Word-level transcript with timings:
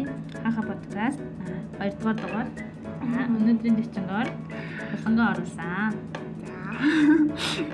Хай 0.00 0.42
хаха 0.42 0.62
подкаст 0.62 1.20
2 1.78 1.92
дугаар 1.98 2.16
дугаар 2.22 2.48
өнөөдрийн 3.36 3.76
төчнгөөр 3.80 4.28
буланган 4.92 5.26
оруулсан. 5.32 5.92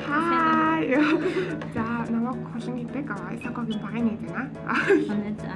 Хай. 0.07 0.83
За 1.75 1.85
намайг 2.11 2.41
холон 2.51 2.75
гэдэг 2.81 3.07
Исакогийн 3.37 3.81
багын 3.85 4.05
найз 4.09 4.23
байна. 4.27 4.51
Манай 5.09 5.35
за 5.39 5.55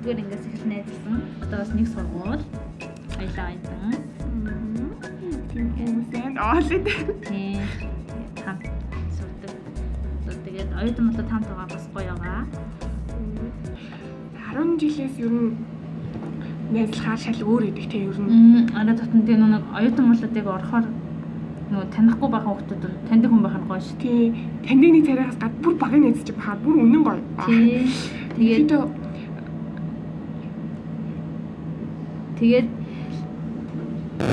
зүгээр 0.00 0.18
ингээс 0.22 0.44
эхэлнэ 0.48 0.78
гэсэн. 0.88 1.16
Одоо 1.44 1.58
бас 1.60 1.72
нэг 1.76 1.88
сургууль. 1.92 2.44
Аялаа 3.20 3.46
айдан. 3.52 3.92
Тийм 5.52 5.66
хүмүүсээ 5.76 6.26
оолээд. 6.40 6.86
Тийм. 7.28 7.60
Хамт 8.44 8.64
сурдаг. 9.16 9.52
Тэгээд 10.44 10.70
оюутан 10.72 11.04
болоод 11.10 11.28
хамт 11.32 11.48
байгаа 11.52 11.68
бас 11.68 11.84
гоё 11.92 12.14
байгаа. 12.16 12.44
10 14.56 14.80
жилээс 14.80 15.18
ер 15.20 15.30
нь 15.30 15.67
найзлахаар 16.72 17.18
шал 17.18 17.40
өөр 17.42 17.62
идэг 17.70 17.86
те 17.90 17.98
ер 18.04 18.18
нь. 18.20 18.68
Араа 18.76 18.96
татан 18.96 19.22
тийм 19.24 19.44
нэг 19.48 19.64
оюутан 19.72 20.12
яг 20.36 20.46
орохоор 20.46 20.84
нөгөө 21.68 21.88
танихгүй 21.92 22.28
байгаа 22.32 22.52
хүмүүс 22.56 22.80
таньдаг 23.08 23.30
хүн 23.30 23.42
байх 23.44 23.56
нь 23.60 23.68
гоё 23.68 23.80
шүү. 23.80 23.96
Тий. 24.00 24.32
Таньдаг 24.64 24.90
нэг 24.92 25.04
царайгаас 25.08 25.38
гад 25.40 25.54
бүр 25.62 25.74
багын 25.80 26.02
найз 26.04 26.24
чи 26.24 26.32
бахаар 26.32 26.58
бүр 26.64 26.76
үнэн 26.80 27.02
гоё. 27.04 27.22
Тий. 27.44 27.88
Тэгээд 28.36 28.72
тэгээд 32.38 32.68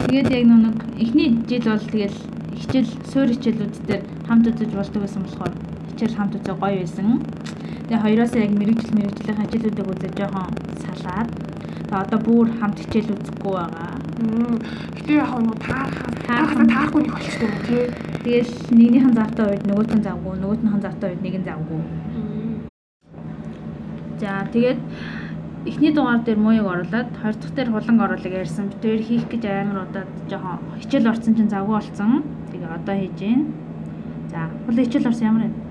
тэгээд 0.07 0.27
яг 0.31 0.43
нэг 0.47 0.77
эхний 0.99 1.29
жил 1.47 1.67
бол 1.71 1.87
тэгэл 1.91 2.17
хичээл 2.55 2.91
суур 3.11 3.27
хичээлүүд 3.31 3.75
дээр 3.87 4.03
хамт 4.27 4.47
үзэж 4.47 4.71
болдог 4.71 5.01
байсан 5.03 5.23
болохоор 5.23 5.53
хичээл 5.91 6.15
хамт 6.15 6.35
үзээ 6.39 6.55
гоё 6.55 6.79
байсан. 6.79 7.19
Тэгээ 7.87 8.03
хоёроосоо 8.03 8.39
яг 8.39 8.51
мэрэгжил 8.55 8.95
мэрэгжлийн 8.95 9.39
хичээлүүдийг 9.43 9.91
үзэж 9.91 10.13
жоохон 10.15 10.51
салаад 10.83 11.44
одоо 12.03 12.19
бүр 12.19 12.47
хамт 12.59 12.79
хичээл 12.79 13.15
үзэхгүй 13.15 13.53
байгаа. 13.55 13.93
Гэтэ 14.95 15.13
яг 15.15 15.31
нэг 15.39 15.57
таарахаа 15.63 16.65
таарахгүй 16.65 17.01
нэг 17.03 17.13
болчихсон 17.13 17.47
юм 17.47 17.61
тий. 17.67 17.83
Тэгэл 18.25 18.53
нэгнийхэн 18.75 19.13
завтай 19.15 19.45
үед 19.45 19.63
нөгөөтөн 19.69 20.01
завгүй, 20.03 20.33
нөгөөтнийхэн 20.39 20.81
завтай 20.81 21.07
үед 21.09 21.21
нэг 21.23 21.35
нь 21.39 21.47
завгүй. 21.49 21.81
За 24.19 24.31
тэгээд 24.51 24.79
эхний 25.65 25.91
дугаар 25.93 26.21
дээр 26.23 26.39
мууийг 26.39 26.65
оруулаад 26.65 27.09
хоёр 27.21 27.35
дахь 27.35 27.55
дээр 27.55 27.69
хуланг 27.71 28.01
оруулаг 28.01 28.33
ярьсан. 28.33 28.71
Тэр 28.81 29.01
хийх 29.01 29.25
гэж 29.29 29.43
амар 29.45 29.85
удаад 29.85 30.09
жоохон 30.29 30.59
хичээл 30.81 31.11
орсон 31.11 31.35
чинь 31.35 31.53
завгүй 31.53 31.75
болсон. 31.77 32.23
Тэгээ 32.51 32.75
одоо 32.75 32.95
хийж 32.95 33.13
гин. 33.19 33.41
За, 34.31 34.49
хулан 34.65 34.85
хичээл 34.85 35.09
орсон 35.09 35.27
ямар 35.27 35.43
вэ? 35.47 35.65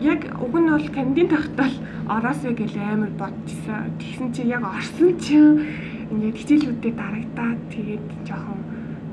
яг 0.00 0.20
уг 0.40 0.54
нь 0.54 0.70
бол 0.70 0.88
кандидат 0.94 1.56
тахтал 1.56 1.72
ороосоо 2.08 2.52
гэл 2.54 2.76
амар 2.78 3.10
бодчихсон. 3.18 3.90
Тэгсэн 3.98 4.28
чи 4.32 4.42
яг 4.46 4.62
орсон 4.62 5.18
чинь 5.18 5.66
ингээд 6.10 6.38
хичээлүүдээ 6.38 6.94
дарагдаад 6.94 7.60
тэгээд 7.74 8.04
жоохон 8.26 8.60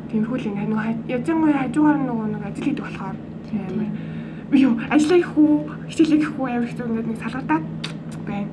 тиймэрхүү 0.09 0.37
л 0.37 0.47
нэг 0.53 0.69
яжангуй 1.09 1.53
хажуугаар 1.57 1.97
нөгөө 2.05 2.27
нэг 2.37 2.43
ажил 2.45 2.65
хийдэг 2.69 2.85
болохоор 2.85 3.17
амар 3.53 3.89
юу 4.53 4.73
ажиллаа 4.93 5.17
их 5.17 5.31
үү 5.33 5.53
хичээлээ 5.89 6.21
их 6.21 6.31
үү 6.37 6.47
амар 6.53 6.69
хэцүү 6.69 6.85
ингээд 6.85 7.09
нэг 7.09 7.19
салгадаад 7.21 7.65
байна. 8.29 8.51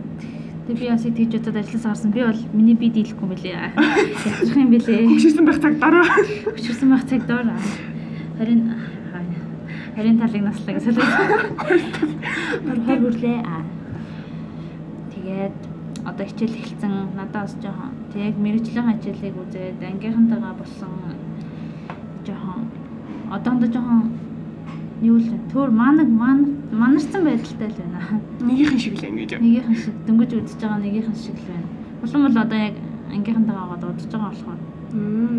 Тэг 0.66 0.76
би 0.80 0.88
бас 0.88 1.04
тийж 1.04 1.32
удаад 1.36 1.56
ажиллаж 1.60 1.84
харсан. 1.84 2.10
Би 2.16 2.24
бол 2.24 2.42
миний 2.56 2.76
би 2.80 2.88
дийлэхгүй 2.88 3.28
мөлий. 3.28 3.52
Ядрах 3.52 4.56
юм 4.56 4.70
бэлээ. 4.72 5.04
Хөшөрсөн 5.04 5.44
байх 5.44 5.60
цаг 5.60 5.74
дараа. 5.76 6.06
Хөшөрсөн 6.56 6.88
байх 6.88 7.04
цаг 7.04 7.22
дараа. 7.28 7.60
Харин 8.38 8.72
Харин 9.96 10.16
талыг 10.16 10.42
наслаа 10.46 10.72
гэж 10.78 10.84
солиод. 10.86 11.12
Хор 12.86 12.98
хүрлээ. 13.04 13.42
Одоо 16.20 16.32
хичээл 16.36 16.60
эхэлсэн 16.60 17.16
надад 17.16 17.32
бас 17.32 17.56
жоохон 17.64 17.96
тэг 18.12 18.36
мэрэгжлийн 18.36 18.92
хичээлийг 18.92 19.40
үзээд 19.40 19.80
ангийнхантайгаа 19.80 20.52
болсон 20.52 20.92
жоохон 22.28 22.68
одоондоо 23.32 23.68
жоохон 23.72 24.12
юу 25.00 25.16
л 25.16 25.32
төр 25.48 25.70
манаг 25.72 26.08
манарсан 26.12 27.24
байдалтай 27.24 27.68
л 27.72 27.80
байна. 27.80 28.20
Нэгийнхэн 28.36 28.80
шиг 28.84 29.00
л 29.00 29.08
ингэж. 29.08 29.40
Нэгийнхэн 29.40 29.76
шиг 29.80 29.96
дөнгөж 30.04 30.30
үзэж 30.36 30.60
байгаа 30.60 30.84
нэгийнхэн 30.84 31.16
шиг 31.16 31.40
л 31.40 31.48
байна. 31.48 31.68
Улам 32.04 32.22
бол 32.28 32.42
одоо 32.44 32.58
яг 32.68 32.76
ангийнхантайгаа 33.16 33.72
удаж 33.80 34.04
байгаа 34.12 34.28
болохоор 34.28 34.60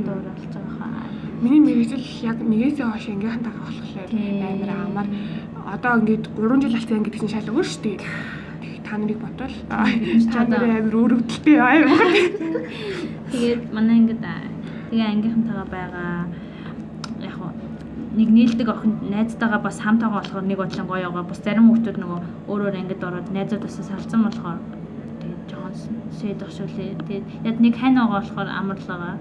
дууралж 0.01 0.43
байгаа 0.49 0.73
хаа. 0.81 1.05
Миний 1.45 1.61
мэрэгжил 1.61 2.05
яг 2.25 2.37
нэгээсээ 2.41 2.89
хойш 2.89 3.05
ангийнхантайгаа 3.05 3.65
болохоор 3.69 4.09
амар 4.49 4.71
амар 4.81 5.07
одоо 5.61 5.93
ингээд 6.01 6.25
3 6.41 6.61
жил 6.65 6.73
алцсан 6.73 7.05
гэдэг 7.05 7.21
чинь 7.21 7.33
шал 7.37 7.53
өөр 7.53 7.67
шүү 7.69 7.81
дээ. 7.85 8.40
Та 8.91 8.97
нарыг 8.97 9.19
бодвол 9.23 9.53
та 9.69 10.43
нар 10.51 10.63
амар 10.67 10.95
өрөвдөлтэй 10.99 11.57
амар. 11.63 12.11
Тэгээд 13.31 13.71
манай 13.71 14.03
ингээд 14.03 14.19
тэгээ 14.91 15.07
ангийнхантайгаа 15.07 15.67
байгаа 15.71 16.27
яг 17.23 17.39
нэг 18.19 18.29
нийлдэг 18.35 18.67
охин 18.67 18.99
найзтайгаа 19.07 19.63
бас 19.63 19.79
хамтайгаа 19.79 20.19
болохоор 20.19 20.43
нэг 20.43 20.59
бодлон 20.59 20.87
гоё 20.91 21.07
байгаа. 21.07 21.23
Бас 21.23 21.39
зарим 21.39 21.71
хүмүүс 21.71 21.87
нөгөө 21.87 22.19
өөрөөр 22.51 22.75
ангид 22.83 23.03
ороод 23.07 23.31
найзуудаас 23.31 23.79
салцсан 23.79 24.27
болохоор 24.27 24.59
тэгээд 25.23 25.41
жоохон 25.47 25.73
сэдэх 26.19 26.51
шүүлээ. 26.51 26.91
Тэгээд 27.07 27.25
яг 27.47 27.55
нэг 27.63 27.73
хань 27.79 27.95
байгаа 27.95 28.19
болохоор 28.19 28.49
амарлага. 28.51 29.15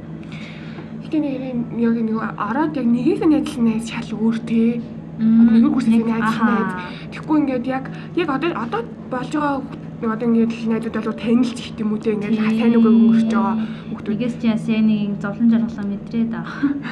Гэтэ 1.07 1.19
нэг 1.23 1.79
яг 1.79 1.95
нэг 1.95 2.19
ороод 2.19 2.75
яг 2.75 2.87
нэгээс 2.91 3.23
найзлсан 3.23 3.65
найз 3.71 3.87
шал 3.87 4.19
өөр 4.19 4.37
те 4.51 4.83
нэг 5.21 5.77
үсгийн 5.77 6.07
найз 6.09 6.37
найз. 6.41 6.73
Тэгэхгүй 7.13 7.37
ингээд 7.45 7.67
яг 7.69 7.85
яг 8.17 8.29
одоо 8.33 8.51
одоо 8.57 8.81
болж 9.13 9.31
байгаа 9.31 9.63
нэг 10.01 10.11
одоо 10.11 10.27
ингээд 10.29 10.53
найзууд 10.73 10.97
бол 10.97 11.21
танилж 11.21 11.59
их 11.61 11.77
юм 11.77 11.93
үү 11.93 12.01
те 12.01 12.17
ингээд 12.17 12.37
сайн 12.41 12.77
үгүй 12.81 12.93
өнгөрч 12.97 13.31
байгаа 13.31 13.57
хүмүүс. 13.61 14.09
Нэгээс 14.11 14.37
чи 14.41 14.47
ясаа 14.49 14.81
нэг 14.81 15.21
зовлон 15.21 15.49
жаргалаа 15.53 15.87
мэдрээд 15.87 16.33
аа. 16.35 16.47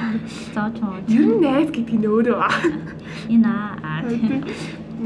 Зааж 0.55 0.77
маа. 0.85 1.01
Ер 1.09 1.25
нь 1.25 1.41
найз 1.41 1.69
гэдэг 1.73 1.97
нь 1.99 2.07
өөрөө 2.07 2.37
ба. 2.37 2.51
Энэ 3.33 3.49
аа. 3.49 4.05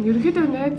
Ерөнхийдөө 0.03 0.47
найз 0.51 0.79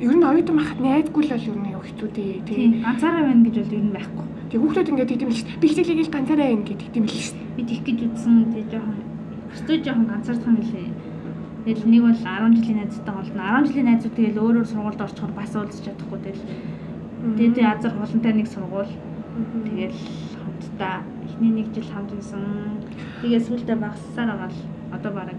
ер 0.00 0.14
нь 0.14 0.24
оюутан 0.24 0.56
махад 0.56 0.78
найзгүй 0.80 1.22
л 1.26 1.32
бол 1.34 1.48
ер 1.50 1.58
нь 1.58 1.76
хэцүү 1.96 2.08
дээ. 2.12 2.42
Тийм. 2.46 2.72
Ганцаараа 2.84 3.24
байна 3.24 3.44
гэж 3.48 3.56
бол 3.56 3.76
ер 3.76 3.84
нь 3.86 3.94
байхгүй. 3.96 4.26
Тэг 4.50 4.60
хүүхдүүд 4.60 4.90
ингээд 4.92 5.10
тийм 5.16 5.30
л 5.32 5.42
би 5.60 5.66
хичээлийг 5.68 6.06
л 6.06 6.14
ганцаараа 6.14 6.48
байна 6.52 6.66
гэдэг 6.68 6.88
тийм 6.92 7.04
л 7.08 7.16
шүү. 7.16 7.36
Би 7.56 7.62
тийх 7.64 7.80
гэж 7.86 7.98
үзсэн 8.04 8.34
тий 8.52 8.64
жоохон 8.68 8.98
өстой 9.56 9.78
жоохон 9.80 10.06
ганцаардах 10.12 10.50
юм 10.52 10.58
лээ. 10.60 10.88
Тэгэл 11.66 11.82
нэг 11.90 12.02
бол 12.06 12.14
10 12.14 12.62
жилийн 12.62 12.78
найзтай 12.78 13.10
болно. 13.10 13.42
10 13.58 13.66
жилийн 13.66 13.88
найзууд 13.90 14.14
тэгэл 14.14 14.38
өөр 14.38 14.56
өөр 14.62 14.68
сургуульд 14.70 15.02
орчихоор 15.02 15.34
бас 15.34 15.50
уулзч 15.50 15.82
чадахгүй 15.82 16.18
тэгэл. 16.22 16.46
Тэгээд 17.34 17.58
азар 17.58 17.90
хулантай 17.98 18.32
нэг 18.38 18.46
сургууль. 18.46 18.92
Тэгэл 19.66 19.98
хамтдаа 20.38 21.02
эхний 21.26 21.50
нэг 21.58 21.74
жил 21.74 21.90
хамт 21.90 22.14
байсан. 22.14 22.78
Тэгээд 23.18 23.46
сүүлдээ 23.50 23.78
багассаар 23.82 24.30
байгаа 24.30 24.50
л 24.54 24.62
одоо 24.94 25.10
бараг 25.10 25.38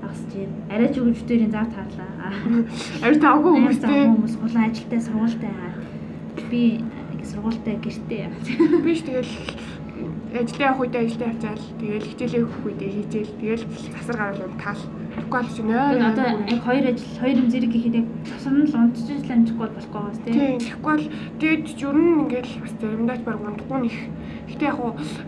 багасч 0.00 0.30
байна. 0.32 0.56
Арай 0.72 0.88
ч 0.88 0.96
өгөвчдэрийн 1.04 1.52
зав 1.52 1.68
таарлаа. 1.68 2.32
Арай 3.04 3.18
таагүй 3.20 3.52
хүмүүс 3.60 3.80
тийм 3.84 4.08
хүмүүс 4.16 4.34
хулан 4.40 4.72
ажилтай 4.72 5.00
сургуультай. 5.04 5.52
Би 6.48 6.80
сургуультай 7.28 7.76
гэртээ. 7.76 8.24
Би 8.80 8.92
ч 8.96 9.04
тэгэл 9.04 9.32
ажлын 10.28 10.60
явах 10.60 10.80
үедээ 10.84 11.02
ажилдаа 11.04 11.28
явцаал 11.32 11.64
тэгэл 11.80 12.08
хичээлээ 12.08 12.42
өгөх 12.44 12.64
үедээ 12.68 12.90
хийжээл 12.92 13.32
тэгэл 13.40 13.64
засар 13.96 14.16
гараад 14.20 14.44
юм 14.44 14.54
таал 14.60 14.82
болохгүй 15.16 15.40
л 15.40 15.54
чинь 15.56 15.68
нөө 15.72 15.86
одоо 16.10 16.26
яг 16.52 16.60
хоёр 16.68 16.84
ажил 16.92 17.16
хоёр 17.20 17.36
юм 17.40 17.48
зэрэг 17.48 17.72
гэхэд 17.72 17.98
яг 18.00 18.06
засар 18.28 18.52
нь 18.52 18.68
л 18.68 18.76
унтчих 18.76 19.24
л 19.24 19.32
амжихгүй 19.32 19.68
болохгүй 19.72 20.00
байгаас 20.00 20.20
тийм 20.24 20.60
тэгэхгүй 20.60 20.94
л 21.00 21.06
тэгээд 21.40 21.64
ер 21.88 21.96
нь 21.96 22.20
ингээл 22.22 22.52
бас 22.60 22.72
заримдаач 22.80 23.20
баг 23.24 23.40
унтахгүй 23.40 23.78
нэх. 23.80 23.98
Гэтээ 24.48 24.68
яг 24.68 24.78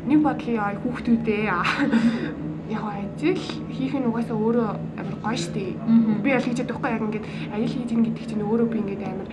нэг 0.04 0.20
бодлоо 0.20 0.54
яа 0.60 0.76
хүүхдүүдээ 0.84 1.42
яг 2.70 2.84
ажил 2.86 3.42
хийх 3.74 3.94
нь 3.98 4.06
угаасаа 4.06 4.36
өөрөө 4.38 4.68
амар 5.00 5.16
гоё 5.24 5.36
штий 5.36 5.74
би 6.22 6.30
аль 6.30 6.44
хийж 6.46 6.62
чадахгүй 6.62 6.90
яг 6.94 7.02
ингээд 7.02 7.26
ажил 7.54 7.74
хийж 7.74 7.90
ин 7.90 8.04
гэдэг 8.06 8.24
чинь 8.30 8.46
өөрөө 8.46 8.68
би 8.70 8.78
ингээд 8.78 9.02
амар 9.10 9.28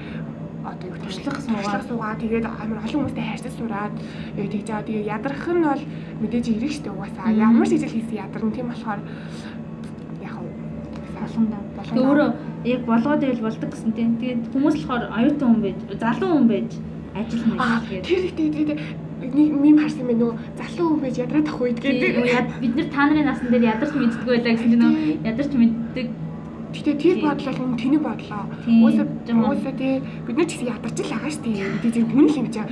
одоо 0.68 0.88
юу 0.92 1.00
туршлах 1.00 1.40
суугаад 1.42 1.84
суугаа 1.88 2.16
тэгээд 2.20 2.46
амар 2.46 2.80
олон 2.84 3.00
хүмүүстэй 3.08 3.26
хайрцаж 3.26 3.54
сураад 3.56 3.94
яг 4.38 4.48
тэгж 4.52 4.68
байгаа. 4.68 4.88
Тэгээд 4.88 5.12
ядрах 5.16 5.46
нь 5.48 5.64
бол 5.64 5.84
мэдээж 6.22 6.46
ирэх 6.52 6.74
штеп 6.76 6.94
угаасаа. 6.94 7.32
Ямар 7.32 7.68
ч 7.68 7.72
хичээл 7.74 7.96
хийсэн 7.96 8.20
ядарна 8.24 8.52
тийм 8.52 8.68
болохоор 8.70 9.02
яг 10.28 10.36
болгондоо. 11.16 11.62
Тэгээд 11.88 12.08
өөрөө 12.08 12.30
яг 12.74 12.82
болгоод 12.86 13.22
байл 13.24 13.46
болдог 13.46 13.70
гэсэн 13.72 13.92
тийм. 13.96 14.12
Тэгээд 14.20 14.42
хүмүүс 14.54 14.76
болохоор 14.84 15.04
оюутан 15.18 15.48
хүн 15.48 15.62
байж, 15.64 15.80
залуу 16.04 16.32
хүн 16.36 16.48
байж 16.52 16.70
ажил 17.16 17.44
хийж 17.48 17.62
тэгээд. 17.88 18.04
Тэр 18.08 18.24
тэгээд 18.38 18.56
тэгээд 18.58 18.82
нэг 19.18 19.50
мим 19.58 19.78
харсан 19.82 20.06
мэн 20.06 20.20
нөгөө 20.22 20.36
залуу 20.60 20.88
хүн 20.94 21.02
байж 21.02 21.16
ядраад 21.18 21.48
ах 21.50 21.62
үед 21.62 21.78
гэдэг. 21.82 22.14
Бид 22.62 22.74
нар 22.78 22.90
та 22.94 23.02
нарын 23.08 23.26
насн 23.26 23.50
дээр 23.50 23.66
ядарч 23.74 23.94
мэддэггүй 23.98 24.34
байлаа 24.36 24.54
гэсэн 24.54 24.70
чинь 24.72 24.84
нөгөө 24.84 25.26
ядарч 25.26 25.52
мэддэг 25.58 26.08
Гэтэ 26.74 26.92
тэр 27.00 27.18
бодлоо 27.24 27.68
нь 27.68 27.80
тэний 27.80 28.02
бодлоо. 28.02 28.44
Уусаа 28.68 29.06
уусаа 29.08 29.74
тий 29.80 30.04
бид 30.26 30.36
нар 30.38 30.48
ч 30.48 30.52
гэсэн 30.56 30.72
ядарч 30.74 30.98
л 31.00 31.12
байгаа 31.12 31.32
шүү 31.32 31.44
дээ. 31.48 31.82
Бид 31.84 31.94
тийм 31.94 32.08
хүн 32.12 32.26
л 32.28 32.40
юм 32.42 32.48
чаа. 32.52 32.68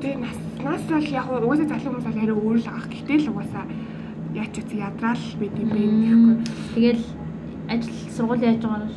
Тэгээ 0.00 0.18
нас 0.24 0.36
нас 0.64 0.82
бол 0.88 1.08
яг 1.20 1.26
уусаа 1.28 1.66
залуу 1.68 1.90
хүмүүс 1.92 2.06
бол 2.08 2.20
арай 2.22 2.36
өөр 2.36 2.58
л 2.64 2.68
ах. 2.72 2.86
Гэтэ 2.88 3.14
л 3.20 3.30
уусаа 3.36 3.64
яач 4.36 4.54
чи 4.56 4.76
ядраал 4.76 5.24
бид 5.40 5.54
юм 5.60 5.68
бэ 5.68 5.80
гэхгүй. 5.84 6.36
Тэгэл 6.74 7.04
ажил 7.68 7.98
сургууль 8.16 8.44
яаж 8.44 8.62
байгаа 8.64 8.88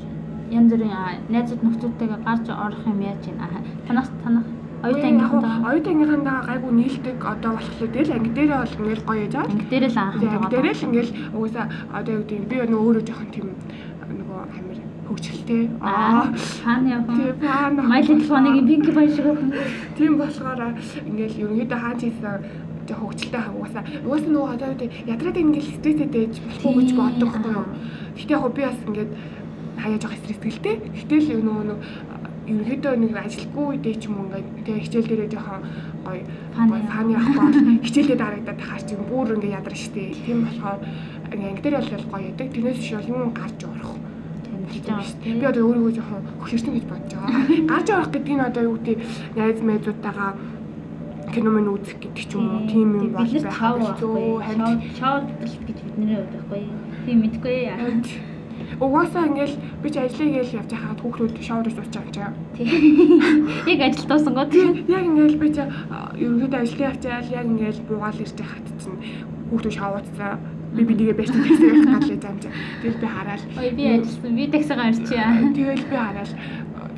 янз 0.50 0.72
бүрийн 0.74 0.94
аа, 0.94 1.14
найзууд 1.30 1.62
нөхцөлтэйгээ 1.64 2.20
гарч 2.26 2.46
орох 2.50 2.84
юм 2.90 3.00
яаж 3.06 3.22
байна? 3.28 3.62
Танах 3.88 4.10
танах 4.24 4.48
оюутан 4.84 5.20
ангийнхаа 5.20 5.70
оюутан 5.70 5.94
ангийнхаа 5.94 6.40
гайгүй 6.50 6.72
нийлдэг 6.80 7.18
одоо 7.34 7.52
болохоор 7.54 7.92
тэгэл 7.94 8.16
анги 8.16 8.30
дээрээ 8.38 8.60
бол 8.60 8.76
ингээл 8.80 9.08
гоё 9.08 9.22
яж 9.26 9.34
байгаа. 9.36 9.52
анги 9.52 9.66
дээр 9.72 9.86
л 9.92 9.98
анх 10.00 10.16
Анги 10.16 10.48
дээрээ 10.54 10.76
л 10.80 10.86
ингээл 10.88 11.12
угаасаа 11.36 11.66
одоо 11.98 12.14
юу 12.18 12.24
гэдэг 12.30 12.48
би 12.50 12.56
нөгөө 12.64 12.86
өөрөө 12.88 13.04
жоохон 13.08 13.30
тийм 13.36 13.48
хөгжилтэй. 15.10 15.64
аа 15.82 16.30
хаана 16.64 16.90
явах 16.96 17.18
тийм. 17.18 17.90
My 17.90 18.02
Little 18.02 18.28
Pony-гийн 18.30 18.66
Pinkie 18.70 18.94
Pie 18.94 19.10
шиг 19.16 19.26
байна. 19.26 19.58
Тийм 19.98 20.14
болохоор 20.22 20.60
ингээл 21.10 21.42
ерөнхийдөө 21.44 21.80
хаач 21.84 22.00
хийсэн 22.06 22.38
тэг 22.88 22.98
хөгжилтэй 23.02 23.42
хаа 23.42 23.54
угаасаа 23.58 23.84
угаасаа 24.06 24.32
нөгөө 24.34 24.50
юу 24.54 24.92
ядраад 25.14 25.38
ингээл 25.38 25.74
стресстэй 25.78 26.10
дэж 26.14 26.34
болохгүй 26.46 26.74
гэж 26.78 26.90
боддог 26.98 27.30
байхгүй 27.34 27.54
юу. 27.54 27.68
Гэтэ 28.18 28.34
яг 28.34 28.54
би 28.54 28.62
бас 28.66 28.80
ингээд 28.88 29.12
хаяа 29.82 30.00
жоох 30.02 30.16
стрессгэлтэй. 30.22 30.76
Гэтэл 30.98 31.28
нөгөө 31.46 31.64
нөгөө 31.70 31.78
ерөнхийдөө 32.50 32.94
нэг 32.98 33.14
ажилгүй 33.14 33.66
үедээ 33.70 33.96
ч 34.02 34.04
юм 34.10 34.16
ингээд 34.26 34.48
тэг 34.66 34.78
хичээл 34.84 35.10
дээрээ 35.10 35.30
жоохон 35.34 35.62
гоё 36.06 36.24
гоё 36.58 36.84
фаны 36.90 37.14
авахгүй 37.14 37.78
хичээлдээ 37.86 38.18
дарагдаад 38.18 38.58
тахаар 38.58 38.84
чи 38.90 38.94
бүр 38.98 39.28
ингээд 39.38 39.58
ядар 39.60 39.76
штэ. 39.78 40.18
Тийм 40.26 40.40
болохоор 40.50 40.82
ингээд 41.30 41.50
анги 41.50 41.62
дээр 41.62 41.78
бол 41.78 42.10
гоё 42.10 42.26
ядаг. 42.34 42.48
Тэрнээс 42.50 42.80
бол 42.98 43.12
юм 43.14 43.32
гарч 43.38 43.60
орох. 43.70 43.89
Тэмдэж 44.70 44.86
байгаа 44.86 45.06
шүү 45.10 45.20
Би 45.24 45.32
дээ. 45.40 45.50
одоо 45.50 45.64
өөрийгөө 45.70 45.94
жоохон 45.98 46.22
хөшөртөн 46.42 46.74
гэж 46.78 46.86
бодож 46.90 47.12
байгаа. 47.18 47.42
Гарч 47.72 47.88
орох 47.90 48.10
гэдэг 48.14 48.34
нь 48.38 48.46
одоо 48.50 48.64
юу 48.70 48.76
гэдэг 48.78 48.98
найз 49.36 49.60
найзуудтайгаа 49.66 50.32
кино 51.34 51.50
мэн 51.54 51.68
үзэх 51.74 51.98
гэдэг 52.02 52.26
ч 52.26 52.32
юм 52.38 52.46
уу 52.54 52.62
тийм 52.70 52.90
юм 52.98 53.10
бол 53.14 53.26
байх 53.26 53.60
байхгүй. 53.60 54.26
харин 54.46 54.78
Чав 54.98 55.26
гэж 55.42 55.52
бидний 55.66 56.16
хувьд 56.18 56.34
байхгүй. 56.34 56.62
Тийм 57.06 57.18
мэдгүй 57.22 57.56
яа. 57.70 57.78
угаасаа 58.80 59.26
ингээл 59.28 59.56
би 59.82 59.88
ч 59.90 59.96
ажлыг 59.98 60.30
гээл 60.36 60.58
явж 60.62 60.70
байхад 60.72 61.00
хүүхдүүд 61.02 61.42
шоурж 61.42 61.74
сууж 61.74 61.94
байгаа 61.96 62.34
чи. 62.56 62.64
Яг 63.74 63.82
ажил 63.88 64.08
дуусан 64.10 64.34
гоо 64.36 64.46
Тийм 64.46 64.74
тийм. 64.74 64.94
яг 64.94 65.04
ингээл 65.10 65.42
би 65.42 65.48
ч 65.54 65.58
ерөнхийдөө 66.22 66.60
ажлын 66.62 66.88
явчаал 66.90 67.30
яг 67.34 67.46
ингээл 67.50 67.82
буугаал 67.88 68.20
ирж 68.24 68.36
байхад 68.38 68.66
чинь 68.82 69.00
хүүхдүүд 69.50 69.76
шоурцсан 69.78 70.38
би 70.76 70.82
бидигээ 70.86 71.16
бэст 71.18 71.34
такси 71.34 71.66
явах 71.66 71.86
гал 72.00 72.10
яж 72.14 72.24
юм 72.30 72.38
чи. 72.44 72.50
Тэгэл 72.82 73.00
би 73.02 73.08
хараад 73.08 73.42
Ой 73.58 73.70
би 73.78 73.84
ажилласан. 73.90 74.36
Би 74.36 74.44
таксигаа 74.54 74.90
ирчихье. 74.90 75.26
Тэгэл 75.56 75.84
би 75.90 75.96
хараад 75.98 76.32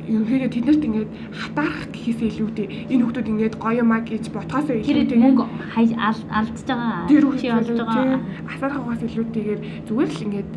ерөнхийдөө 0.02 0.50
тэднэрт 0.50 0.82
ингээд 0.88 1.10
хатаарах 1.30 1.86
гэхээсээ 1.94 2.28
илүүтэй 2.34 2.66
энэ 2.90 3.02
хүмүүс 3.06 3.28
ингээд 3.32 3.54
гоё 3.62 3.82
маа 3.86 4.02
гэж 4.02 4.24
ботхоосоо 4.34 4.74
илүүтэй 4.82 5.18
мөнгө 5.22 5.44
хай- 5.72 5.94
ал- 5.94 6.26
алдчихж 6.42 6.68
байгаа. 6.68 7.06
тэр 7.06 7.24
Чи 7.38 7.46
олж 7.54 7.68
байгаа. 7.70 8.18
асархагаас 8.50 9.02
илүүтэйгээр 9.06 9.60
зүгээр 9.86 10.10
л 10.10 10.22
ингээд 10.26 10.50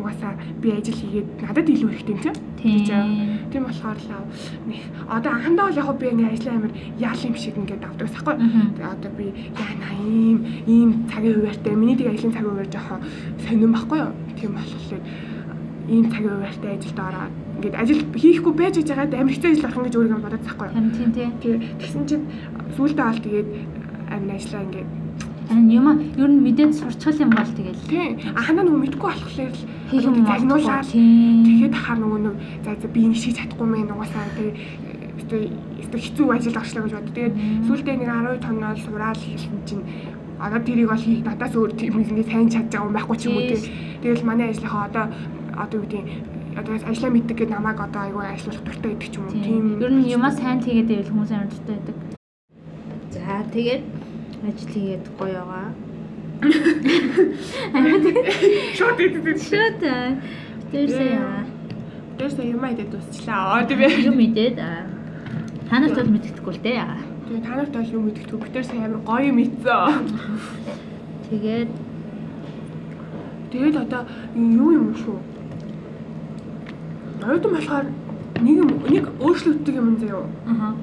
угаасаа 0.00 0.32
би 0.62 0.68
ажил 0.72 0.94
хийгээд 0.94 1.28
надад 1.42 1.68
илүү 1.68 1.88
хэрэгтэй 1.90 2.14
юм 2.14 2.22
чинь. 2.22 2.38
Тийм. 2.58 3.38
Тийм 3.50 3.62
болохоор 3.64 3.98
л 3.98 4.10
нэг 4.66 4.82
одоо 5.08 5.32
анхандаа 5.32 5.66
бол 5.68 5.80
яг 5.80 5.88
би 5.98 6.06
нэг 6.14 6.32
ажлын 6.32 6.56
амир 6.58 6.72
яал 6.98 7.22
юм 7.28 7.36
шиг 7.36 7.56
ингээд 7.58 7.84
авдаг. 7.84 8.08
Тэгээ 8.08 8.92
одоо 8.94 9.12
би 9.18 9.26
яана 9.54 9.88
ийм 10.06 10.38
ийм 10.66 10.90
цагийн 11.10 11.34
хуваартай 11.38 11.74
миний 11.74 11.96
тэг 11.96 12.08
ажлын 12.14 12.32
цагийн 12.32 12.50
хуваар 12.50 12.70
жоохон 12.72 13.00
сонирн 13.42 13.72
байхгүй 13.72 13.98
юу. 13.98 14.12
Тийм 14.38 14.50
болохоор 14.54 15.02
ийм 15.88 16.04
цагийн 16.12 16.34
хуваартай 16.34 16.70
ажилд 16.76 16.98
ороод 16.98 17.34
ингээд 17.58 17.76
ажил 17.82 18.02
хийхгүй 18.14 18.52
байж 18.54 18.74
байгаад 18.78 19.14
амир 19.14 19.34
хэцүү 19.34 19.50
ажил 19.50 19.66
болох 19.66 19.84
гэж 19.86 19.94
өөрийгөө 19.98 20.22
бодож. 20.22 20.44
Харин 20.46 20.90
тийм 20.94 21.32
тийм. 21.42 21.58
Тэгсэн 21.80 22.04
чинь 22.06 22.24
сүүлдээ 22.76 23.06
бол 23.08 23.24
тэгээд 23.26 23.48
амир 24.14 24.34
ажиллаа 24.36 24.62
ингээд 24.66 25.07
юм 25.50 25.86
ер 26.16 26.28
нь 26.28 26.42
мэдээд 26.44 26.72
сурчгал 26.76 27.22
юм 27.24 27.30
бол 27.32 27.50
тэгэл 27.56 27.88
тийм 27.88 28.20
анхандаа 28.36 28.64
нөгөө 28.68 28.82
мэдгүй 28.84 29.08
болохоор 29.08 29.52
л 29.52 29.62
хийх 29.88 30.04
юм 30.04 30.14
Тийм. 30.92 31.44
тэгэхэд 31.44 31.74
хаа 31.74 31.96
нөгөө 31.96 32.20
нэг 32.20 32.36
за 32.64 32.70
за 32.76 32.88
би 32.88 33.00
нэг 33.08 33.16
шиг 33.16 33.34
чадахгүй 33.36 33.66
мэн 33.68 33.92
угаасаа 33.92 34.28
тэгээ 34.36 34.52
өстой 35.80 36.00
хэцүү 36.00 36.26
ажил 36.32 36.60
орчлоо 36.60 36.82
гэж 36.84 36.92
бод. 36.92 37.08
Тэгээд 37.16 37.34
сүүлдээ 37.66 37.96
нэг 37.96 38.08
12 38.08 38.44
тонноо 38.44 38.72
сураад 38.76 39.18
хэлсэн 39.18 39.60
чинь 39.64 39.84
одоо 40.38 40.60
тэрийг 40.60 40.88
бол 40.88 41.00
хийх 41.00 41.24
надаас 41.24 41.54
өөр 41.56 41.72
тийм 41.76 42.00
ингэ 42.00 42.24
сайн 42.28 42.48
чадж 42.48 42.68
байгаа 42.72 42.86
юм 42.88 42.96
байхгүй 42.96 43.16
ч 43.16 43.22
юм 43.28 43.36
уу 43.36 43.48
тий. 43.48 43.60
Тэгэл 44.02 44.28
манай 44.28 44.52
ажлынхаа 44.52 44.84
одоо 44.88 45.04
одоо 45.56 45.76
юу 45.80 45.86
гэдэг 45.88 46.04
одоо 46.60 46.72
ажлаа 46.76 47.10
мэддэг 47.10 47.36
гэдэг 47.38 47.54
намайг 47.56 47.78
одоо 47.80 48.02
айгүй 48.04 48.24
ажиллах 48.24 48.62
дуртай 48.62 48.90
гэдэг 48.92 49.10
ч 49.10 49.14
юм 49.18 49.24
уу. 49.26 49.42
Тийм. 49.42 49.64
Ер 49.82 49.92
нь 49.92 50.08
юмаа 50.12 50.32
сайн 50.32 50.60
хийгээд 50.62 50.88
байвал 50.88 51.10
хүмүүс 51.12 51.30
амар 51.32 51.50
дуртай 51.50 51.74
байдаг. 51.76 51.96
За 53.12 53.42
тэгээд 53.52 53.82
ажил 54.46 54.68
хийгээд 54.72 55.04
гоё 55.18 55.42
байгаа. 55.42 55.72
Шот 58.78 58.98
идэв. 59.00 59.26
Шот. 59.42 59.82
Тэрсээ 60.70 61.10
яа. 61.18 61.42
Тэрс 62.18 62.38
юм 62.38 62.64
айдад 62.64 62.90
дуусчлаа. 62.90 63.58
Аа 63.58 63.66
тийм 63.66 63.80
ээ. 63.80 64.06
Юм 64.06 64.16
мэдээд 64.18 64.58
аа. 64.58 64.86
та 65.70 65.78
нарт 65.80 65.96
бол 65.98 66.12
мэддэхгүй 66.14 66.52
л 66.54 66.62
дээ. 66.62 66.82
Тэгээ 67.28 67.42
та 67.46 67.52
нарт 67.56 67.72
бол 67.74 67.94
юм 67.96 68.02
мэддэг. 68.06 68.38
Би 68.38 68.48
тэр 68.54 68.64
сайн 68.64 68.84
амар 68.86 69.02
гоё 69.02 69.30
мэдсэн. 69.32 70.06
Тэгээд 71.30 71.70
Тэгээд 73.48 73.76
одоо 73.80 74.04
юу 74.36 74.70
юм 74.76 74.92
шүү. 74.92 75.16
Оюутан 77.24 77.52
болохоор 77.56 77.86
нэг 78.44 78.56
юм 78.60 78.68
нэг 78.92 79.04
өөрчлөгддөг 79.24 79.74
юм 79.74 79.96
заяа. 79.96 80.28
аха. 80.44 80.76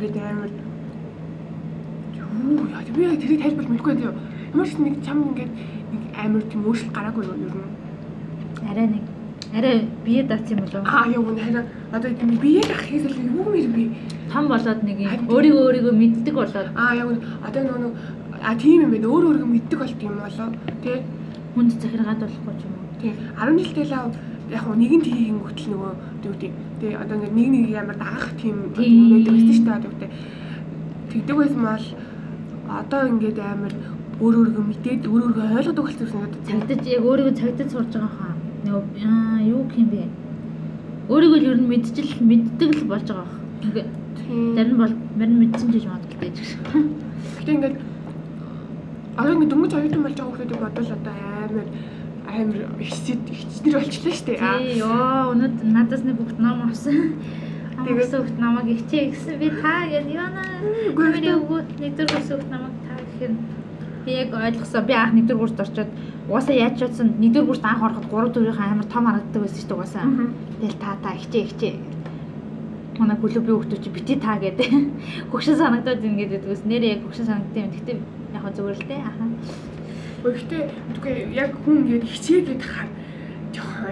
Ингээд 0.00 0.16
амар 0.16 0.48
юу 2.44 2.68
яа 2.68 2.84
би 2.96 3.02
яг 3.02 3.20
тэрийг 3.20 3.42
тайлбарлаж 3.42 3.70
мэдэхгүй 3.70 3.94
заяа. 3.94 4.14
Ямар 4.52 4.68
ч 4.68 4.74
нэг 4.78 4.94
чам 5.04 5.18
ингээд 5.28 5.52
нэг 5.92 6.02
амар 6.24 6.42
тийм 6.42 6.62
өөрчлөлт 6.68 6.94
гараагүй 6.94 7.24
юу 7.24 7.36
ер 7.48 7.54
нь. 7.56 7.72
Арай 8.70 8.86
нэг 8.86 9.04
арай 9.54 9.88
бие 10.04 10.22
дац 10.22 10.50
юм 10.50 10.60
болов. 10.60 10.84
Аа 10.86 11.06
яа 11.08 11.20
үнэ 11.20 11.40
хараа 11.42 11.64
одоо 11.92 12.10
тийм 12.10 12.30
биеэ 12.42 12.62
дахихээс 12.66 13.06
л 13.06 13.18
юу 13.22 13.46
мэр 13.50 13.68
би. 13.70 13.90
Том 14.32 14.48
болоод 14.48 14.82
нэг 14.82 14.98
өөрийгөө 15.30 15.62
өөрийгөө 15.66 15.94
мэддэг 15.94 16.34
болоод 16.34 16.68
Аа 16.74 16.94
яа 16.94 17.06
үнэ 17.06 17.20
одоо 17.46 17.62
нөгөө 17.62 17.92
а 18.42 18.54
тийм 18.54 18.82
юм 18.82 18.90
байна. 18.90 19.06
Өөр 19.08 19.24
өөргөө 19.30 19.50
мэддэг 19.54 19.78
болт 19.78 20.02
юм 20.02 20.16
болоо. 20.18 20.48
Тэ 20.82 21.02
хүнд 21.54 21.70
захиргаад 21.80 22.20
болохгүй 22.20 22.54
ч 22.58 22.62
юм 22.66 22.74
уу. 22.74 22.84
тий 23.00 23.12
10 23.38 23.58
жилтэй 23.62 23.84
л 23.84 23.94
яг 24.50 24.66
нэгэн 24.68 25.00
тгийн 25.00 25.38
гүтэл 25.40 25.70
нөгөө 25.72 25.92
гэдэг. 26.22 26.52
Тэ 26.80 26.86
одоо 26.98 27.14
ингээд 27.16 27.34
нэг 27.34 27.48
нэг 27.48 27.74
амар 27.78 27.96
дагах 27.96 28.32
тийм 28.36 28.74
Тийм. 28.74 29.10
байдаг 29.12 29.32
байсан 29.32 29.54
шүү 29.54 29.98
дээ. 30.02 30.10
Тэгдэг 31.10 31.36
байсан 31.36 31.62
бол 31.62 31.86
одоо 32.68 33.02
ингээд 33.08 33.38
амар 33.38 33.72
өөр 34.20 34.34
өөргөө 34.40 34.64
мэдээд 34.70 35.02
өөр 35.10 35.22
өөргөө 35.26 35.56
ойлгодог 35.58 35.84
болсон 35.84 36.08
юм 36.08 36.22
надад. 36.24 36.46
Цагдаж 36.48 36.82
яг 36.86 37.02
өөрийгөө 37.04 37.34
цагдаж 37.40 37.68
сурж 37.72 37.92
байгаа 37.94 38.12
хаа. 38.18 38.34
Аа 39.10 39.38
юу 39.42 39.62
гэх 39.68 39.78
юм 39.82 39.88
бэ? 39.90 40.02
Өөрийгөө 41.10 41.40
л 41.40 41.48
ер 41.50 41.58
нь 41.60 41.70
мэдчил 41.72 42.10
мэддэг 42.30 42.70
л 42.78 42.90
болж 42.92 43.08
байгаа 43.10 43.28
хаа. 43.28 43.42
Зарим 44.56 44.78
бол 44.78 44.94
зарим 45.18 45.36
мэдсэн 45.42 45.68
ч 45.68 45.72
гэж 45.74 45.84
магадaltaй 45.90 46.30
ч 46.32 46.38
гэсэн. 46.40 46.60
Гэтэ 47.38 47.52
ингээд 47.54 47.76
одоо 49.18 49.32
ингээд 49.34 49.52
дөнгөж 49.52 49.72
оюутан 49.74 50.02
болж 50.04 50.16
байгаа 50.16 50.32
хүмүүсийг 50.32 50.62
бодвол 50.64 50.96
одоо 50.96 51.14
амар 51.44 51.66
амар 52.24 52.58
ихсэд 52.80 53.22
ихчнэр 53.30 53.74
болчихлоо 53.78 54.14
шүү 54.14 54.26
дээ. 54.26 54.38
Аа. 54.40 54.58
Тий, 54.58 54.80
ёо, 54.80 55.32
өнөөд 55.32 55.56
надаас 55.74 56.02
нэг 56.04 56.16
бүгд 56.18 56.38
ном 56.40 56.58
авсан. 56.66 57.20
Тэгээд- 57.74 58.12
бүгд 58.14 58.38
намайг 58.38 58.66
ихчээ 58.70 59.10
гэсэн 59.10 59.38
би 59.38 59.48
та 59.50 59.74
гэж 59.90 60.06
яана. 60.14 60.42
Үгүй 60.94 61.06
Гэмээр 61.10 61.38
өгөө 61.42 61.60
нэг 61.82 61.92
дөр 61.98 62.08
бүсгт 62.14 62.48
намайг 62.50 62.74
та 62.86 62.94
гэхээр 63.02 63.32
би 64.04 64.12
яг 64.12 64.30
ойлгосоо 64.30 64.82
би 64.86 64.94
анх 64.94 65.12
нэг 65.14 65.26
дөр 65.26 65.38
бүрт 65.42 65.58
орчоод 65.60 65.90
угаасаа 66.28 66.54
яаж 66.54 66.74
ч 66.78 66.80
утсан 66.86 67.08
нэг 67.18 67.32
дөр 67.34 67.44
бүрт 67.44 67.64
анх 67.64 67.82
ороход 67.82 68.06
3 68.08 68.32
дөрвийн 68.32 68.70
амар 68.72 68.86
том 68.86 69.04
харагддаг 69.04 69.42
байсан 69.42 69.58
шүү 69.58 69.68
дээ 69.68 69.76
угаасаа. 69.76 70.04
Тэгэл 70.60 70.78
та 70.80 70.90
та 71.02 71.10
ихчээ 71.18 71.42
ихчээ. 71.44 71.74
Манай 72.98 73.16
клуб 73.18 73.46
хүүхдүүд 73.48 73.82
чи 73.82 73.90
бити 73.90 74.14
та 74.22 74.38
гэдэг. 74.38 74.70
Хөгшин 75.34 75.56
санагдаад 75.58 76.04
ингээд 76.04 76.30
байдгаас 76.30 76.62
нэрээ 76.62 76.92
яг 76.94 77.00
хөгшин 77.04 77.26
санагдсан 77.26 77.64
юм. 77.66 77.74
Гэтэ 77.74 77.92
яг 78.38 78.44
зүгээр 78.54 78.78
л 78.78 78.86
дээ. 78.86 79.02
Аха. 79.02 79.24
Гэхдээ 80.24 80.62
үгүй 80.94 81.14
яг 81.34 81.52
хүн 81.66 81.76
ингээд 81.84 82.06
хичээгээд 82.06 82.62
хахаар 82.62 82.88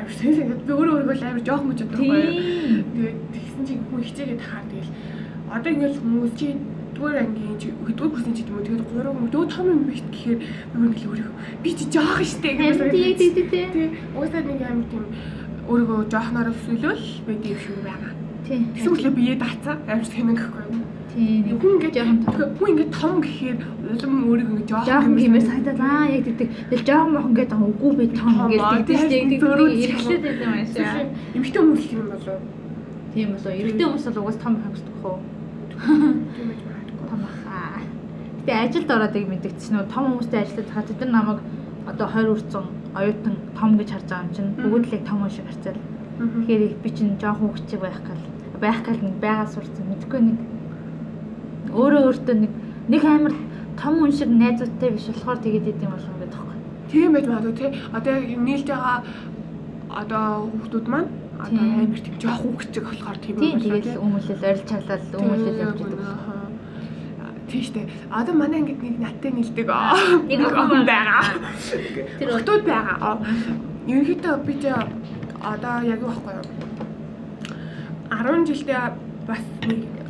амар 0.02 0.14
sense 0.18 0.38
ингээд 0.42 0.66
би 0.66 0.72
өөрөө 0.74 0.94
өөрийгөө 0.98 1.16
л 1.16 1.26
амар 1.30 1.44
жоохон 1.46 1.70
гэж 1.70 1.80
боддог 1.86 2.06
байхгүй. 2.10 2.34
Тийм. 2.34 2.84
Тэгээд 2.92 3.18
тэгсэн 3.34 3.62
чинь 3.66 3.82
хүн 3.86 4.02
хичээгээд 4.02 4.42
хахаар 4.42 4.66
тэгэл 4.70 4.90
одоо 5.52 5.70
ингээд 5.72 5.96
хүмүүс 6.02 6.32
чи 6.38 6.48
дөрөв 6.92 7.18
ангийн 7.22 7.56
чи 7.62 7.68
хөдөлгөөр 7.72 8.12
хүрсэн 8.12 8.34
ч 8.34 8.38
юм 8.42 8.60
тэгээд 8.66 8.88
гурав 8.90 9.14
хүн 9.16 9.30
дөө 9.32 9.44
том 9.48 9.66
юм 9.70 9.82
бишт 9.86 10.06
гэхээр 10.10 10.38
би 10.42 10.76
ингээд 10.82 11.08
өөрийгөө 11.10 11.36
би 11.62 11.70
чи 11.78 11.84
жоохон 11.94 12.26
штэ 12.26 12.50
Харин 12.58 12.90
тийм 12.90 13.06
яг 13.06 13.16
тийм 13.18 13.48
тийм. 13.50 13.68
Тэг 13.72 13.90
уусаад 14.18 14.46
нэг 14.50 14.60
амар 14.66 14.86
тийм 14.90 15.04
өөрийгөө 15.70 15.98
жоохноор 16.12 16.48
өсвөлөл 16.52 17.06
байдаг 17.26 17.50
юм 17.54 17.60
шиг 17.62 17.78
байгаа. 17.86 18.12
Тийм. 18.46 18.62
Тэгсэн 18.74 18.90
мэтлээ 18.92 19.14
бие 19.18 19.34
даацаа 19.38 19.74
амар 19.86 20.06
сонин 20.06 20.36
гэхгүй. 20.36 20.81
Тийм. 21.12 21.58
Хүн 21.60 21.72
ингээд 21.76 21.94
жоохон 21.96 22.18
том. 22.24 22.32
тэгэхээр 22.32 22.56
хүн 22.56 22.70
ингээд 22.72 22.92
том 22.96 23.16
гэхээр 23.20 23.58
улам 23.92 24.14
өөрийгөө 24.32 24.54
ингээд 24.56 24.70
жоохон 24.72 24.88
Жохон 24.88 25.12
гэмээр 25.12 25.28
гэмээр 25.28 25.48
санагдаад 25.48 25.80
аа 25.84 26.04
яг 26.08 26.24
тэгдэг. 26.24 26.48
Тэгэл 26.72 26.86
жохон 26.88 27.10
мохон 27.12 27.34
гэдэг 27.36 27.52
аа 27.52 27.68
үгүй 27.68 27.92
би 28.00 28.04
том 28.16 28.32
гэж 28.48 28.60
аа, 28.64 28.80
тэгдэг 28.80 29.42
эргэлээд 29.92 30.22
байдаг 30.24 30.46
юм 30.48 30.54
аашаа. 30.56 31.04
Эмэгтэй 31.36 31.60
хүмүүс 31.60 31.84
юм 31.92 32.06
болоо. 32.12 32.38
Тийм 33.12 33.28
болоо. 33.36 33.52
Эрэгтэй 33.52 33.86
хүмүүс 33.86 34.04
бол 34.08 34.20
угаас 34.24 34.38
том 34.40 34.54
хагсдах 34.56 34.96
хөө. 35.02 35.16
Тийм 36.32 36.46
байж 36.48 36.60
магадгүй. 36.64 37.06
Том 37.12 37.20
ахаа. 37.28 37.80
Гэтэ 38.40 38.52
ажилд 38.64 38.90
ороод 38.96 39.16
яг 39.20 39.26
мэдэгдсэн 39.28 39.72
нөө 39.76 39.86
том 39.92 40.04
хүмүүстэй 40.08 40.40
ажиллаад 40.40 40.70
хаа 40.72 40.84
тэд 40.88 41.00
нар 41.04 41.12
намайг 41.12 41.40
одоо 41.92 42.06
20 42.08 42.32
хүрсэн 42.32 42.64
оюутан 42.96 43.34
том 43.52 43.70
гэж 43.76 43.88
харж 43.92 44.08
байгаа 44.08 44.24
юм 44.24 44.32
чинь 44.32 44.50
бүгд 44.56 44.84
л 44.88 44.96
яг 44.96 45.04
том 45.04 45.20
шиг 45.28 45.44
харцал. 45.44 45.80
Тэгэхээр 46.16 46.62
би 46.80 46.88
чинь 46.96 47.20
жоохон 47.20 47.52
хөвчөг 47.52 47.80
байх 47.84 48.00
гал 48.00 48.22
байх 48.62 48.80
гал 48.86 49.00
нэг 49.02 49.16
байгаа 49.20 49.46
сурцсан 49.50 49.86
мэдгүй 49.90 50.20
нэг 50.22 50.38
өөрөө 51.72 52.02
өөртөө 52.08 52.36
нэг 52.42 52.52
нэг 52.92 53.02
амар 53.04 53.34
том 53.80 53.94
хүн 53.98 54.12
шиг 54.12 54.28
найзуудтай 54.28 54.90
биш 54.92 55.06
болохоор 55.08 55.38
тэгээд 55.42 55.70
идэм 55.72 55.90
болов 55.90 56.14
гэдэг 56.20 56.30
байхгүй. 56.36 56.58
Тийм 56.92 57.12
байж 57.12 57.26
магадгүй 57.26 57.54
тий. 57.58 57.70
Одоо 57.96 58.14
нийлж 58.46 58.66
байгаа 58.68 58.96
одоо 60.00 60.24
хүүхдүүд 60.52 60.86
маань 60.92 61.10
одоо 61.44 61.62
амар 61.62 62.00
тийм 62.04 62.16
жоох 62.22 62.40
хүүхчиг 62.42 62.84
болохоор 62.84 63.18
тийм 63.24 63.36
Тийм 63.40 63.60
тэгээд 63.60 64.00
өмөлөл 64.04 64.46
орилж 64.48 64.66
чалаад 64.70 65.02
өмөлөл 65.16 65.62
явж 65.64 65.80
байгаа. 65.80 66.46
Тийм 67.48 67.62
штэ. 67.68 67.80
Одоо 68.10 68.34
манай 68.34 68.60
ингээд 68.60 68.82
нэг 68.82 68.96
наттай 69.00 69.30
нийлдэг 69.32 69.66
Нэг 70.28 70.40
охин 70.46 70.84
байгаа. 70.86 71.22
Тэр 72.18 72.28
Хотод 72.36 72.62
байгаа. 72.64 73.14
Ерөнхийдөө 73.88 74.34
би 74.46 74.54
тэ 74.62 74.72
одоо 75.42 75.76
яг 75.82 76.00
юу 76.00 76.12
байхгүй 76.12 76.34
юу? 76.38 76.46
10 78.12 78.46
жилдээ 78.46 78.82
бас 79.26 79.42
нэг 79.66 80.01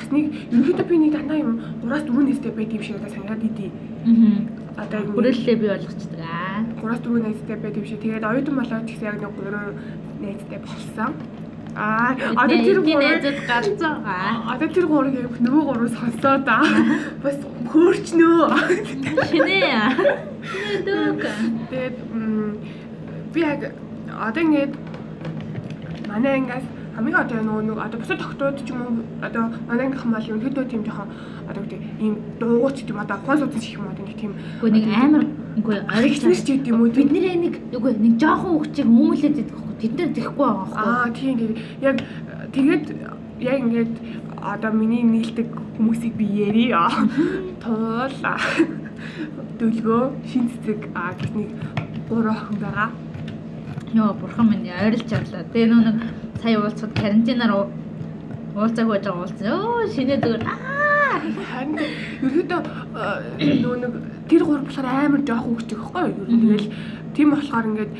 бас 0.00 0.08
нэг 0.08 0.24
ерөнхийдөө 0.48 0.86
би 0.88 0.96
нэг 0.96 1.12
дандаа 1.12 1.38
юм 1.38 1.52
3-4 1.84 2.24
нэстэй 2.24 2.52
байд 2.56 2.72
юм 2.72 2.82
шиг 2.82 2.96
надад 2.96 3.12
санагдаад 3.12 3.44
идэв. 3.44 3.72
Аа. 4.08 4.60
Одоо 4.80 4.96
яг 5.00 5.08
Хүрээллээ 5.12 5.56
би 5.60 5.66
болгочдөг 5.68 6.20
аа. 6.24 6.64
3-4 6.80 7.20
найзтай 7.20 7.56
байд 7.60 7.76
юм 7.76 7.84
шиг. 7.84 8.00
Тэгээд 8.00 8.24
оюутан 8.24 8.56
болоод 8.56 8.86
ч 8.88 8.96
гэсэн 8.96 9.08
яг 9.12 9.18
нэг 9.20 9.32
3 9.36 10.24
найзтай 10.24 10.58
болсон. 10.64 11.12
Аа, 11.76 12.16
одоо 12.34 12.58
тэр 12.66 12.78
найзууд 12.82 13.38
гарцсан 13.46 13.94
аа. 14.02 14.54
одоо 14.54 14.68
тэр 14.68 14.86
гурав 14.90 15.14
яг 15.14 15.36
нөгөө 15.38 15.62
гурав 15.68 15.90
сонсоод 15.94 16.48
аа. 16.48 16.66
Бас 17.22 17.36
хөөрчнөө. 17.70 18.42
Шинэ. 19.30 19.60
Дөг. 20.86 21.22
Тэгээд 21.70 21.96
би 23.32 23.40
яг 23.40 23.60
одоо 24.18 24.42
ингээд 24.42 24.72
манай 26.08 26.38
ингээс 26.42 26.66
хамгийн 27.00 27.16
одоо 27.16 27.40
нөгөө 27.40 27.64
нэг 27.64 27.78
одоо 27.80 27.98
бусад 28.00 28.20
тогтоод 28.20 28.56
ч 28.60 28.68
юм 28.70 28.80
уу 28.84 28.92
одоо 29.24 29.44
манай 29.68 29.86
ангийнхан 29.88 30.10
мал 30.12 30.28
ерөнхийдөө 30.28 30.64
тийм 30.68 30.82
жоохон 30.84 31.08
одоо 31.48 31.62
гэдэг 31.64 31.80
ийм 32.04 32.14
дуугууч 32.40 32.76
гэдэг 32.84 32.96
одоо 33.00 33.16
ухаан 33.16 33.38
судас 33.40 33.64
шиг 33.64 33.80
юм 33.80 33.88
одоо 33.88 34.04
нэг 34.04 34.16
тийм 34.20 34.32
Үгүй 34.60 34.70
нэг 34.76 34.84
амар 34.92 35.24
үгүй 35.56 35.74
ориг 35.80 35.90
Аригчнээс 35.96 36.42
ч 36.44 36.48
гэдэг 36.60 36.68
юм 36.68 36.80
уу 36.84 36.92
бид 36.92 37.08
нэрээ 37.08 37.36
нэг 37.40 37.54
үгүй 37.72 37.92
нэг 37.96 38.14
жоохон 38.20 38.52
хөвчийг 38.60 38.88
өмүүлээд 38.92 39.40
идэх 39.40 39.56
байхгүй 39.56 39.76
тэд 39.80 39.92
нар 39.96 40.10
тэхгүй 40.12 40.36
байгаа 40.36 40.66
байхгүй. 40.68 40.84
Аа 40.84 41.08
тийм 41.16 41.34
тийм 41.40 41.52
яг 41.80 41.96
тэгээд 42.52 42.84
яг 43.40 43.56
ингээд 43.64 43.94
одоо 44.52 44.72
миний 44.76 45.02
нийлдэг 45.02 45.48
хүмүүсийг 45.76 46.14
би 46.20 46.26
ярия. 46.28 46.84
Туул 47.64 48.12
дөлгөө 49.58 50.02
шин 50.28 50.52
цэцэг 50.52 50.80
аа 50.94 51.12
гэх 51.16 51.32
нэг 51.32 51.48
гурван 52.08 52.36
охин 52.36 52.58
байгаа. 52.60 52.88
Йоо 53.96 54.12
бурхан 54.20 54.46
минь 54.50 54.68
ойрлж 54.68 55.08
авлаа. 55.12 55.44
Тэгээ 55.52 55.68
нөө 55.72 55.82
нэг 55.88 55.98
сая 56.42 56.56
уулзахад 56.58 56.92
карантинаар 57.00 57.52
уу- 57.54 57.72
уулзаагүй 58.56 58.92
байж 58.94 59.04
байгаа 59.04 59.22
уулзсан. 59.22 59.46
Өө 59.46 59.92
шинэ 59.94 60.16
зүгээр 60.22 60.44
аа 60.46 60.70
Харин 61.20 61.76
ерөөдөө 62.24 62.60
нөгөө 63.62 63.76
нэг 63.82 63.92
тэр 64.30 64.42
гурав 64.46 64.64
болохоор 64.64 64.88
амар 64.88 65.20
жоох 65.28 65.42
хөвгчтэй 65.44 65.76
байхгүй 65.76 66.02
юу? 66.08 66.24
Ер 66.24 66.36
нь 66.36 66.42
тэгэл 66.48 66.68
тийм 67.14 67.28
болохоор 67.34 67.66
ингээд 67.70 67.92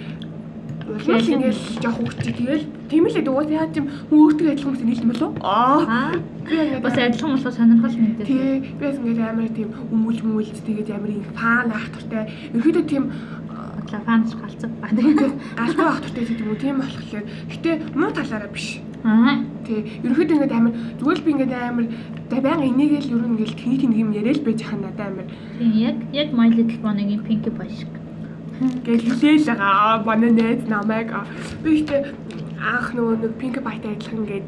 Улмал 0.90 1.22
ингээл 1.22 1.62
жоох 1.82 1.96
хөвгчтэй 2.00 2.34
тэгэл 2.34 2.64
тийм 2.90 3.04
л 3.06 3.28
уус 3.30 3.48
яа 3.52 3.66
тийм 3.70 3.86
өөртөө 4.10 4.48
адилхан 4.50 4.74
хүмүүс 4.74 4.82
нийлэн 4.88 5.10
болов? 5.12 5.32
Аа. 5.44 5.78
аа 5.86 6.12
Би 6.50 6.56
ингээд 6.56 6.82
бас 6.82 6.96
адилхан 6.98 7.30
болохоо 7.36 7.52
сонирхол 7.54 7.94
мэдээ. 7.94 8.26
Тэгээ 8.26 8.56
би 8.74 8.84
бас 8.88 8.96
ингээд 8.98 9.20
амар 9.22 9.48
тийм 9.54 9.68
өмүүлж 9.94 10.20
мүүүлж 10.26 10.58
тэгээд 10.66 10.90
амар 10.90 11.10
их 11.14 11.30
фан 11.38 11.70
ах 11.70 11.86
туртай. 11.94 12.24
Ерөөдөө 12.56 12.84
тийм 12.90 13.04
Бодлоо 13.76 14.00
фанч 14.06 14.30
галцсан. 14.40 14.70
Аа 14.82 14.90
тэгээ. 14.96 15.30
галтай 15.56 15.86
ах 15.86 16.00
туртай 16.00 16.24
гэдэг 16.24 16.40
юм 16.40 16.50
уу? 16.50 16.58
Тийм 16.60 16.76
болохоор 16.80 17.24
гэтээ 17.50 17.74
муу 17.94 18.10
талаараа 18.16 18.50
биш. 18.54 18.68
Аа 19.04 19.34
Тий. 19.64 19.80
Ерөөдөө 20.04 20.34
ингээд 20.36 20.54
амар 20.58 20.72
зүгээр 20.98 21.18
л 21.20 21.24
би 21.24 21.30
ингээд 21.30 21.52
амар 21.56 21.86
за 22.30 22.36
байнга 22.44 22.66
энийгээл 22.68 23.12
ер 23.14 23.22
нь 23.24 23.30
ингээд 23.38 23.56
тэний 23.60 23.78
тэнийг 23.80 24.00
юм 24.02 24.10
яриад 24.12 24.40
байж 24.44 24.60
хаа 24.66 24.78
надад 24.80 25.00
амар 25.08 25.26
тийм 25.58 25.72
яг 25.78 25.96
яг 26.12 26.28
My 26.36 26.48
Little 26.50 26.78
Pony-гийн 26.84 27.22
Pinkie 27.24 27.52
Pie 27.54 27.70
шиг. 27.70 27.92
Гэл 28.84 29.04
хүлээл 29.08 29.46
байгаа. 29.48 30.04
Манай 30.04 30.30
найз 30.36 30.62
намайг 30.68 31.08
би 31.64 31.80
ихтэй 31.80 32.12
анх 32.60 32.92
нөгөө 32.92 33.14
нэг 33.24 33.32
пинк 33.40 33.56
байтай 33.64 33.94
адилхан 33.96 34.20
ингээд 34.26 34.46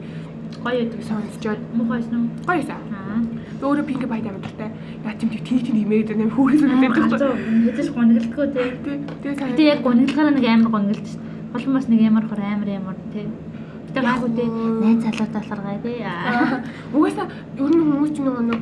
Гоё 0.63 0.85
өгдөг. 0.85 1.01
сонсчоод 1.09 1.61
Мухайс 1.73 2.07
нь. 2.13 2.29
гоёсаа. 2.45 2.77
Аа. 2.93 3.25
Би 3.63 3.69
өөрөө 3.71 3.87
пинк 3.87 4.05
байтай 4.11 4.31
амар 4.35 4.43
дуртай. 4.43 4.71
Яа 5.07 5.15
тийм 5.15 5.31
тийм 5.31 5.59
тийм 5.63 5.77
нэмээд. 5.79 6.11
Хүүхээс 6.35 6.63
үнэтэй 6.67 6.91
Галзуу 6.91 7.15
дуртай. 7.15 7.31
хэзээс 7.71 7.91
гонглдгоо 7.95 8.47
те. 8.51 8.63
Тий. 8.83 8.99
Тэгээ 9.23 9.39
сайн. 9.39 9.51
Гэтэ 9.55 9.63
яг 9.71 9.81
гонглдгаараа 9.87 10.35
нэг 10.35 10.47
амар 10.51 10.71
гонглд 10.75 11.07
шүү 11.07 11.23
дээ. 11.23 11.31
Болон 11.55 11.75
бас 11.79 11.87
нэг 11.87 12.01
ямар 12.03 12.25
хор 12.27 12.43
амар 12.43 12.69
ямар 12.75 12.97
те. 13.15 13.23
Гэтэ 13.23 14.01
Яг 14.03 14.19
уу. 14.19 14.83
Найз 14.83 14.99
залуутай 15.07 15.39
болохоор 15.39 15.63
гай. 15.63 15.97
Аа. 16.03 16.59
Угаасаа 16.91 17.27
ер 17.55 17.71
нь 17.71 17.83
хүмүүс 17.87 18.11
чинь 18.19 18.27
нөгөө 18.27 18.45
нэг 18.51 18.61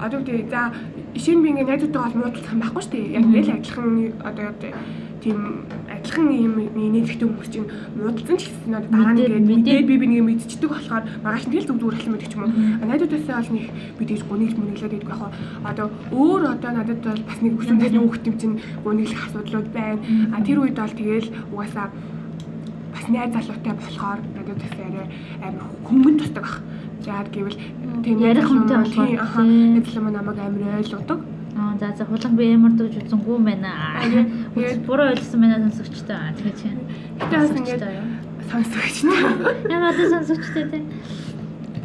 одоо 0.00 0.20
тий 0.24 0.40
за 0.48 0.72
ишин 1.12 1.42
би 1.44 1.52
ингээд 1.52 1.68
найзуудтайгаа 1.68 2.08
бол 2.08 2.20
муудалцах 2.24 2.54
юм 2.56 2.62
байхгүй 2.64 2.82
шүү 2.88 2.92
дээ. 2.96 3.12
Яг 3.20 3.24
нэг 3.28 3.44
л 3.44 3.52
адилхан 3.52 3.88
одоо 4.24 4.48
тийм 5.20 5.38
адилхан 6.08 6.32
юм 6.32 6.56
нээлттэй 6.72 7.28
хүмүүс 7.28 7.48
чинь 7.52 7.68
муудалцсан 7.96 8.36
ч 8.40 8.48
гэсэн 8.48 8.72
одоо 8.72 8.88
дараа 8.88 9.12
нь 9.12 9.20
ингээд 9.20 9.44
мэдээд- 9.44 9.88
би 9.88 9.94
би 10.00 10.06
нэг 10.08 10.24
мэдчихдэг 10.24 10.70
болохоор 10.72 11.04
маргааш 11.20 11.44
нь 11.44 11.52
тэгэл 11.52 11.68
зүг 11.68 11.78
зүгээр 11.78 11.96
хэлсэн 12.00 12.12
байдаг 12.16 12.28
ч 12.28 12.34
юм 12.34 12.44
уу. 12.44 12.52
Найзуудаасаа 12.88 13.36
бол 13.38 13.52
нэг 13.52 13.66
би 13.98 14.04
тэгж 14.08 14.22
гунигч 14.24 14.54
мөниглээд 14.56 14.92
байдаг 14.96 15.08
яг 15.12 15.22
одоо 15.68 15.86
өөр 16.16 16.42
одоо 16.48 16.70
надад 16.72 17.00
бол 17.04 17.22
бас 17.28 17.38
нэг 17.44 17.52
насны 17.60 18.00
хүүхд 18.00 18.28
юм 18.28 18.36
чинь 18.40 18.56
гуниглах 18.84 19.24
асуудлууд 19.28 19.68
байна. 19.76 20.00
А 20.32 20.40
тэр 20.40 20.58
үед 20.64 20.76
бол 20.80 20.96
тэгэл 20.96 21.28
угаасаа 21.52 21.86
бас 22.94 23.04
найз 23.12 23.32
залуутай 23.36 23.74
болохоор 23.76 24.18
надад 24.32 24.58
бас 24.64 24.72
арай 24.80 25.06
амар 25.44 25.64
хөнгөн 25.84 26.16
тусдаг 26.18 26.44
ах. 26.48 26.56
Яагаад 27.04 27.30
гэвэл 27.30 27.58
тийм 28.02 28.16
Ярих 28.18 28.48
тийм 28.48 28.64
болохоор, 28.64 29.12
найз 29.76 29.84
залуу 29.86 30.04
маань 30.08 30.16
намайг 30.16 30.38
амар 30.40 30.80
ойлгодог. 30.80 31.20
За 31.78 31.94
за 31.96 32.04
хулан 32.04 32.34
би 32.36 32.50
ямар 32.50 32.72
дэж 32.74 32.98
үзэнгүй 32.98 33.34
юм 33.38 33.44
байна. 33.46 33.70
Буруу 34.86 35.14
ойлгосон 35.14 35.40
байна 35.40 35.70
сонсогчтой. 35.70 36.18
Тэгээ 36.34 36.54
чинь. 36.58 36.82
Гэтэ 37.22 37.36
бас 37.38 37.50
ингээд 37.54 37.84
сонсогч 38.50 38.96
нь. 39.06 39.14
Ягаад 39.70 39.94
одоо 39.94 40.08
сонсогчтой 40.10 40.64
те. 40.74 40.82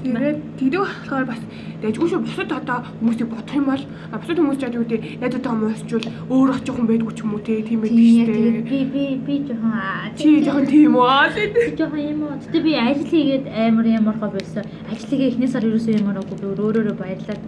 Тэгээд 0.04 0.40
тэгдэг 0.60 0.82
болохоор 0.82 1.26
бас 1.30 1.42
тэгж 1.80 1.96
үгүй 1.96 2.10
шүү 2.10 2.22
бусад 2.26 2.52
одоо 2.58 2.80
хүмүүсийг 3.00 3.30
бодох 3.32 3.56
юм 3.56 3.66
бол 3.70 3.84
бусад 4.18 4.38
хүмүүс 4.42 4.60
ч 4.60 4.64
одоо 4.68 4.82
үүдээ 4.84 5.00
найзуудтайгаа 5.22 5.62
муусчвал 5.64 6.08
өөр 6.28 6.50
очих 6.58 6.76
хүн 6.76 6.88
байдгүй 6.90 7.14
ч 7.16 7.20
юм 7.24 7.32
уу 7.38 7.46
те 7.46 7.54
тийм 7.64 7.80
байх 7.86 7.94
те. 7.94 8.26
тэгээд 8.28 8.68
би 8.68 8.80
би 8.94 9.04
би 9.24 9.36
жоохон. 9.48 10.18
Чи 10.20 10.30
жоохон 10.44 10.66
тийм 10.68 10.98
үү 11.00 11.76
жоохон 11.80 12.02
юм 12.04 12.20
уу. 12.28 12.36
Гэтэ 12.36 12.60
би 12.66 12.74
ажил 12.76 13.08
хийгээд 13.14 13.46
амар 13.48 13.86
ямархаа 13.88 14.32
байсан. 14.36 14.66
Ажил 14.92 15.08
хийгээ 15.08 15.30
эхний 15.32 15.48
сар 15.48 15.64
ерөөсөө 15.64 16.02
ямараагүй 16.02 16.36
би 16.36 16.46
өөрөөрөө 16.52 16.96
баярлаад. 17.00 17.42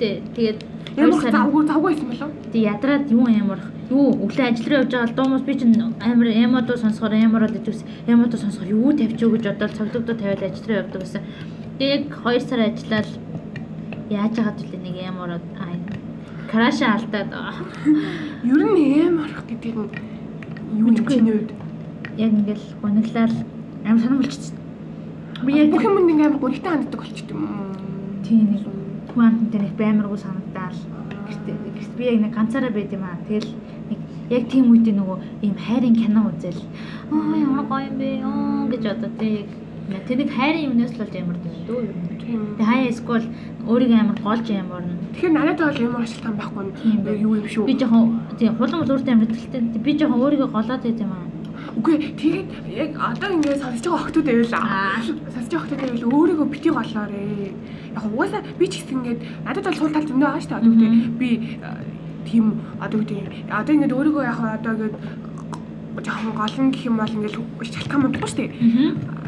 Тэ 0.00 0.24
тэгээд 0.34 0.58
Ямар 0.96 1.20
завгүй 1.22 1.66
завгүй 1.68 1.92
байсан 1.94 2.08
болов? 2.10 2.30
Тэг 2.52 2.62
ядраад 2.64 3.10
юу 3.12 3.28
ямарх. 3.28 3.66
Юу 3.90 4.06
өглөө 4.24 4.46
ажил 4.48 4.68
руу 4.70 4.78
явж 4.80 4.90
байгаа 4.90 5.06
л 5.06 5.16
дуумас 5.18 5.42
би 5.46 5.54
чинь 5.54 5.76
амар 6.00 6.28
ямадуу 6.32 6.76
сонсохоор 6.76 7.14
ямараад 7.14 7.54
идвс. 7.60 7.84
Ямадуу 8.08 8.40
сонсохоор 8.40 8.72
юу 8.74 8.92
тавьчих 8.96 9.30
гэж 9.30 9.44
бодоод 9.54 9.76
цогцогдоо 9.76 10.16
тавиад 10.16 10.42
ажил 10.42 10.66
руу 10.66 10.80
явдаг 10.82 11.00
гэсэн. 11.04 11.22
Тэг 11.78 11.88
яг 11.94 12.04
2 12.24 12.40
сар 12.48 12.60
ажиллаад 12.66 13.08
яаж 14.10 14.34
яагаад 14.40 14.58
вэ 14.66 14.78
нэг 14.82 14.96
ямараад 14.98 15.44
аа 15.62 15.78
краша 16.50 16.96
алдаад 16.98 17.30
аа. 17.30 17.54
Ер 18.42 18.60
нь 18.66 19.06
амар 19.06 19.30
гэдэг 19.46 19.74
нь 19.76 20.80
юу 20.80 20.90
юм 20.90 20.90
Мэдгүй. 20.90 21.14
чиний 21.14 21.34
үед? 21.38 21.50
яг 22.18 22.32
ингээл 22.34 22.66
гониглал 22.82 23.34
амар 23.86 24.00
сонирм 24.02 24.18
болчихсон. 24.18 24.56
Би 25.46 25.52
яг 25.54 25.70
бүх 25.70 25.84
юмд 25.86 26.10
ингээм 26.10 26.38
гонхтой 26.42 26.70
ханддаг 26.72 27.00
болчихд 27.00 27.30
юм. 27.30 27.46
тийм 28.26 28.50
нэг 28.50 28.62
хүн 29.12 29.24
амттай 29.26 29.60
нэг 29.60 29.74
баймаргүй 29.80 30.18
санагдаал. 30.18 30.78
Гэрт 31.26 31.94
би 31.98 32.04
яг 32.04 32.20
нэг 32.20 32.34
ганцаараа 32.34 32.72
байд 32.74 32.92
юм 32.92 33.04
аа. 33.04 33.18
Тэгэл 33.28 33.50
нэг 33.90 33.98
яг 34.30 34.44
тийм 34.48 34.70
үедээ 34.70 34.94
нөгөө 34.96 35.18
ийм 35.42 35.56
хайрын 35.58 35.96
кино 35.96 36.20
үзэл. 36.30 36.62
Аа 37.12 37.36
ямар 37.38 37.66
гоё 37.66 37.86
юм 37.90 37.96
бэ? 37.98 38.08
Аа 38.22 38.68
гэж 38.70 38.84
одоо 38.94 39.10
тэг. 39.18 39.46
Тэнийг 40.06 40.30
хайрын 40.30 40.66
юмнаас 40.70 40.94
л 40.94 41.00
болж 41.02 41.14
юм 41.18 41.28
дөө 41.66 41.80
юм. 41.90 41.98
Тэг 42.56 42.66
хаяа 42.66 42.92
скул 42.94 43.24
өөрийгөө 43.66 43.98
амар 44.00 44.18
голж 44.22 44.46
ямар 44.50 44.84
нь. 44.86 44.98
Тэгэхээр 45.14 45.34
надад 45.34 45.58
бол 45.60 45.82
ямар 45.86 46.02
ашигтай 46.06 46.32
байхгүй 46.32 46.64
байх. 46.70 47.20
юу 47.20 47.34
юм 47.40 47.46
шүү. 47.50 47.66
Би 47.66 47.74
жоохон 47.74 48.22
тийм 48.38 48.54
хулан 48.54 48.80
бол 48.80 48.92
өөртөө 48.94 49.12
амар 49.14 49.30
ихтэй. 49.34 49.60
Би 49.82 49.92
жоохон 49.98 50.22
өөрийгөө 50.22 50.48
голоод 50.54 50.82
байд 50.86 51.00
юм 51.02 51.12
аа. 51.12 51.26
Үгүй 51.78 51.94
тэгээд 52.22 52.48
яг 52.70 52.90
одоо 52.98 53.30
ингээд 53.34 53.62
сонсож 53.62 53.84
байгаа 53.86 54.02
охтууд 54.06 54.26
байвала. 54.26 54.60
Аа. 54.62 55.02
Сонсож 55.02 55.50
байгаа 55.50 55.62
охтууд 55.62 55.80
байвал 55.82 56.06
өөрийгөө 56.14 56.46
бити 56.54 56.70
голоорой. 56.70 57.52
Яг 57.94 58.04
угаасаа 58.06 58.42
би 58.58 58.66
ч 58.68 58.72
гэсэн 58.80 58.96
ингээд 59.00 59.20
надад 59.44 59.64
бол 59.64 59.78
сул 59.78 59.92
тал 59.94 60.06
зөндөө 60.08 60.28
байгаа 60.28 60.42
шүү 60.42 60.50
дээ. 60.50 60.60
Одоо 60.60 60.72
үгүй 60.74 60.92
би 61.20 61.30
тийм 62.28 62.44
одоо 62.80 62.98
үгүй 63.00 63.16
одоо 63.50 63.72
ингээд 63.74 63.96
өөрийгөө 63.96 64.24
яг 64.24 64.40
одоо 64.40 64.72
ингээд 64.74 64.96
жоохон 66.06 66.34
голн 66.38 66.70
гэх 66.70 66.86
юм 66.86 66.96
бол 66.96 67.14
ингээд 67.16 67.36
шалтгаан 67.74 68.02
мэдгүй 68.04 68.28
шүү 68.30 68.38
дээ. 68.40 68.50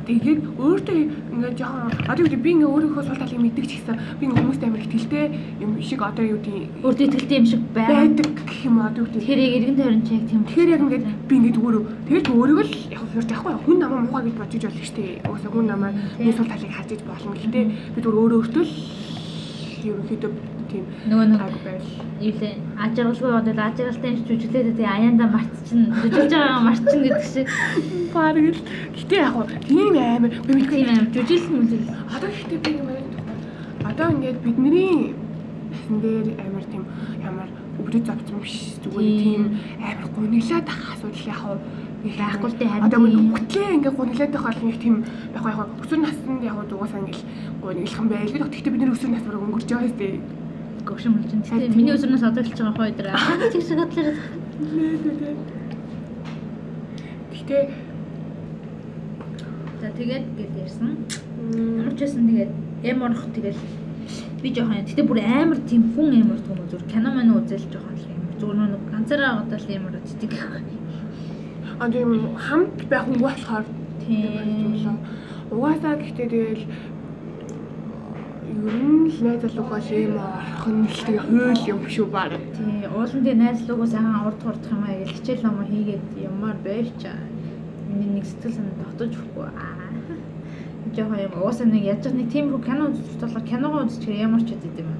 Тэгээд 0.02 0.40
өөртөө 0.58 0.98
ингээд 1.32 1.56
жоохон 1.58 1.90
одоо 2.10 2.22
гэдэг 2.26 2.42
би 2.42 2.50
ингээд 2.52 2.72
өөрийнхөө 2.74 3.04
сул 3.06 3.20
талыг 3.22 3.40
мэддэг 3.42 3.66
ч 3.70 3.72
гэсэн 3.78 3.96
би 4.18 4.22
ингээд 4.26 4.40
хүмүүст 4.42 4.62
амар 4.66 4.82
ихтэй 4.82 5.24
юм 5.62 5.70
шиг 5.78 6.00
одоо 6.02 6.24
юу 6.26 6.38
гэдэг 6.42 6.82
Өөртөө 6.82 7.06
итгэлтэй 7.06 7.38
юм 7.38 7.46
шиг 7.46 7.62
байдаг 7.70 8.26
гэх 8.34 8.60
юм 8.66 8.76
одоо 8.82 9.04
гэдэг 9.06 9.22
Тэгэхээр 9.22 9.38
яг 9.38 9.52
эргэн 9.62 9.76
тойрон 9.78 10.02
чи 10.02 10.12
яг 10.18 10.24
тийм. 10.26 10.42
Тэгэхээр 10.42 10.72
яг 10.74 10.82
ингээд 10.82 11.04
би 11.28 11.34
ингээд 11.38 11.58
өөрөө 11.62 11.82
тэгээд 12.10 12.26
өөрийгөө 12.34 12.64
л 12.66 12.74
яг 12.90 13.00
хэрэг 13.12 13.30
яахгүй 13.30 13.54
хүн 13.62 13.78
намаа 13.78 14.00
мухаа 14.02 14.22
гэж 14.26 14.34
бодож 14.42 14.62
шүү 14.66 14.96
дээ. 14.98 15.22
Уусаа 15.30 15.50
хүн 15.54 15.66
намаа 15.70 15.92
миний 16.18 16.34
сул 16.34 16.50
талыг 16.50 16.72
харж 16.74 16.90
иж 16.90 17.02
болно. 17.06 17.36
Гэхдээ 17.38 17.64
би 17.94 17.98
зүгээр 18.02 18.18
өөрөө 18.18 18.38
өөртөө 18.42 18.64
л 18.66 18.72
ерөнхийдөө 19.90 20.30
тийм 20.70 20.84
Нөгөө 21.08 21.26
нэг 21.32 21.40
байл. 21.64 21.88
юу 22.22 22.34
лээ 22.40 22.54
ажиглалгүй 22.84 23.30
бодвол 23.32 23.60
ажиглалтай 23.66 24.12
чүжлээд 24.26 24.68
тэгээ 24.78 24.94
аяанда 24.94 25.26
марцчин 25.34 25.80
жүжиглж 26.02 26.32
байгаа 26.32 26.60
марцчин 26.68 27.00
гэдэг 27.02 27.24
шиг. 27.32 27.48
Баг 28.14 28.36
л. 28.38 28.60
Гэтээ 28.96 29.20
яг 29.20 29.32
хуу 29.34 29.46
тийм 29.66 29.94
амар. 29.98 30.32
Би 30.46 30.52
мэдгүй. 30.54 30.80
Аим 30.86 31.06
жүжиглэн 31.14 31.60
үлээл 31.62 31.88
Одоо 32.14 32.28
ихтэй 32.30 32.58
би 32.64 32.70
юм 32.78 32.86
байна. 32.86 33.20
Одоо 33.90 34.06
ингээд 34.14 34.38
бидний 34.44 35.14
насан 35.72 35.96
дээр 36.00 36.26
амар 36.46 36.64
тийм 36.70 36.84
ямар 37.24 37.48
өвдөж 37.80 38.02
завцсан 38.06 38.38
биш. 38.40 38.56
Зүгээр 38.84 39.22
тийм. 39.22 39.44
амар 39.80 40.08
гуниглаад 40.14 40.68
ах 40.68 40.82
асуудал 40.94 41.26
яг 41.26 41.38
хуу 41.42 41.58
Байхгүй 42.02 42.48
л 42.50 42.58
дээ, 42.58 42.68
харин 42.68 42.86
Одоо 42.86 43.00
хөтлөө 43.30 43.74
ингээд 43.78 43.94
гуниглаад 43.94 44.32
байх 44.34 44.42
бол 44.42 44.62
нэг 44.66 44.78
тийм 44.82 44.94
яг 45.06 45.44
яг 45.46 45.70
өсвөр 45.82 46.00
наснд 46.02 46.42
яг 46.42 46.58
дуусаа 46.66 46.98
ингээд 46.98 47.22
гуниглах 47.62 48.00
юм 48.02 48.08
байлгүй. 48.10 48.42
Гэхдээ 48.50 48.72
бид 48.74 48.82
нэр 48.82 48.94
өсвөр 48.94 49.10
нас 49.14 49.22
бараг 49.22 49.42
өнгөрч 49.46 49.68
байгаа 49.70 49.90
сте. 49.94 50.18
гөвшин 50.82 51.14
Харин 51.14 51.42
тийм. 51.42 51.58
Тийм. 51.58 51.76
миний 51.78 51.94
өсвөрнөөс 51.94 52.26
одоо 52.26 52.42
хэлж 52.42 52.58
байгаа 52.58 52.76
хоёр 52.76 52.94
дээр 52.98 53.08
тийм 53.52 53.62
шиг 53.62 53.78
бодлоо. 53.78 54.14
Гэхдээ 57.30 57.62
за 59.80 59.88
тэгээд 59.98 60.24
гээд 60.36 60.52
ярьсан. 60.62 60.90
Ямар 61.78 61.94
ч 61.94 62.00
байсан 62.02 62.26
тэгээд 62.26 62.52
эм 62.82 63.02
орох 63.06 63.24
тэгэл 63.34 63.60
би 64.42 64.48
жоохон 64.50 64.82
гэтээ 64.82 65.06
бүр 65.06 65.20
амар 65.22 65.58
тийм 65.70 65.82
хүн 65.94 66.10
амар 66.18 66.40
түм 66.42 66.58
зүгээр 66.66 66.90
кино 66.90 67.08
мань 67.14 67.30
үзэл 67.30 67.70
жоохон 67.70 67.94
л 67.94 68.10
юм 68.10 68.22
зүгээр 68.42 68.58
нэг 68.58 68.82
ганцаараа 68.90 69.32
гадаал 69.46 69.66
амар 69.70 69.94
үздэг 70.02 70.32
аа 71.80 71.88
тийм 71.94 72.10
хамт 72.36 72.78
байх 72.90 73.04
хүн 73.06 73.18
болохоор 73.24 73.64
тийм 74.04 74.98
Угаасаа 75.52 76.00
гэхдээ 76.00 76.28
тэгэл 76.32 76.64
ер 78.64 78.76
нь 78.88 79.04
л 79.12 79.18
найз 79.20 79.44
залуу 79.44 79.68
бол 79.68 79.88
юм 79.92 80.16
орох 80.16 80.64
нь 80.72 80.88
л 80.88 81.00
тэгээ 81.04 81.24
хууль 81.28 81.64
юм 81.72 81.80
шүү 81.92 82.06
баг. 82.08 82.32
Тий, 82.56 82.88
уулын 82.88 83.20
дээр 83.20 83.36
найзлуугаа 83.36 83.88
сайхан 83.92 84.24
урд 84.24 84.40
хурдах 84.40 84.72
юм 84.72 84.84
аа 84.88 84.96
гэл 84.96 85.12
хичээл 85.12 85.44
номоо 85.44 85.66
хийгээд 85.68 86.06
юмар 86.24 86.56
байвч 86.64 87.00
миний 87.84 88.10
нэг 88.16 88.24
сэтгэл 88.24 88.56
санаа 88.56 88.76
дотож 88.80 89.12
өгөхгүй 89.12 89.44
аа. 89.44 89.76
Жохоо 90.96 91.20
юм 91.20 91.34
уусаа 91.36 91.66
нэг 91.68 91.84
яаж 91.84 92.04
нэг 92.08 92.28
тиймэрхүү 92.32 92.62
кино 92.64 92.82
үзэж 92.88 93.20
болохоор 93.20 93.44
киногоо 93.52 93.80
үзчихээр 93.84 94.24
ямар 94.24 94.42
ч 94.48 94.56
үдэд 94.56 94.76
юм. 94.80 94.90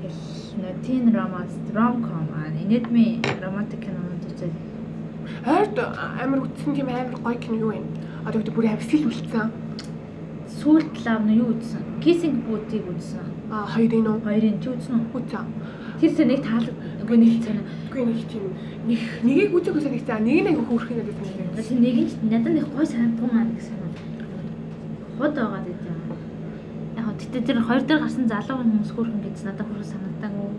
Тэгэл 0.00 0.24
нэ 0.64 0.70
тин 0.88 1.04
романс, 1.12 1.52
ромком 1.76 2.32
аа 2.32 2.48
инедми 2.48 3.20
романтик 3.44 3.84
кино 3.84 4.00
үзэж 4.24 4.56
Ойрд 5.48 5.78
амар 6.22 6.44
үтсэн 6.44 6.74
тийм 6.76 6.88
амар 6.92 7.16
гоё 7.24 7.38
кино 7.40 7.56
юу 7.56 7.72
вэ? 7.72 7.80
Одоо 8.26 8.38
гэдэг 8.40 8.54
бүр 8.54 8.66
амар 8.68 8.84
сэтгэл 8.84 9.08
үлдсэн. 9.08 9.48
сүүлд 10.58 10.94
лав 11.06 11.22
нь 11.24 11.38
юу 11.40 11.54
үзсэн? 11.54 11.82
Kissing 12.02 12.36
Booth-ийг 12.44 12.84
үзсэн. 12.90 13.24
Аа 13.48 13.64
хоёрын 13.64 14.08
уу? 14.10 14.20
Хоёрын 14.20 14.60
чи 14.60 14.68
үзсэн 14.68 14.94
үү? 14.98 15.14
Үтсэн. 15.14 15.46
Тэр 16.00 16.10
сэ 16.12 16.24
нэг 16.26 16.40
таал 16.42 16.68
үгүй 17.02 17.16
нэг 17.16 17.34
цаа. 17.44 17.62
Үгүй 17.88 18.04
нэг 18.04 18.20
тийм 18.28 18.44
нэг 18.88 19.00
нэгийг 19.22 19.54
үзэх 19.54 19.74
гэсэн 19.76 19.92
нэг 19.94 20.04
цаа 20.04 20.18
нэг 20.18 20.44
нэг 20.44 20.58
хөөрөх 20.68 20.90
юм 20.92 21.00
гэдэг 21.06 21.16
юм. 21.32 21.50
Тэр 21.56 21.78
нэг 21.78 21.96
нь 22.02 22.28
надад 22.28 22.52
нэг 22.58 22.66
гой 22.74 22.86
санагдсан 22.86 23.28
маа 23.32 23.46
гэсэн 23.54 23.76
юм. 23.78 23.92
Ход 25.16 25.32
байгаа 25.38 25.62
гэдэг 25.64 25.86
юм. 25.88 26.00
Яг 26.98 27.06
тэгтээ 27.16 27.42
тэр 27.46 27.58
хоёр 27.62 27.82
дээр 27.86 28.00
гарсан 28.02 28.26
залуу 28.28 28.56
хүмүүс 28.58 28.90
хөөрхөн 28.92 29.22
гэж 29.24 29.36
надад 29.46 29.66
хүрэх 29.68 29.88
санагдаагүй. 29.92 30.50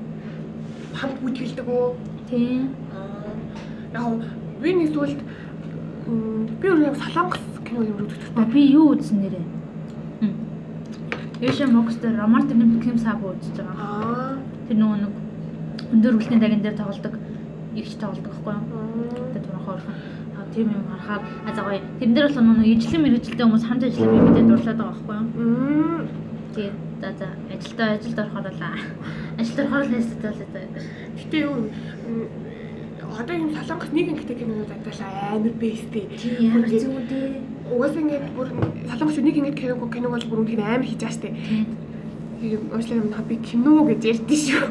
Хамт 0.97 1.17
бүжгэлдэг 1.21 1.67
үү? 1.67 1.87
Тийм. 2.29 2.71
Аа 2.95 3.19
яг 3.93 4.03
би 4.61 4.73
нэг 4.73 4.93
зүйлд 4.93 5.19
би 6.59 6.67
өөр 6.67 6.87
юм 6.89 6.95
солонгос 6.95 7.39
кино 7.65 7.83
юм. 7.83 8.07
А 8.35 8.45
би 8.45 8.65
юу 8.71 8.93
үзсэн 8.95 9.21
нэрээ? 9.23 9.45
Яша 11.41 11.67
Мокстер 11.67 12.17
романтик 12.17 12.57
нэм 12.57 12.81
Ким 12.81 12.97
Сабо 12.97 13.31
үзэж 13.31 13.63
байгаа. 13.63 13.75
Аа. 13.79 14.37
Тэр 14.67 14.77
нөгөө 14.77 14.97
нэг 14.99 15.13
өндөр 15.95 16.17
үлдний 16.19 16.39
даган 16.39 16.61
дээр 16.61 16.75
тоглодог 16.75 17.15
игч 17.75 17.95
тоглодог 17.95 18.33
байхгүй 18.43 18.53
юу? 18.59 19.07
Тэгээд 19.31 19.45
турах 19.47 19.63
хоорхон. 19.63 19.95
Аа 20.35 20.43
тийм 20.53 20.67
юм 20.75 20.83
харахаар 20.91 21.21
а 21.47 21.55
за 21.55 21.61
гоё. 21.63 21.79
Тэрэн 21.99 22.13
дээр 22.13 22.27
бол 22.27 22.43
нөгөө 22.43 22.67
ижлэн 22.75 23.01
мэрэгчлээ 23.07 23.45
хүмүүс 23.47 23.65
хамт 23.71 23.83
ажиллах 23.87 24.11
юм 24.11 24.25
мэдээ 24.27 24.45
дурлаад 24.51 24.77
байгаа 24.83 24.99
байхгүй 24.99 25.15
юу? 25.15 26.07
Тэгээд 26.55 26.75
за 26.99 27.07
за 27.15 27.27
ажилдаа 27.55 27.87
ажилд 27.95 28.19
орохоор 28.19 28.47
л 28.51 28.63
ажилд 29.39 29.59
орохоор 29.63 29.85
л 29.87 29.93
нэстэй 29.95 30.31
л 30.35 30.43
дээ. 30.51 30.67
Гэтэ 31.15 31.37
юу 31.47 31.55
одоо 33.19 33.35
юм 33.35 33.51
солонгос 33.51 33.91
нэг 33.91 34.07
ингэдэг 34.15 34.37
кинонууд 34.39 34.71
адаалаа 34.71 35.35
амар 35.35 35.53
бэстэй. 35.59 36.07
Тийм 36.15 36.55
ямар 36.55 36.69
ч 36.71 36.87
юм 36.87 36.95
дээ. 37.03 37.43
Угаасаа 37.67 37.99
ингэж 37.99 38.25
бүр 38.31 38.47
солонгос 38.87 39.17
нэг 39.19 39.35
ингэдэг 39.35 39.59
киног 39.59 39.91
киног 39.91 40.11
бол 40.15 40.27
бүр 40.31 40.39
үнэхээр 40.39 40.63
амар 40.63 40.87
хийж 40.87 41.03
штэ. 41.03 41.35
Тийм. 41.35 41.65
Тийм 42.39 42.71
уучлаарай 42.71 43.03
минь 43.03 43.27
би 43.27 43.35
кино 43.43 43.83
гэж 43.83 44.01
ярьдээ 44.07 44.39
шүү. 44.39 44.63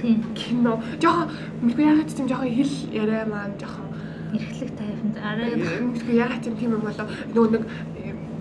Тийм. 0.00 0.18
Кино. 0.32 0.80
Жохоо 0.96 1.28
мэдгүй 1.60 1.84
ягаад 1.84 2.08
ч 2.08 2.16
юм 2.16 2.28
жохоо 2.32 2.48
хэл 2.48 2.74
яриа 2.96 3.28
маань 3.28 3.60
жохоо 3.60 3.84
Эрхлэг 4.32 4.72
тайван 4.80 5.12
арай 5.20 5.52
мэдгүй 5.60 6.16
ягаад 6.16 6.40
ч 6.40 6.48
юм 6.48 6.56
тийм 6.56 6.72
юм 6.80 6.82
болоо 6.88 7.06
нөгөө 7.36 7.50
нэг 7.52 7.62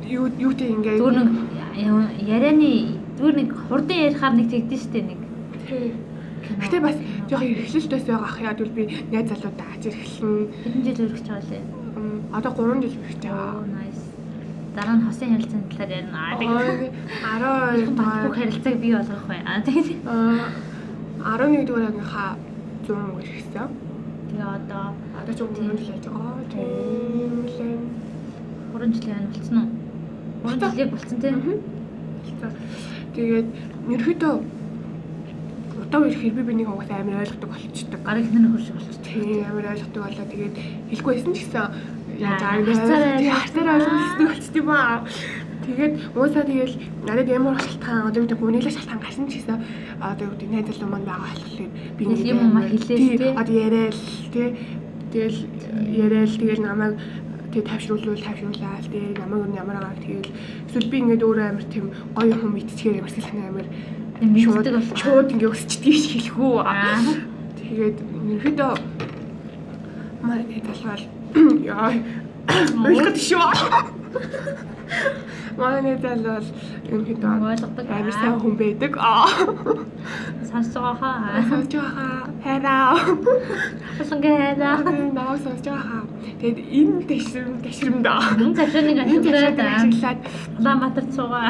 юу 0.07 0.31
юутэй 0.39 0.71
ингээ 0.71 0.95
зүгээр 0.95 1.15
нэг 1.19 1.35
ярианы 2.23 2.71
зүгээр 3.19 3.35
нэг 3.35 3.49
хурдан 3.67 3.99
ярихаар 3.99 4.33
нэг 4.39 4.47
тэгдэж 4.47 4.79
штэ 4.79 5.01
нэг. 5.03 5.19
Тий. 5.67 5.91
Гэтэ 6.45 6.79
бас 6.79 6.95
жохоо 7.29 7.47
эрхлэлтэйс 7.53 8.03
байгаа 8.09 8.27
ах 8.29 8.37
яа 8.41 8.53
гэвэл 8.57 8.75
би 8.77 8.83
найз 9.11 9.27
залуудаа 9.29 9.69
аж 9.75 9.83
эрхлэн 9.89 10.47
Хэдэн 10.63 10.81
жил 10.85 11.05
өргөж 11.05 11.25
байгаа 11.25 11.49
лээ. 11.49 11.63
одоо 12.37 12.51
3 12.51 12.81
жил 12.83 12.95
бэж 13.05 13.17
байгаа. 13.23 13.65
Дараа 14.75 14.95
нь 14.99 15.05
хосын 15.07 15.29
харилцааны 15.31 15.67
талаар 15.71 15.91
ярина. 15.95 16.19
Аа 16.19 16.35
тэгээд 16.35 16.93
12 17.33 17.95
батгүй 17.95 18.31
харилцааг 18.35 18.75
бий 18.83 18.91
болгох 18.95 19.25
бай. 19.31 19.39
Аа 19.47 19.61
тэгээд 19.65 19.89
Аа 20.05 21.39
11 21.39 21.65
дугаар 21.67 21.87
ангийнхаа 21.89 22.29
100 22.85 22.93
мөр 23.15 23.23
ирсэн. 23.23 23.69
тэгээ 24.29 24.49
одоо 24.59 24.85
Одоо 25.19 25.33
ч 25.33 25.39
3 25.39 25.79
жил 25.79 25.89
яаж 25.95 26.05
байгаа. 26.11 26.43
Тийм 26.51 27.33
лээ. 27.55 27.79
3 28.75 28.93
жилийн 28.95 29.17
ань 29.17 29.29
болцсон 29.31 29.57
уу? 29.63 29.69
3 30.43 30.59
жилийг 30.71 30.89
болцсон 30.91 31.17
тийм. 31.23 31.37
Тэгээд 33.15 33.47
ерөөдөө 33.95 34.33
удаа 35.85 36.07
ирэхээр 36.09 36.35
би 36.35 36.43
бинийг 36.43 36.69
угаасаа 36.69 36.99
амар 37.01 37.21
ойлгодог 37.21 37.49
болчихдог. 37.49 38.01
Гарыг 38.01 38.25
хинэн 38.25 38.51
хурж 38.51 38.67
болчих. 38.73 39.01
Тийм 39.05 39.45
амар 39.45 39.65
ойлгодог 39.71 40.01
болоо 40.03 40.25
тэгээд 40.25 40.55
хэлэхгүй 40.89 41.13
байсан 41.13 41.33
ч 41.33 41.39
гэсэн 41.45 41.65
яаж 42.19 42.41
ойлгох. 42.41 42.79
харцаараа 43.39 43.75
ойлгодог 43.77 44.27
болчихд 44.27 44.55
юм 44.57 44.69
аа. 44.69 45.05
Тэгээд 45.65 45.93
уусаа 46.13 46.43
тэгэл 46.45 46.75
надад 47.07 47.27
ямар 47.29 47.57
шалтгаан 47.57 48.07
одоо 48.09 48.21
юу 48.21 48.27
гэдэг 48.27 48.43
үнэлэх 48.43 48.75
шалтгаан 48.75 49.01
гарсан 49.01 49.25
ч 49.29 49.33
гэсэн 49.39 49.57
одоо 49.97 50.25
юу 50.27 50.33
гэдэг 50.35 50.49
найз 50.51 50.67
залуу 50.69 50.89
маань 50.91 51.07
байгаа 51.09 51.31
болохоор 51.31 51.69
би 51.97 52.03
Тэгэл 52.05 52.29
юм 52.29 52.39
уу 52.43 52.61
хэлээс, 52.69 52.85
тий, 52.85 53.31
одоо 53.33 53.55
яриад 53.55 53.97
тий 54.33 54.47
тэгэл 55.11 55.39
яриад 55.89 56.31
тэгэл 56.37 56.61
намайг 56.61 56.93
тэг 57.53 57.63
тавшруулвал 57.65 58.19
тавшруулаад 58.19 58.85
тэг 58.91 59.17
намайг 59.17 59.41
юу 59.47 59.55
ямар 59.55 59.77
агаар 59.79 59.99
тэгэл 60.03 60.29
эсвэл 60.67 60.91
би 60.91 60.97
ингээд 61.01 61.25
өөрөө 61.25 61.45
амар 61.49 61.65
тийм 61.71 61.85
гоё 62.13 62.35
хүн 62.35 62.51
мэдчихээр 62.53 62.99
ямар 62.99 63.11
сэтгэл 63.15 63.31
санаа 63.31 63.49
амар 63.49 63.67
Бол. 64.21 64.95
шууд 64.95 65.27
ингээ 65.35 65.51
өсчдгийг 65.51 66.03
хэлэхүү 66.11 66.53
Аа. 66.63 66.99
тэгээд 67.59 67.97
ерөөдөө 68.39 68.73
манай 70.23 70.61
талбар 70.63 71.01
яа 71.75 71.91
ойлгох 72.87 73.17
шүү 73.19 73.43
манай 75.57 75.95
тал 76.03 76.21
бол 76.25 76.45
ерөөдөө 76.91 77.31
Ойлгодог. 77.51 77.85
амар 77.89 78.11
сайн 78.11 78.35
хүн 78.43 78.55
байдаг 78.59 78.93
Сонсож 80.49 80.75
байгаа 80.83 81.15
сонсож 81.49 81.73
байгаа 81.79 82.11
хайраа 82.43 82.91
Хасан 83.97 84.19
гээдаа. 84.23 84.75
намайг 84.85 85.11
сонсож 85.45 85.65
байгаа 85.65 86.01
тэгээд 86.39 86.59
энэ 86.79 86.99
Мөн 88.39 88.51
цашааныг 88.59 88.97
энэ 88.99 89.23
тэшрэмдээ 89.23 89.69
ашиглаад 89.75 89.79
ашиглаад 89.79 90.19
Улаанбаатар 90.59 91.05
цугаа. 91.15 91.49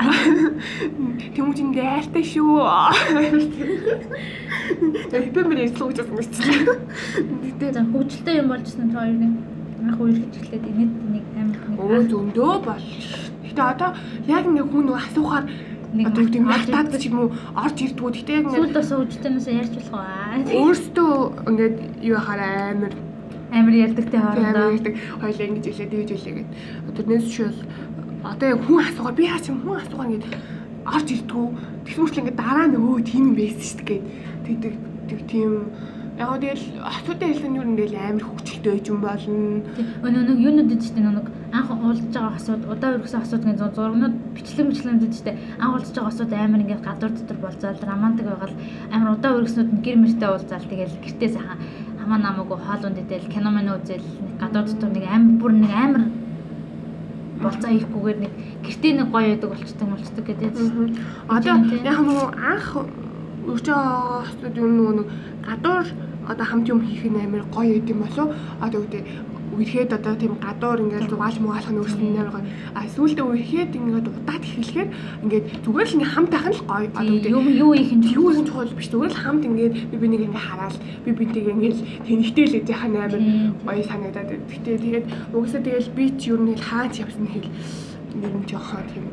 Тэмүүжин 1.36 1.70
дайртай 1.74 2.24
шүү. 2.24 2.56
Хэпэмэр 5.26 5.60
ярьсан 5.66 5.86
гэж 5.90 5.98
байна 6.06 6.22
шүү. 6.22 6.30
Гэтэ 7.44 7.82
хөгжилтэй 7.92 8.36
юм 8.40 8.48
болжсэн 8.54 8.86
тэр 8.92 9.00
хоёрын 9.02 9.34
анх 9.84 10.00
үерхэж 10.00 10.34
эхлээд 10.40 10.66
инээд 10.72 10.94
нэг 11.14 11.26
амар 11.40 11.58
өө 11.80 11.88
нэг 12.00 12.10
зөндөө 12.12 12.54
бол. 12.68 12.84
Гэтэ 13.46 13.62
одоо 13.64 13.90
яг 14.28 14.46
нэг 14.48 14.68
хүн 14.72 14.88
асуухаар 14.96 15.46
Нэг 15.96 16.12
одоо 16.12 16.28
тийм 16.28 16.44
мартаад 16.52 16.92
ч 17.00 17.08
юм 17.08 17.20
уу 17.24 17.32
орж 17.56 17.78
ирдгүү. 17.80 18.10
Гэтэ 18.20 18.32
яг 18.36 18.46
сүүлд 18.52 18.68
ингээд 18.68 18.76
бас 18.76 18.90
хөгжилтэйнээс 18.92 19.48
ярьж 19.48 19.74
болох 19.80 19.96
аа. 19.96 20.44
өөртөө 20.44 21.12
ингээд 21.50 21.76
юу 22.04 22.18
хахаар 22.20 22.42
амар 22.76 22.94
Амар 23.56 23.74
ярьдаг 23.86 24.06
те 24.12 24.20
Тэгээ 24.20 24.28
амар 24.28 24.36
хоорондоо. 24.36 24.76
ярьдаг. 24.76 24.94
Хоёлаа 25.22 25.48
ингэж 25.48 25.66
илээ 25.72 25.88
дээж 25.88 26.10
илээ 26.12 26.34
гэд. 26.36 26.50
Тэрнээс 27.00 27.26
чи 27.32 27.44
бол 27.48 27.60
одоо 28.28 28.48
яг 28.52 28.60
хүн 28.68 28.80
асуугаа 28.84 29.14
би 29.16 29.24
хаач 29.32 29.46
юм 29.48 29.60
хүн 29.64 29.80
асуугаа 29.80 30.08
ингэж 30.12 30.24
орж 30.84 31.08
ирдгүү. 31.16 31.48
Тэгсэн 31.86 32.02
мөрчлөө 32.04 32.24
ингэ 32.26 32.36
дараа 32.36 32.68
нь 32.68 32.76
өө 32.76 33.00
тийм 33.08 33.24
юм 33.32 33.36
байсан 33.40 33.64
шүү 33.64 33.80
дээ 33.80 33.88
гэд. 33.88 34.04
Тэгдэг 34.46 34.74
тэг 35.08 35.20
тийм 35.32 35.52
яг 36.18 36.28
гоо 36.30 36.40
тэгэл 36.40 36.64
хэлсэн 37.20 37.52
нь 37.52 37.60
юу 37.60 37.68
нэгэл 37.68 38.00
амар 38.00 38.24
хөвчлөлтэй 38.24 38.72
байж 38.72 38.88
юм 38.88 39.00
болно. 39.04 39.64
Өнөө 40.00 40.24
нэг 40.24 40.40
юунууд 40.48 40.72
үдчихдээ 40.72 41.04
нэг 41.04 41.28
анх 41.52 41.70
уулзж 41.76 42.08
байгаа 42.16 42.40
асууд 42.40 42.64
удаа 42.72 42.96
өргөсөн 42.96 43.20
асуудгийн 43.20 43.60
зур 43.60 43.72
зургнууд 43.76 44.16
бичлэг 44.32 44.68
бичлэгнүүд 44.72 45.06
үдчихдээ 45.12 45.36
анх 45.60 45.74
уулзж 45.76 45.96
байгаа 45.96 46.12
асууд 46.16 46.32
амар 46.32 46.64
ингээд 46.64 46.88
гадуур 46.88 47.12
дотор 47.20 47.38
болцоод 47.44 47.84
романтик 47.84 48.28
байгаал 48.32 48.56
амар 48.96 49.10
удаа 49.16 49.32
өргөснүүд 49.36 49.70
нь 49.76 49.84
гэр 49.84 49.98
мөртөө 50.00 50.30
уулзаал 50.32 50.72
тэгэл 50.72 51.04
гэртээ 51.04 51.30
сайхан 51.36 51.60
хамаа 52.00 52.20
намаагүй 52.24 52.60
хоолунд 52.64 53.02
идэл 53.04 53.34
кино 53.34 53.50
мэн 53.52 53.76
үзэл 53.76 54.08
гадуур 54.40 54.66
дотор 54.72 54.92
нэг 54.96 55.06
амар 55.12 55.36
бүр 55.42 55.52
нэг 55.52 55.74
амар 55.84 56.04
болцоо 57.44 57.70
хийхгүйгээр 57.76 58.20
нэг 58.24 58.34
гэртээ 58.64 58.94
нэг 58.96 59.08
гоё 59.12 59.28
байдаг 59.36 59.50
болчтой 59.52 59.88
болчтой 59.92 60.24
гэдэг. 60.24 60.52
Одоо 61.28 61.56
яг 61.84 62.00
нөгөө 62.08 62.30
анх 62.40 62.70
өрч 63.46 63.68
байгаа 63.70 64.26
асуудал 64.26 64.64
юм 64.64 64.74
нөгөө 64.78 64.94
нэг 64.98 65.08
гадуур 65.48 65.86
одоо 66.28 66.46
хамт 66.46 66.68
юм 66.70 66.82
хийх 66.82 67.06
нь 67.06 67.22
амар 67.22 67.44
гоё 67.54 67.78
юм 67.78 68.00
болов. 68.04 68.34
Одоо 68.62 68.82
үгүй 68.82 69.04
үерхэд 69.56 69.94
одоо 69.94 70.16
тийм 70.16 70.36
гадуур 70.42 70.80
ингээд 70.82 71.10
зугаалж 71.10 71.38
мугаалах 71.40 71.72
нь 71.72 71.80
өөрснөө 71.80 72.10
амар 72.12 72.32
гоё. 72.34 72.46
А 72.74 72.82
сүүлдээ 72.96 73.26
үерхэд 73.26 73.72
ингээд 73.78 74.08
удаад 74.10 74.44
эхлэхээр 74.44 74.90
ингээд 75.24 75.46
зүгээр 75.64 75.88
л 75.88 75.96
ингээд 75.96 76.14
хамт 76.14 76.34
нь 76.34 76.56
л 76.58 76.64
гоё. 76.66 76.90
Одоо 76.98 77.14
үгүй 77.16 77.30
Юу 77.30 77.44
юу 77.64 77.74
их 77.78 77.92
юм 77.94 78.02
юу 78.02 78.30
юм 78.34 78.46
чухал 78.46 78.74
биш 78.76 78.90
зүгээр 78.90 79.14
л 79.14 79.22
хамт 79.24 79.44
ингээд 79.46 79.74
би 79.92 79.96
бинийг 80.02 80.24
ингээд 80.28 80.48
хараад 80.50 80.76
би 81.06 81.10
бинтийг 81.14 81.48
ингээд 81.48 81.78
тэнхтэй 82.06 82.46
л 82.50 82.58
яах 82.58 82.84
нь 82.90 82.98
амар 82.98 83.14
гоё 83.64 83.84
санагдаад. 83.86 84.30
Гэхдээ 84.50 84.78
тэгээд 84.84 85.06
угсаа 85.32 85.62
тэгээд 85.62 85.94
би 85.96 86.06
ч 86.20 86.22
юу 86.34 86.42
нэг 86.42 86.60
хаач 86.60 86.94
явсан 87.06 87.28
хэл 87.30 87.50
нэр 88.20 88.34
нь 88.34 88.48
жоохоо 88.50 88.82
тийм 88.92 89.06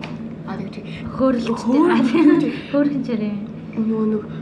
аа 0.48 0.56
тийм 0.58 0.86
хөөрөлттэй. 1.12 2.50
Хөөрхөн 2.72 3.02
чирээ. 3.06 3.36
нөгөө 3.76 4.26
а 4.26 4.41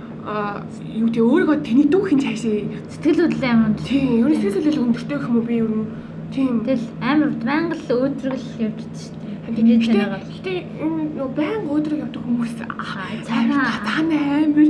юу 1.00 1.08
тий 1.10 1.22
өөрийгөө 1.24 1.58
тэний 1.64 1.86
дүүхэн 1.88 2.18
цаашаа 2.20 2.64
Сэтгэл 2.92 3.20
хөдлөл 3.24 3.50
амар 3.50 3.72
тий 3.80 4.02
ерөнхийдөө 4.20 4.72
л 4.74 4.82
өндөртэй 4.84 5.16
гэх 5.18 5.28
юм 5.28 5.36
уу 5.40 5.46
би 5.48 5.54
ер 5.60 5.70
нь 5.70 5.86
тийм 6.34 6.54
Тэгэл 6.66 6.86
амар 7.00 7.30
байнга 7.42 7.74
л 7.74 7.90
өөдрөг 7.90 8.36
л 8.36 8.48
явж 8.60 8.80
шүү 8.94 9.14
дээ. 9.16 9.26
Гэтэ 9.50 9.96
гэтэ 10.30 10.52
энэ 10.84 11.26
баян 11.34 11.62
өдрөг 11.66 11.98
явдаг 12.06 12.22
хүмүүс 12.22 12.54
Аа, 12.60 13.10
цаанаа 13.26 13.82
цаанаа. 13.82 14.46
амар 14.46 14.68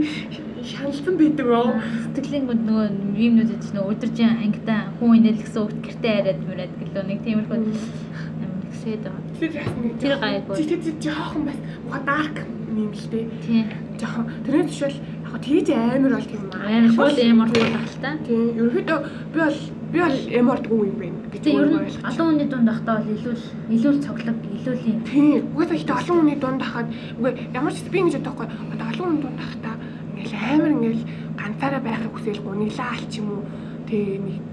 шаналсан 0.64 1.14
байдаг 1.20 1.48
оо 1.52 1.72
Сэтгэлийн 2.14 2.46
гүнд 2.48 2.64
нөгөө 2.64 2.86
юмнууд 3.26 3.50
гэж 3.60 3.64
нөгөө 3.76 3.92
өдөржин 3.92 4.30
ангитай 4.40 4.80
хүн 4.96 5.16
инээлгсэн 5.20 5.60
өгт 5.66 5.78
гэртээ 5.84 6.14
хараад 6.16 6.40
мөрөөд 6.48 6.72
гэлөө 6.80 7.04
нэг 7.10 7.18
тиймэрхүү 7.24 7.56
амар 7.60 8.62
ихсээд 8.70 9.02
байгаа. 9.04 9.24
тэр 9.40 9.52
Тэр 10.00 10.12
гайгүй. 10.20 10.56
тий 10.64 10.78
тий 10.80 10.94
жоохон 11.04 11.42
бас 11.48 11.58
уга 11.84 11.98
дарк 12.08 12.36
юм 12.70 12.92
л 12.94 13.06
дээ 13.12 13.24
Тийм. 13.44 13.64
жоохон 14.00 14.24
тэрнээс 14.46 14.68
тушвал 14.70 14.96
яг 15.30 15.42
тийж 15.42 15.68
амар 15.70 16.12
бол 16.18 16.26
тийм 16.30 16.42
Амар 16.50 16.90
шууд 16.94 17.18
эм 17.18 17.40
ордог 17.44 17.62
тахалтай. 17.62 18.14
тий 18.26 18.42
ерөнхийдөө 18.58 18.98
би 19.32 19.38
бол 19.40 19.58
би 19.92 19.98
бол 19.98 20.18
эм 20.38 20.46
ордгүй 20.50 20.86
юм 20.90 20.98
байна 20.98 21.20
Гэтэ 21.30 21.50
ер 21.54 21.68
нь 21.70 21.78
олон 22.02 22.26
хүний 22.26 22.48
дунд 22.50 22.68
ахтаа 22.68 22.98
бол 22.98 23.14
илүү 23.14 23.34
л 23.38 23.44
илүү 23.70 23.92
л 23.94 24.02
цоглог, 24.04 24.38
илүү 24.56 24.74
л 24.74 24.88
юм. 24.90 25.00
Тийм. 25.06 25.46
Угаасаа 25.54 25.76
ихтэй 25.78 25.96
олон 26.00 26.16
хүний 26.18 26.38
дунд 26.42 26.62
хахад 26.62 26.88
үгүй 27.18 27.32
ямар 27.54 27.72
ч 27.72 27.78
би 27.86 27.98
ингэж 28.02 28.14
бодохгүй. 28.18 28.46
Одоо 28.74 28.86
олон 28.90 29.06
хүний 29.06 29.22
дунд 29.22 29.40
хахта 29.40 29.70
ингээл 30.18 30.34
амар 30.50 30.70
ингээл 30.74 31.04
ганцаараа 31.38 31.82
байхыг 31.86 32.12
хүсэл 32.12 32.42
гуниглаа 32.42 32.90
алч 32.98 33.12
юм 33.22 33.28
уу. 33.30 33.42
Тэг 33.86 34.02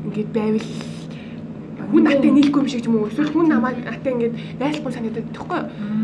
ингээд 0.05 0.29
байвал 0.37 0.69
хүн 1.91 2.03
натаа 2.05 2.31
нийлэхгүй 2.31 2.61
юм 2.61 2.69
шиг 2.69 2.81
ч 2.81 2.85
юм 2.85 2.95
уу. 3.01 3.09
Эсвэл 3.09 3.33
хүн 3.33 3.47
намайг 3.49 3.77
натаа 3.81 4.11
ингээд 4.13 4.35
найзлахгүй 4.61 4.93
санагдаад 4.93 5.27
тэгэхгүй. 5.33 5.61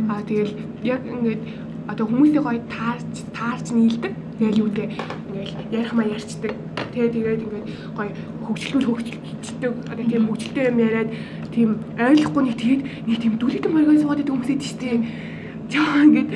Аа 0.09 0.21
тэгэл 0.25 0.53
яг 0.83 1.01
ингээд 1.05 1.41
одоо 1.91 2.05
хүмүүсийн 2.09 2.43
гоё 2.43 2.61
таарч 2.65 3.13
таарч 3.37 3.65
нийлдэг. 3.77 4.13
Тэгэл 4.39 4.61
юу 4.61 4.69
гэдэг 4.73 4.89
ингээл 5.29 5.53
ярих 5.71 5.93
маа 5.93 6.07
ярьцдаг. 6.09 6.51
Тэгээ 6.93 7.13
тэгээд 7.13 7.43
ингээд 7.45 7.67
гоё 7.93 8.11
хөгжлөл 8.45 8.87
хөгжлөлттэй 8.89 9.69
одоо 9.69 10.05
тийм 10.05 10.23
хөгжлөлтэй 10.29 10.65
юм 10.69 10.77
яриад 10.81 11.09
тийм 11.53 11.69
ойлгохгүй 11.97 12.43
нэг 12.43 12.55
тэгээд 12.57 12.81
нэг 13.07 13.17
тийм 13.21 13.33
дүлэгдэн 13.37 13.71
моргоо 13.73 13.95
суугаад 13.97 14.19
байдаг 14.21 14.33
хүмүүс 14.33 14.51
идэв 14.53 14.69
штэ. 14.73 14.89
Жаа 15.73 16.03
ингээд 16.05 16.29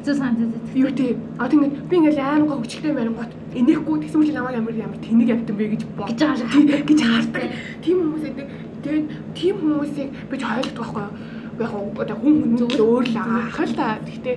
Хэцүү 0.00 0.14
санагдаад. 0.16 0.74
юу 0.74 0.90
тий. 0.90 1.12
Одоо 1.38 1.56
ингээд 1.58 1.74
би 1.90 1.94
ингээд 2.00 2.18
аймаг 2.18 2.50
хөгжлөлтэй 2.54 2.92
марингот 2.94 3.30
энэхгүй 3.54 3.96
тэгсэн 4.00 4.18
мэт 4.22 4.34
намайг 4.34 4.56
ямар 4.56 4.74
ямар 4.74 4.98
тэнэг 5.04 5.30
амтан 5.30 5.56
бэ 5.58 5.66
гэж 5.74 5.82
бод. 5.98 6.08
Гэж 6.08 6.20
хардаг. 6.22 6.50
Тий, 6.54 6.82
гэж 6.88 7.00
хардаг. 7.04 7.42
Тийм 7.84 7.96
хүмүүс 8.00 8.24
идэг. 8.30 8.46
Тэгээд 8.80 9.06
тийм 9.36 9.54
хүмүүсийг 9.60 10.08
би 10.30 10.34
ч 10.38 10.42
ойлгодог 10.48 10.78
байхгүй 10.80 11.04
юу? 11.04 11.12
Яг 11.60 11.72
одоо 12.00 12.16
хүн 12.16 12.34
хүн 12.40 12.56
Зүгээр. 12.56 12.80
өөр 12.80 13.04
л 13.12 13.18
ах 13.20 13.58
л 13.60 13.74
та. 13.76 14.00
Гэхдээ 14.00 14.36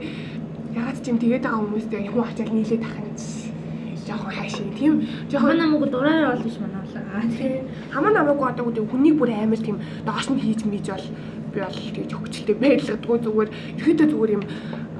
ягаад 0.76 0.98
ч 1.04 1.06
юм 1.10 1.18
тэгээд 1.22 1.44
байгаа 1.46 1.62
хүмүүстэй 1.62 2.10
хүн 2.10 2.26
ачаал 2.28 2.54
нийлээд 2.54 2.84
тахна 2.84 3.06
гэж 3.08 3.22
жоохон 4.08 4.34
хайшин. 4.34 4.70
Тийм 4.78 4.94
жоохон 5.32 5.58
намайг 5.58 5.84
дураараа 5.92 6.34
бол 6.34 6.46
биш 6.46 6.58
манаа. 6.60 6.84
Аа 7.14 7.30
тий. 7.30 7.62
Хамаа 7.94 8.12
намаагүй 8.12 8.48
одоо 8.50 8.66
үгүй 8.68 8.86
хүнийг 8.90 9.16
бүр 9.18 9.30
амар 9.32 9.62
тийм 9.62 9.78
доош 10.06 10.28
нь 10.30 10.42
хийж 10.42 10.66
мийж 10.66 10.88
бол 10.90 11.08
би 11.54 11.60
бол 11.62 11.80
тэгж 11.96 12.12
хөвчлөлтэй 12.18 12.58
байлгадгүй 12.58 13.18
зүгээр 13.24 13.50
ихэдэ 13.78 14.06
зүгээр 14.10 14.36
юм 14.38 14.44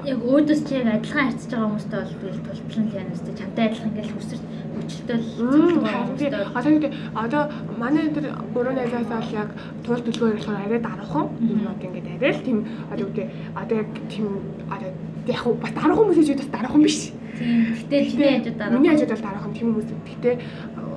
яг 0.06 0.18
өөдөөс 0.22 0.60
чи 0.68 0.72
яг 0.78 0.86
адилхан 0.94 1.26
харьцаж 1.26 1.50
байгаа 1.50 1.68
хүмүүстэй 1.68 1.98
бол 1.98 2.14
би 2.22 2.28
тултлан 2.46 2.86
л 2.86 2.98
янаас 3.02 3.22
тэ 3.26 3.38
чамтай 3.38 3.64
адилхан 3.66 3.90
ингээл 3.90 4.14
хүсэр 4.14 4.40
хүмүүстэй 4.84 6.30
бол 6.30 6.46
одоо 6.54 6.70
гэдэг 6.72 6.92
одоо 7.14 7.42
манай 7.78 8.08
тэр 8.12 8.26
гурван 8.54 8.76
найзаас 8.76 9.06
бол 9.08 9.28
яг 9.32 9.48
туул 9.84 10.00
төлгөөр 10.04 10.36
болохоор 10.36 10.64
арай 10.66 10.80
дараахан 10.80 11.26
юм 11.40 11.66
одоо 11.68 11.86
ингээд 11.88 12.08
арай 12.16 12.32
л 12.32 12.44
тийм 12.44 12.58
одоо 12.92 13.06
гэдэг 13.08 13.26
одоо 13.54 13.76
яг 13.80 13.88
тийм 14.08 14.26
одоо 14.70 14.90
яг 15.26 15.44
бас 15.62 15.72
дараахан 15.72 16.04
хүмүүс 16.04 16.18
гэж 16.20 16.38
бас 16.38 16.50
дараахан 16.52 16.82
биш. 16.82 16.98
тийм 17.38 17.64
гэтэл 17.74 18.10
чиний 18.10 18.30
хажууд 18.38 18.56
дараа 18.58 18.78
Миний 18.78 18.90
хажууд 18.92 19.12
бол 19.14 19.26
дараахан 19.26 19.52
тийм 19.54 19.66
хүмүүс. 19.72 19.88
Гэхдээ 20.04 20.34
э, 20.38 20.94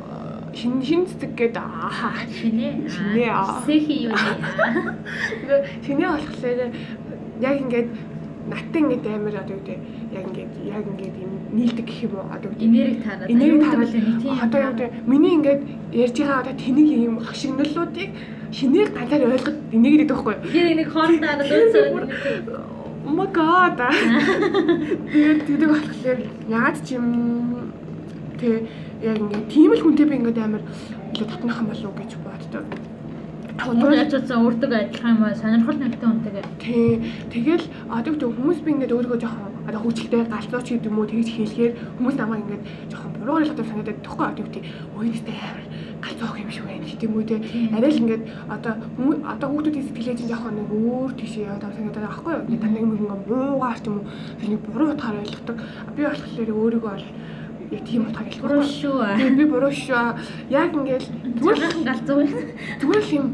шин 0.53 0.73
шин 0.83 1.01
цэцэг 1.07 1.31
гээд 1.37 1.55
аа. 1.57 2.11
Шинэ 2.27 2.89
Шинэ, 2.91 3.25
сэхи 3.65 3.95
юу 4.09 4.13
нэ? 4.13 4.33
Тэгээ 5.41 5.59
шинэ 5.85 6.05
болохоор 6.07 6.71
яг 7.41 7.55
ингээд 7.61 7.89
наттай 8.51 8.81
ингээд 8.81 9.05
амар 9.07 9.35
одоо 9.43 9.57
гэдэг 9.59 9.79
яг 10.17 10.25
ингээд 10.29 10.51
яг 10.75 10.83
ингээд 10.91 11.15
юм 11.25 11.33
нийлдэг 11.57 11.85
гэх 11.87 11.99
юм 12.07 12.13
уу 12.17 12.25
одоо 12.35 12.49
гэдэг 12.51 12.63
энерги 12.67 12.97
таараад 13.05 13.29
энерги 13.33 13.75
нэг 13.75 13.91
тийм 14.21 14.35
одоо 14.45 14.59
гэдэг 14.71 14.89
миний 15.11 15.33
ингээд 15.37 15.61
ярьж 16.03 16.17
байгаа 16.19 16.39
одоо 16.41 16.55
тэнэг 16.63 16.87
юм 17.07 17.15
хашигналуудыг 17.27 18.09
шинээр 18.57 18.89
ганцаар 18.95 19.23
ойлгоод 19.27 19.57
энийг 19.75 19.93
гэдэг 19.99 20.15
байхгүй 20.15 20.33
юу? 20.33 20.51
тэр 20.51 20.67
нэг 20.79 20.87
хоорондоо 20.93 21.33
өөсөө 21.43 22.75
Oh 23.07 23.13
my 23.15 23.25
god. 23.31 23.79
Тэгээд 23.79 25.47
тэгдэг 25.47 25.69
болохоор 25.71 26.19
яагаад 26.51 26.77
ч 26.83 26.99
юм 26.99 27.07
тэг 28.35 28.67
яг 28.99 29.15
ингээд 29.15 29.47
тийм 29.47 29.71
л 29.71 29.79
хүнтэй 29.79 30.05
би 30.11 30.15
ингээд 30.19 30.43
амар 30.43 30.63
илүү 31.15 31.27
татнах 31.31 31.59
юм 31.63 31.67
болов 31.71 31.87
уу 31.87 31.95
гэж 32.03 32.11
боддог. 32.19 32.65
Өөр 33.57 33.93
ячаадсан 33.97 34.45
өөртөө 34.45 34.69
адилхан 34.69 35.17
юм 35.17 35.23
аа 35.25 35.33
сонирхол 35.33 35.79
нэгтэй 35.81 36.09
үнтэйгээ 36.09 36.45
Тий. 36.61 37.01
Тэгэл 37.33 37.65
одоо 37.89 38.11
гэдэг 38.13 38.29
хүмүүс 38.37 38.59
би 38.61 38.69
ингээд 38.71 38.93
өөрийгөө 38.93 39.17
жоохон 39.17 39.53
одоо 39.65 39.81
хөвчлөлтэй 39.81 40.23
галзууч 40.29 40.67
гэдэг 40.69 40.89
юм 40.93 40.99
уу 41.01 41.09
тэгж 41.09 41.27
хэлэхээр 41.33 41.73
хүмүүс 41.97 42.15
намайг 42.21 42.45
ингээд 42.45 42.63
жоохон 42.93 43.11
буруу 43.17 43.35
ойлгохтой 43.41 43.65
санагдаад 43.65 44.05
тоххой 44.05 44.27
одоо 44.29 44.43
гэдэг 44.45 44.63
өөрөөсөө 44.93 45.35
амар 45.41 45.65
галзуух 46.05 46.35
юм 46.37 46.49
шиг 46.53 46.65
байна 46.69 46.85
гэх 46.85 47.01
юм 47.01 47.13
уу 47.17 47.25
те. 47.25 47.35
Арай 47.73 47.91
л 47.91 48.01
ингээд 48.05 48.23
одоо 48.45 48.73
одоо 49.25 49.47
хүмүүсийн 49.49 49.85
сэтгэлээ 49.89 50.17
чинь 50.21 50.31
жоохон 50.31 50.53
нэг 50.53 50.69
өөр 50.69 51.11
тийшээ 51.17 51.45
санагдаад 51.49 51.97
байгаа 51.97 52.13
байхгүй 52.13 52.33
юу? 52.37 52.45
Ингээд 52.45 52.61
таныг 52.61 52.83
нэг 52.85 52.93
ингээд 52.93 53.25
муугаар 53.25 53.79
ч 53.81 53.85
юм 53.89 53.95
уу 53.97 54.05
тэрний 54.37 54.59
буруу 54.61 54.87
утгаар 54.93 55.17
ойлгодог. 55.17 55.57
Би 55.97 56.01
болохоор 56.05 56.51
өөрийгөө 56.61 56.93
яг 57.71 57.83
тийм 57.85 58.01
утгаар 58.07 58.27
ойлгохгүй. 58.27 58.41
буруу 58.47 58.63
шүү. 58.63 58.97
Би 59.37 59.43
буруу 59.45 59.71
шүү. 59.71 60.05
Яг 60.49 60.71
ингээд 60.75 61.05
зүгээр 61.39 61.57
л 61.57 61.85
галзуу 61.87 62.15
байна. 62.17 62.41
Зүгээр 62.79 63.03
л 63.03 63.15
юм 63.17 63.27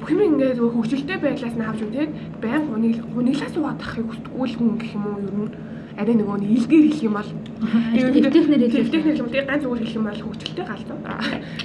бүх 0.00 0.10
юм 0.10 0.20
ингээд 0.26 0.58
хөвгөлтэй 0.60 1.18
байдлаас 1.20 1.56
нь 1.56 1.66
авч 1.66 1.80
тэгээд 1.82 2.12
байн 2.40 2.62
гуниг 2.70 2.96
гуниглаас 3.14 3.52
суугаад 3.52 3.80
ахыг 3.82 4.06
хүсдэггүй 4.06 4.46
л 4.46 4.56
хүн 4.56 4.78
гэх 4.78 4.92
юм 4.94 5.04
уу 5.06 5.18
ер 5.18 5.34
нь 5.34 5.54
арай 5.96 6.14
нөгөө 6.14 6.36
нэг 6.40 6.50
илгээр 6.56 6.84
хэлэх 6.86 7.06
юм 7.08 7.16
бол 7.16 7.30
Эвтэхнэр 7.96 8.60
хэлэх. 8.68 8.84
эвтэхнэр 8.86 9.20
юм 9.20 9.28
тэгээд 9.32 9.48
ганц 9.48 9.62
зүгээр 9.64 9.82
хэлэх 9.82 9.98
юм 9.98 10.06
бол 10.06 10.22
хөвгөлтэй 10.22 10.64
галзуу. 10.68 10.98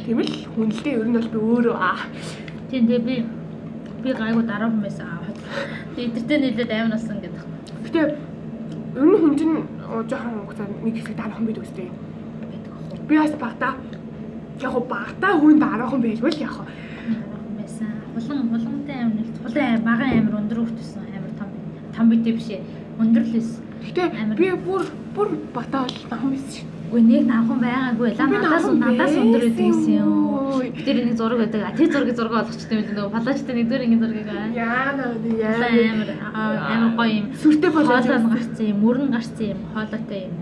Тийм 0.05 0.19
л 0.23 0.33
хүнэлтэй 0.55 0.93
ер 0.97 1.07
нь 1.07 1.15
бол 1.19 1.29
би 1.33 1.39
өөрөө 1.39 1.75
аа 1.75 1.99
Тийм 2.71 2.87
тэгээ 2.87 3.03
би 3.03 3.15
би 4.03 4.09
гайгүй 4.15 4.43
дараа 4.47 4.71
хүн 4.71 4.79
байсан 4.79 5.07
аа. 5.11 5.27
Тэгээ 5.95 6.07
эдэртээ 6.07 6.37
нийлээд 6.39 6.71
амар 6.71 6.95
болсон 6.95 7.17
гэдэг. 7.19 7.43
Гэтэ 7.83 8.01
ер 8.95 9.05
нь 9.07 9.19
хүн 9.21 9.35
чинь 9.39 9.55
оо, 9.87 10.03
жоохон 10.03 10.43
хугацаа 10.43 10.67
нэг 10.83 10.95
хэсэг 10.95 11.15
дараахан 11.15 11.45
бид 11.45 11.61
үстэй. 11.63 11.87
Би 13.07 13.15
бас 13.17 13.31
багтаа 13.39 13.75
яг 14.59 14.75
багтаа 14.87 15.33
хүн 15.39 15.59
дараахан 15.59 16.01
байлгүй 16.01 16.31
л 16.31 16.43
яг 16.43 16.55
байсан. 17.57 17.87
Хулан 18.13 18.49
хулантай 18.51 18.97
амар 18.99 19.15
нэлт. 19.15 19.35
Хулан 19.43 19.83
бага 19.87 20.05
амар 20.11 20.35
өндөр 20.41 20.59
өртөсөн 20.63 21.07
амар 21.15 21.33
том. 21.39 21.49
Том 21.95 22.09
битэй 22.09 22.33
биш 22.33 22.49
ээ. 22.51 22.61
Өндөр 22.99 23.23
л 23.23 23.33
байсан. 23.35 23.63
Гэтэ 23.85 24.03
би 24.37 24.51
бүр 24.65 24.83
бүр 25.15 25.27
багтаа 25.55 25.87
бол 25.87 25.97
нахан 26.11 26.29
байсан 26.35 26.51
шүү. 26.51 26.80
Үгүй 26.91 27.07
нэг 27.07 27.23
намхан 27.23 27.59
байгаагүй 27.63 28.07
л 28.11 28.19
надаас 28.19 28.65
надаас 28.67 29.13
өндөр 29.15 29.43
байдаг 29.47 29.63
гэсэн 29.63 29.95
юм. 29.95 30.11
Тэр 30.83 30.97
нэг 31.07 31.15
зураг 31.15 31.39
байдаг. 31.39 31.61
А 31.63 31.71
тэр 31.71 31.87
зургийг 31.87 32.17
зураг 32.19 32.33
болгочтой 32.35 32.75
юм 32.75 32.83
л 32.83 32.91
нөгөө 32.91 33.13
палажтай 33.15 33.53
нэг 33.55 33.67
дөр 33.71 33.83
ингэ 33.87 33.99
зургийг 34.03 34.27
аа. 34.27 34.51
Яана 34.51 35.05
яа. 35.39 35.71
амар 35.87 36.09
амар 36.19 36.91
гоё 36.99 37.15
юм. 37.15 37.27
Сүртэй 37.39 37.71
байсан. 37.71 38.27
гарцсан 38.27 38.65
юм, 38.67 38.77
мөрөн 38.83 39.07
гарцсан 39.15 39.47
юм, 39.55 39.59
хоолойтой 39.71 40.19
юм. 40.27 40.35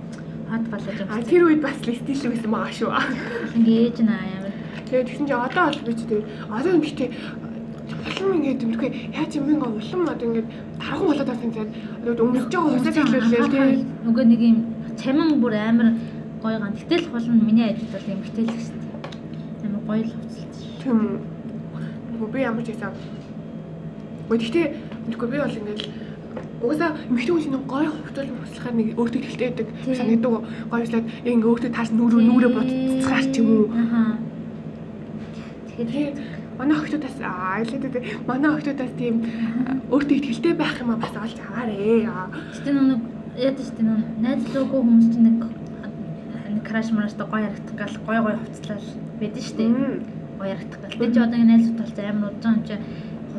Хот 0.49 0.65
балаж 0.73 0.97
юм. 0.97 1.07
А 1.13 1.21
тэр 1.21 1.41
үед 1.45 1.61
бас 1.61 1.77
л 1.85 1.93
стил 1.93 2.33
байсан 2.33 2.49
байгаа 2.49 2.73
шүү. 2.73 2.89
Ингээд 3.53 3.97
наа 4.09 4.25
амар. 4.25 4.53
Тэгээд 4.89 5.05
тэгсэн 5.05 5.25
чинь 5.29 5.37
одоо 5.37 5.63
бол 5.69 5.85
би 5.85 5.93
ч 5.93 6.01
тэгээд 6.09 6.25
одоо 6.49 6.69
юм 6.73 6.81
гэхдээ 6.81 7.09
улам 8.09 8.31
ингээд 8.41 8.63
юм 8.65 8.71
тэгэхээр 8.73 8.95
яаж 9.21 9.31
юм 9.37 9.45
ингээ 9.53 9.69
улам 9.69 10.01
одоо 10.09 10.25
ингээд 10.33 10.49
тархан 10.81 11.05
болоод 11.13 11.29
байсан 11.29 11.49
тэгээд 11.53 11.71
одоо 12.09 12.25
өмсөж 12.25 12.49
байгаа 12.57 12.73
хусаад 12.73 12.97
хэлүүлээ 12.97 13.53
тэгээд 13.53 13.81
Нөгөө 14.09 14.25
нэг 14.33 14.41
юм 14.41 14.57
цамин 14.99 15.39
бүр 15.41 15.53
амар 15.55 15.89
гоё 16.41 16.59
ган. 16.59 16.73
Гэтэл 16.73 17.09
хол 17.11 17.27
нь 17.27 17.45
миний 17.45 17.67
ажилд 17.69 17.91
бол 17.91 18.11
юм 18.13 18.21
гэтэл 18.23 18.47
л 18.47 18.59
шүү 18.63 18.77
дээ. 18.79 19.67
Амар 19.67 19.83
гоё 19.87 20.03
л 20.03 20.13
хувцалж. 20.15 20.57
тийм 20.83 20.99
үү. 22.19 22.27
би 22.33 22.39
ямар 22.39 22.63
ч 22.63 22.69
байсан. 22.71 22.93
Гэхдээ 24.29 24.65
гэхдээ 25.09 25.29
би 25.31 25.37
бол 25.43 25.57
ингээд 25.59 25.81
угаасаа 26.63 26.91
эмхтэн 27.09 27.33
хүн 27.35 27.43
чинь 27.43 27.59
гоё 27.67 27.89
хувцал 27.91 28.29
хөслөхөр 28.29 28.73
нэг 28.75 28.87
өөртөө 28.99 29.21
тэлтэй 29.23 29.47
байдаг. 29.49 29.67
Тийм. 29.83 29.95
Санагдав 29.95 30.33
гоёслаад 30.71 31.05
яг 31.27 31.33
ингээ 31.35 31.51
өөртөө 31.51 31.71
тааш 31.75 31.89
нүрөө 31.91 32.21
нүрээ 32.23 32.51
бодцгаар 32.55 33.25
ч 33.31 33.35
юм 33.39 33.47
уу. 33.49 33.67
Ахаа. 33.75 34.15
Тэгэхээр 35.75 36.11
манай 36.59 36.75
охтуудаас 36.79 37.17
аа 37.23 37.63
илээд 37.63 37.95
манай 38.27 38.49
охтуудаас 38.51 38.93
тийм 38.99 39.15
өөртөө 39.91 40.17
ихтэй 40.19 40.53
байх 40.55 40.75
юм 40.83 40.91
а 40.91 40.99
бас 40.99 41.13
олж 41.15 41.37
аваарэ. 41.39 42.07
Аа. 42.07 42.27
Гэтэ 42.55 42.71
яадаг 43.39 43.63
шүү 43.63 43.75
дээ 43.79 43.87
нэг 43.87 44.03
найзлуугүй 44.23 44.79
хүмүүс 44.83 45.07
чинь 45.15 45.25
нэг 45.27 45.37
краш 46.67 46.87
мараштай 46.91 47.27
гоё 47.27 47.47
харагдах 47.47 47.75
гал 47.79 47.95
гоё 48.07 48.21
гоё 48.25 48.37
хувцлал 48.39 48.85
байдэн 49.19 49.43
шүү 49.43 49.57
дээ. 49.57 49.69
Гоё 50.39 50.55
харагдах 50.55 50.79
гал. 50.81 50.97
Тэгээ 50.99 51.13
чи 51.13 51.19
одоо 51.19 51.37
ингэ 51.39 51.49
найз 51.49 51.67
тулц 51.77 51.97
амар 51.99 52.31
удаа 52.33 52.53
юм 52.53 52.63
чи 52.67 52.75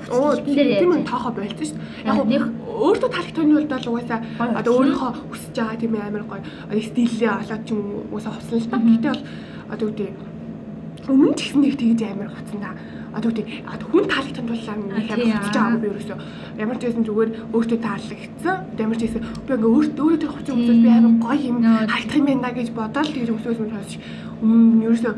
Оо 0.09 0.33
хувцлал 0.33 0.78
тийм 0.80 0.92
үү 0.94 1.04
тоохоо 1.04 1.33
болцсон 1.35 1.66
шүү 1.66 1.76
дээ. 1.76 2.09
Яг 2.09 2.26
нэг 2.33 2.42
өөртөө 2.66 3.11
таалагдтойны 3.11 3.54
бол 3.56 3.68
бол 3.70 3.88
угаасаа 3.90 4.18
одоо 4.38 4.72
хувцлал. 4.72 4.76
өөрийнхөө 4.80 5.11
хүсэж 5.30 5.54
байгаа 5.56 5.76
тийм 5.80 5.92
амар 5.98 6.24
гоё 6.30 6.42
одоо 6.70 6.83
стилээ 6.88 7.33
олоод 7.42 7.62
ч 7.66 7.68
юм 7.74 7.80
уу 7.85 8.00
угаасаа 8.09 8.33
хувцсан 8.35 8.59
л 8.61 8.70
та. 8.70 8.78
Гэтэ 8.80 9.09
бол 9.11 9.22
одоо 9.74 9.87
үгүй 9.90 10.11
өмнө 11.11 11.35
ч 11.37 11.40
гэсэн 11.42 11.61
нэг 11.61 11.74
тэгж 11.80 12.00
амар 12.06 12.28
хувцсан 12.33 12.61
та. 12.64 12.72
Одоо 13.11 13.31
үгүй 13.31 13.44
хүн 13.90 14.05
таалагдтанд 14.07 14.49
бол 14.51 14.62
А, 14.70 14.75
нэг 14.77 15.07
тий, 15.11 15.14
амар 15.14 15.42
хувцаж 15.42 15.57
аа. 15.57 15.62
байгаагүй 15.66 15.81
би 15.83 15.88
ерөөсөө 15.90 16.18
ямар 16.62 16.77
ч 16.79 16.83
байсан 16.87 17.05
зүгээр 17.09 17.31
өөртөө 17.55 17.79
таалагдсан. 17.87 18.57
Ямар 18.79 18.96
ч 18.96 19.03
байсан 19.03 19.23
би 19.46 19.51
ингээ 19.55 19.75
өөртөө 19.75 20.03
өөрөө 20.07 20.20
тэр 20.20 20.31
хувцас 20.31 20.55
өмсөөл 20.55 20.85
би 20.85 20.90
амар 20.94 21.14
гоё 21.18 21.40
юм 21.51 21.59
харагдах 21.64 22.16
юм 22.20 22.27
байна 22.31 22.51
гэж 22.55 22.68
бодоод 22.70 23.09
тэгж 23.11 23.29
өмсөөс 23.35 23.59
юм 23.61 23.70
сонсч 23.75 23.92
өмнө 24.40 24.85
ерөөсөө 24.87 25.12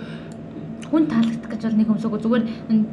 хүн 0.93 1.05
таалагдах 1.09 1.51
гэж 1.53 1.63
бол 1.69 1.77
нэг 1.81 1.89
юмсаагүй 1.93 2.21
зүгээр 2.25 2.45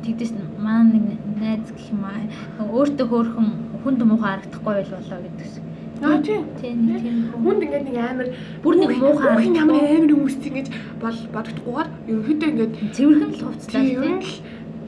тэгдэс 0.04 0.32
маань 0.60 0.92
нэг 0.96 1.04
найз 1.40 1.68
гэх 1.72 1.88
юм 1.96 2.04
аа 2.04 2.68
өөртөө 2.68 3.08
хөөрхөн 3.12 3.48
хүнд 3.84 4.00
муухай 4.04 4.30
харагдахгүй 4.36 4.74
байл 4.76 4.92
болоо 5.00 5.20
гэдэг 5.24 5.48
шиг. 5.48 5.64
Аа 6.00 6.16
тийм. 6.24 6.44
Хүн. 6.64 7.44
Хүнд 7.44 7.60
ингээд 7.64 7.86
нэг 7.92 7.98
амар 8.00 8.28
Бүр 8.64 8.76
нэг 8.80 8.90
муухай 9.04 9.36
харагдахгүй. 9.36 9.60
амар 9.60 10.12
хүмүүстэй 10.16 10.48
ингэж 10.52 10.68
бол 11.04 11.18
бодогдохгүйгээр 11.36 11.90
ерөнхийдөө 12.08 12.50
ингээд 12.52 12.74
Цэвэрхэн 12.96 13.32
л 13.36 13.44
хувцлаа 13.44 13.84
тийм 13.84 14.16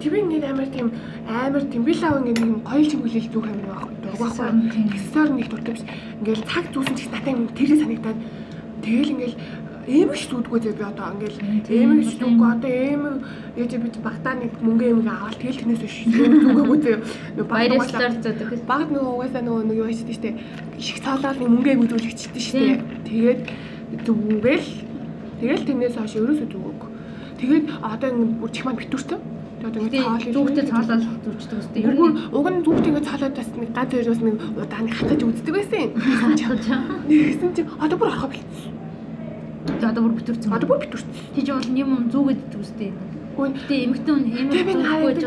ер 0.02 0.14
тийм. 0.14 0.26
нь 0.26 0.34
л 0.34 0.42
тэр 0.42 0.42
ингээд 0.42 0.46
амар 0.50 0.68
тийм 0.74 0.88
амар 1.30 1.64
тийм 1.70 1.84
би 1.86 1.94
лав 1.94 2.16
ингээд 2.20 2.40
нэг 2.42 2.64
гоё 2.66 2.84
чимгэлэл 2.90 3.32
зүг 3.32 3.46
амар 3.46 3.68
байхгүй 3.70 4.30
тийм. 4.72 4.88
аксессуар 4.90 5.30
нэг 5.30 5.48
дуртай 5.50 5.74
биш 5.74 5.84
ингээд 6.22 6.42
цаг 6.50 6.66
зүүсэн 6.74 6.96
ч 6.98 7.02
надад 7.12 7.34
юм 7.34 7.48
тэрээ 7.54 7.78
санагдаад 7.82 8.20
тэгэл 8.82 9.14
ингээд 9.14 9.36
эмэгч 9.82 10.24
зүудгүй 10.30 10.60
зэ 10.62 10.78
би 10.78 10.84
одоо 10.86 11.08
ингээд 11.18 11.36
эмэгч 11.70 12.10
тийм. 12.18 12.22
зүггүй 12.22 12.48
одоо 12.54 12.72
эмэг 12.72 13.16
яаж 13.58 13.72
би 13.82 13.90
багтаа 14.02 14.34
нэг 14.38 14.52
мөнгө 14.62 14.86
эмэг 14.94 15.08
аваад 15.10 15.38
тэгэл 15.42 15.60
тэрнээс 15.62 15.82
биш 15.82 15.98
зүггүй 16.06 16.80
зэ 16.86 16.94
Баярлалаар 17.50 18.14
зөдөг. 18.22 18.50
Багт 18.70 18.90
нөгөө 18.94 19.14
угаасаа 19.18 19.42
нөгөө 19.42 19.64
нэг 19.66 19.78
юу 19.82 19.90
хийдэг 19.90 20.16
штэ. 20.16 20.30
Их 20.78 21.00
цаалал 21.02 21.38
нэг 21.38 21.50
мөнгө 21.50 21.72
өгүүлэгчтэй 21.82 22.42
штэ. 22.42 22.82
Тэгээд 23.10 23.42
зүгүүгээл 24.06 24.70
тэгэл 25.42 25.66
тэрнээс 25.66 25.96
хойш 25.98 26.14
ерөөсөө 26.16 26.48
зүгөөг. 26.54 26.82
Тэгээд 27.42 27.66
одоо 27.82 28.10
ингэ 28.14 28.38
бүр 28.38 28.52
чих 28.54 28.66
маань 28.66 28.78
битүүртэй. 28.78 29.20
Зүгтээ 29.62 30.66
цаалал 30.66 31.06
зүвчдэг 31.22 31.60
үстэй. 31.62 31.86
Ер 31.86 31.94
нь 31.94 32.18
уг 32.34 32.48
нь 32.50 32.64
зүгт 32.66 32.86
ингэ 32.90 33.06
цаалаад 33.06 33.36
бас 33.38 33.50
нэг 33.54 33.70
ганц 33.78 33.92
хоёроос 33.94 34.22
нэг 34.26 34.36
удаа 34.58 34.82
нэг 34.82 34.94
хатаж 34.98 35.22
үздэг 35.22 35.54
байсан. 35.54 35.90
Нэгсэн 37.06 37.52
чи 37.54 37.62
одоо 37.78 37.98
бүр 38.02 38.10
орхоо 38.10 38.30
болчихсон. 38.34 38.74
Одоо 39.86 40.02
бүр 40.02 40.14
битүүрсэн. 40.18 40.50
Одоо 40.50 40.68
бүр 40.68 40.82
битүүрсэн. 40.82 41.14
Тийж 41.38 41.48
бол 41.54 41.70
юм 41.78 41.90
юм 41.94 42.10
зүгээд 42.10 42.58
үстэй. 42.58 42.90
Үгүй 43.38 43.50
Гэтэ 43.54 43.76
эмэгтэй 43.86 44.14
хүн 44.18 44.24
Тэгээ 44.26 44.66
би 44.66 44.74
эмэг 44.74 44.88
хараад 44.90 45.22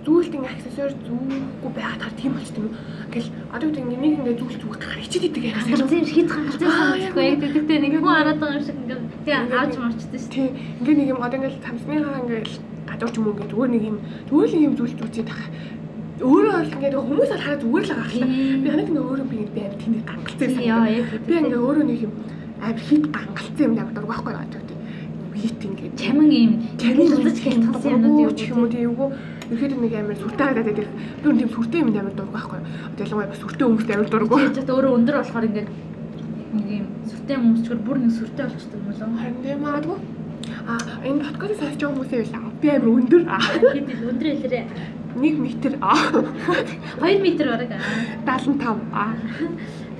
ингээл 0.00 0.04
зүйлтийн 0.04 0.44
аксессуар 0.48 0.92
зүүхгүй 1.04 1.70
байгаад 1.76 2.02
хар 2.02 2.14
тийм 2.16 2.32
болч 2.32 2.50
тийм 2.54 2.66
үү. 2.68 2.76
Ингээл 3.10 3.30
одоо 3.52 3.66
үед 3.68 3.78
ингээ 3.80 4.00
нэг 4.00 4.14
ингээ 4.20 4.38
зүйл 4.40 4.56
зүг 4.60 4.74
гарах 4.80 5.04
ичээд 5.04 5.28
идэг 5.28 5.44
яг 5.44 5.56
Ганцхан 5.60 6.08
хит 6.08 6.30
Аа, 6.30 6.56
санагдахгүй 6.56 7.24
яг 7.28 7.40
тэгтээ 7.40 7.78
нэг 7.84 7.92
хүн 8.00 8.08
хараад 8.08 8.38
байгаа 8.40 8.56
юм 8.56 8.64
шиг 8.64 8.78
ингээд 8.80 9.02
тэгээ 9.24 9.60
авч 9.60 9.74
марчдаг 9.76 10.20
шүү. 10.20 10.32
Тийм 10.32 10.48
ингээ 10.80 10.96
нэг 10.96 11.08
юм 11.12 11.20
одоо 11.20 11.36
ингээл 11.36 11.64
тамсныхаа 11.64 12.20
ингээл 12.24 12.54
гадуур 12.88 13.10
ч 13.10 13.16
юм 13.20 13.26
уу 13.28 13.34
ингээ 13.36 13.50
зүгээр 13.52 13.70
нэг 13.70 13.82
юм 13.84 13.96
зүгээр 14.28 14.50
нэг 14.56 14.64
юм 14.64 14.74
зүйл 14.80 14.94
зүгчээд 14.96 15.28
тах. 15.28 15.44
Өөрөө 16.20 16.52
бол 16.56 16.74
ингээ 16.80 16.92
хүмүүс 16.96 17.30
бол 17.30 17.44
хараад 17.44 17.60
зүгээр 17.60 17.84
л 17.84 17.92
байгаа. 17.92 18.08
Тийм. 18.10 18.60
Би 18.64 18.68
ханад 18.72 18.88
ингээ 18.88 19.04
өөрөө 19.04 19.26
би 19.28 19.36
ингээ 19.44 19.64
амар 19.68 19.80
тийм 19.80 19.92
гангалцсан 20.08 20.48
юм. 20.48 20.64
Яа 20.64 20.88
яг 20.88 21.08
Би 21.28 21.34
ингээ 21.36 21.60
өөрөө 21.60 21.84
нэг 21.84 22.00
юм 22.08 22.12
амар 22.64 22.80
хит 22.88 23.04
гангалцсан 23.12 23.64
юм 23.68 23.88
дург 23.92 24.08
байхгүй 24.08 24.32
байгаа 24.32 24.48
гэдэг. 24.48 24.78
Хит 25.40 25.60
ингээ 25.64 25.90
Чамин 25.96 26.30
юм 26.32 26.52
хязгаарч 26.76 27.38
хэл 27.40 27.64
тулсан 27.64 27.92
юмнууд 27.96 28.20
юу 28.20 28.32
ч 28.36 28.40
юм 28.52 28.58
уу 28.64 28.68
тийм 28.68 28.84
эвгүй 28.92 29.08
ерөөд 29.50 29.72
нэг 29.82 29.94
амар 29.98 30.18
сүртэй 30.22 30.46
хараад 30.46 30.68
байдаг. 30.70 30.88
Би 31.20 31.26
өөр 31.26 31.38
тийм 31.38 31.50
сүртэй 31.50 31.80
юм 31.80 31.90
амар 31.90 32.14
дург 32.14 32.32
байхгүй. 32.34 32.60
Одоо 32.86 33.02
ялангуяа 33.04 33.30
бас 33.30 33.40
сүртэй 33.42 33.66
хүмүүст 33.66 33.90
амар 33.90 34.08
дург. 34.10 34.30
Тэгээд 34.30 34.66
ч 34.66 34.70
өөрөө 34.70 34.92
өндөр 34.98 35.16
болохоор 35.18 35.48
ингээд 35.50 35.68
нэг 36.54 36.66
юм 36.70 36.86
сүртэй 37.10 37.36
хүмүүсчгөр 37.36 37.80
бүр 37.86 37.98
нэг 37.98 38.12
сүртэй 38.14 38.44
болчихдог 38.46 38.78
юм 38.80 38.86
болоо. 38.90 39.08
Харин 39.20 39.38
тийм 39.42 39.60
магадгүй. 39.66 39.98
А 40.70 40.72
энэ 41.06 41.24
подкастыг 41.26 41.58
сонсож 41.58 41.80
байгаа 41.80 41.94
хүмүүсээ 41.94 42.20
байлаа. 42.20 42.42
Би 42.60 42.68
амар 42.70 42.90
өндөр. 42.94 43.22
Хэд 43.74 43.88
ил 43.90 44.08
өндөр 44.10 44.28
хэлээрээ 44.30 44.64
1 45.10 45.36
м. 45.36 45.82
Аа 45.82 45.98
2 47.02 47.18
м 47.18 47.38
бараг 47.50 47.70
аа. 47.74 48.38
75. 48.38 48.78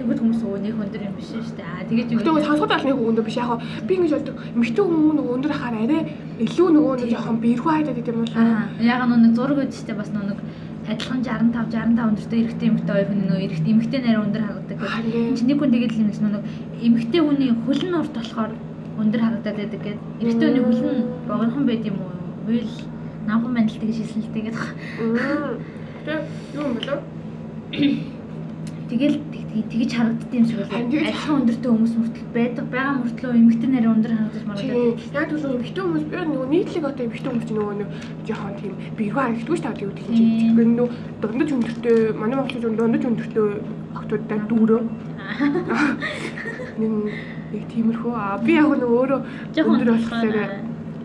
Тэгвэл 0.00 0.16
хүмүүс 0.16 0.40
өө 0.48 0.58
нэг 0.64 0.80
өндөр 0.80 1.02
юм 1.04 1.14
биш 1.20 1.28
шүү 1.28 1.60
дээ. 1.60 1.68
Аа 1.68 1.84
тэгэж 1.84 2.08
Гэтэ 2.08 2.24
нөгөө 2.24 2.46
сонсоход 2.48 2.72
аль 2.72 2.86
нэг 2.88 2.98
өндөр 3.04 3.24
биш. 3.28 3.36
Яг 3.36 3.52
нь 3.52 3.60
би 3.84 3.92
ингэж 4.00 4.12
боддог. 4.16 4.36
Эмэгтэй 4.56 4.80
хүмүүс 4.80 5.14
нөгөө 5.20 5.34
өндөр 5.36 5.52
хахаар 5.52 5.76
арай 5.76 6.02
илүү 6.40 6.68
нөгөө 6.72 6.94
нэг 7.04 7.08
жоохон 7.12 7.36
бэрхүү 7.44 7.68
хайдаад 7.68 8.00
идэм 8.00 8.16
бол. 8.24 8.32
Аа 8.40 8.64
яг 8.80 9.00
нэг 9.04 9.32
зураг 9.36 9.60
өгдөөстэй 9.60 9.96
бас 10.00 10.08
нэг 10.08 10.40
адилхан 10.88 11.20
65 11.20 11.52
65 11.52 12.00
өндөртэй 12.00 12.40
эрэгтэй 12.40 12.68
эмэгтэй 12.72 12.94
хоёр 12.96 13.08
хүний 13.12 13.28
нөө 13.28 13.40
эрэгтэй 13.44 13.72
эмэгтэй 13.76 14.00
нарийн 14.00 14.24
өндөр 14.24 14.42
харагдаг 14.48 14.76
гэх. 14.80 14.88
Харин 14.88 15.36
Чи 15.36 15.44
нэг 15.44 15.58
хүн 15.60 15.70
тэгээд 15.76 15.92
л 15.92 16.00
юм 16.00 16.10
шиг 16.16 16.24
нэг 16.24 16.44
эмэгтэй 16.80 17.20
хүний 17.20 17.50
хөл 17.52 17.82
нь 17.84 17.98
урт 18.00 18.14
болохоор 18.16 18.52
өндөр 18.96 19.20
харагдаад 19.20 19.56
байдаг 19.60 19.80
гэд. 19.84 20.00
Эрэгтэй 20.24 20.48
хүний 20.48 20.64
хөл 20.64 20.80
нь 20.80 21.02
богинохон 21.28 21.64
байд 21.68 21.84
юм 21.84 21.96
уу? 22.00 22.12
Уйл 22.48 22.72
намхан 23.28 23.52
байна 23.52 23.68
л 23.68 23.76
тэгж 23.76 23.96
хэлсэн 24.00 24.22
л 24.24 24.34
тэгээд. 24.34 24.56
Тэ 26.08 26.12
юу 26.56 26.64
юм 26.64 26.74
болов? 26.80 27.00
Тэгэл 28.90 29.16
тэг- 29.30 29.46
тэг- 29.54 29.68
тэгж 29.70 29.92
харагддаг 29.94 30.34
юм 30.34 30.44
шиг 30.50 30.58
байна. 30.66 30.90
Адилхан 30.90 31.36
өндөртэй 31.40 31.70
хүмүүс 31.70 31.92
мөртөл 31.94 32.28
байдаг. 32.34 32.64
Бага 32.74 32.92
мөртлөө 33.00 33.32
эмэгтэй 33.40 33.68
нарийн 33.70 33.94
өндөр 33.94 34.12
харагдаж. 34.18 34.42
Тийм. 34.60 34.94
Яг 35.14 35.26
түлхүү 35.30 35.50
эмэгтэй 35.54 35.82
хүмүүс 35.86 36.04
би 36.10 36.16
нөгөө 36.26 36.48
нийтлэг 36.50 36.84
одоо 36.90 37.04
эмэгтэй 37.06 37.30
хүмүүс 37.30 37.50
нөгөө 37.54 37.74
нэг 37.80 37.88
жоохон 38.26 38.54
тийм 38.60 38.72
харагддаг 38.98 39.54
шүү 39.54 39.62
дээ 39.70 39.82
юу 39.86 39.90
гэдэг 39.94 40.06
чинь. 40.10 40.30
Тэгэхээр 40.50 40.68
нөгөө 40.74 40.88
дундаж 41.22 41.48
өндөртэй 41.54 41.96
манай 42.20 42.36
монголчууд 42.40 42.76
дундаж 42.80 43.02
өндөртэй 43.10 43.46
охтуудтай 43.94 44.38
дүүрөө 44.50 44.80
нэг 46.80 47.62
тиймэрхүү. 47.70 48.12
Би 48.46 48.52
яг 48.58 48.68
нөгөө 48.74 48.98
өөрөө 49.00 49.20
өндөр 49.70 49.88
болохоор 49.94 50.50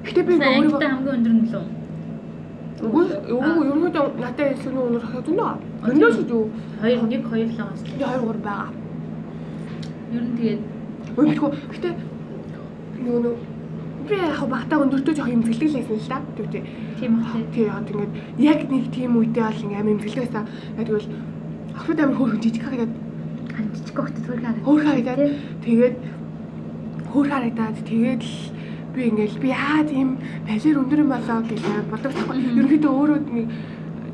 Гэтэ 0.05 0.21
би 0.25 0.33
нөгөө 0.37 0.81
хамгийн 0.85 1.15
өндөр 1.17 1.33
нь 1.33 1.45
лөө. 1.53 1.63
Үгүй 2.85 3.05
юу 3.33 3.41
ерөнхийдөө 3.65 4.05
надад 4.21 4.63
нөгөө 4.65 4.85
өндөр 4.87 5.03
хахад 5.05 5.27
үнэ. 5.31 5.47
Өндөр 5.89 6.11
шүү 6.15 6.25
дээ. 6.29 6.43
2 6.81 7.01
1 7.01 7.23
2 7.25 7.45
л 7.45 7.57
байгаа 7.57 7.75
шүү. 7.79 7.87
Би 7.89 8.03
2 8.03 8.21
3 8.21 8.45
байгаа. 8.45 8.69
Ер 10.15 10.23
нь 10.25 10.35
тэгээд 10.37 10.61
Өөмтгөө 11.15 11.49
гэтэ 11.71 11.89
нөгөө 13.05 13.19
нөгөө 13.23 13.55
би 14.05 14.15
яг 14.19 14.41
багтаа 14.51 14.81
өндөртөө 14.83 15.13
жоох 15.15 15.31
юм 15.31 15.43
зэлдэглээсэн 15.47 15.95
л 15.95 16.09
да. 16.11 16.17
Тэг 16.35 16.47
тий. 16.51 16.63
тийм 16.99 17.11
бах 17.21 17.33
тий. 17.53 17.65
Яг 17.65 17.87
ингээд 17.87 18.11
яг 18.37 18.59
нэг 18.69 18.85
тийм 18.91 19.11
үедээ 19.17 19.45
бол 19.47 19.63
ингээм 19.65 19.91
имзэлдээсэн. 19.95 20.45
Яг 20.77 20.85
тэгвэл 20.85 21.09
ахлууд 21.77 21.99
амар 22.03 22.17
хөөрхөн 22.19 22.41
жижиг 22.43 22.63
харагдаад 22.65 22.93
Ганцчиг 23.55 23.99
өгт 23.99 24.15
төрх 24.25 24.41
харагдав. 24.43 24.65
хөөрхөн 24.65 24.87
харагдаад 24.91 25.21
тэгээд 25.65 25.95
хөөрхөн 27.11 27.31
харагдаад 27.31 27.77
тэгээд 27.87 28.21
л 28.21 28.35
би 28.95 29.09
ингээл 29.11 29.39
би 29.43 29.49
яа 29.51 29.83
тийм 29.83 30.17
балер 30.47 30.79
өндөр 30.79 30.99
юм 31.03 31.09
болоо 31.11 32.11
тахгүй. 32.15 32.37
Мгм. 32.39 32.55
Ерөнхийдөө 32.59 32.91
өөрөө 32.95 33.19
нэг 33.35 33.47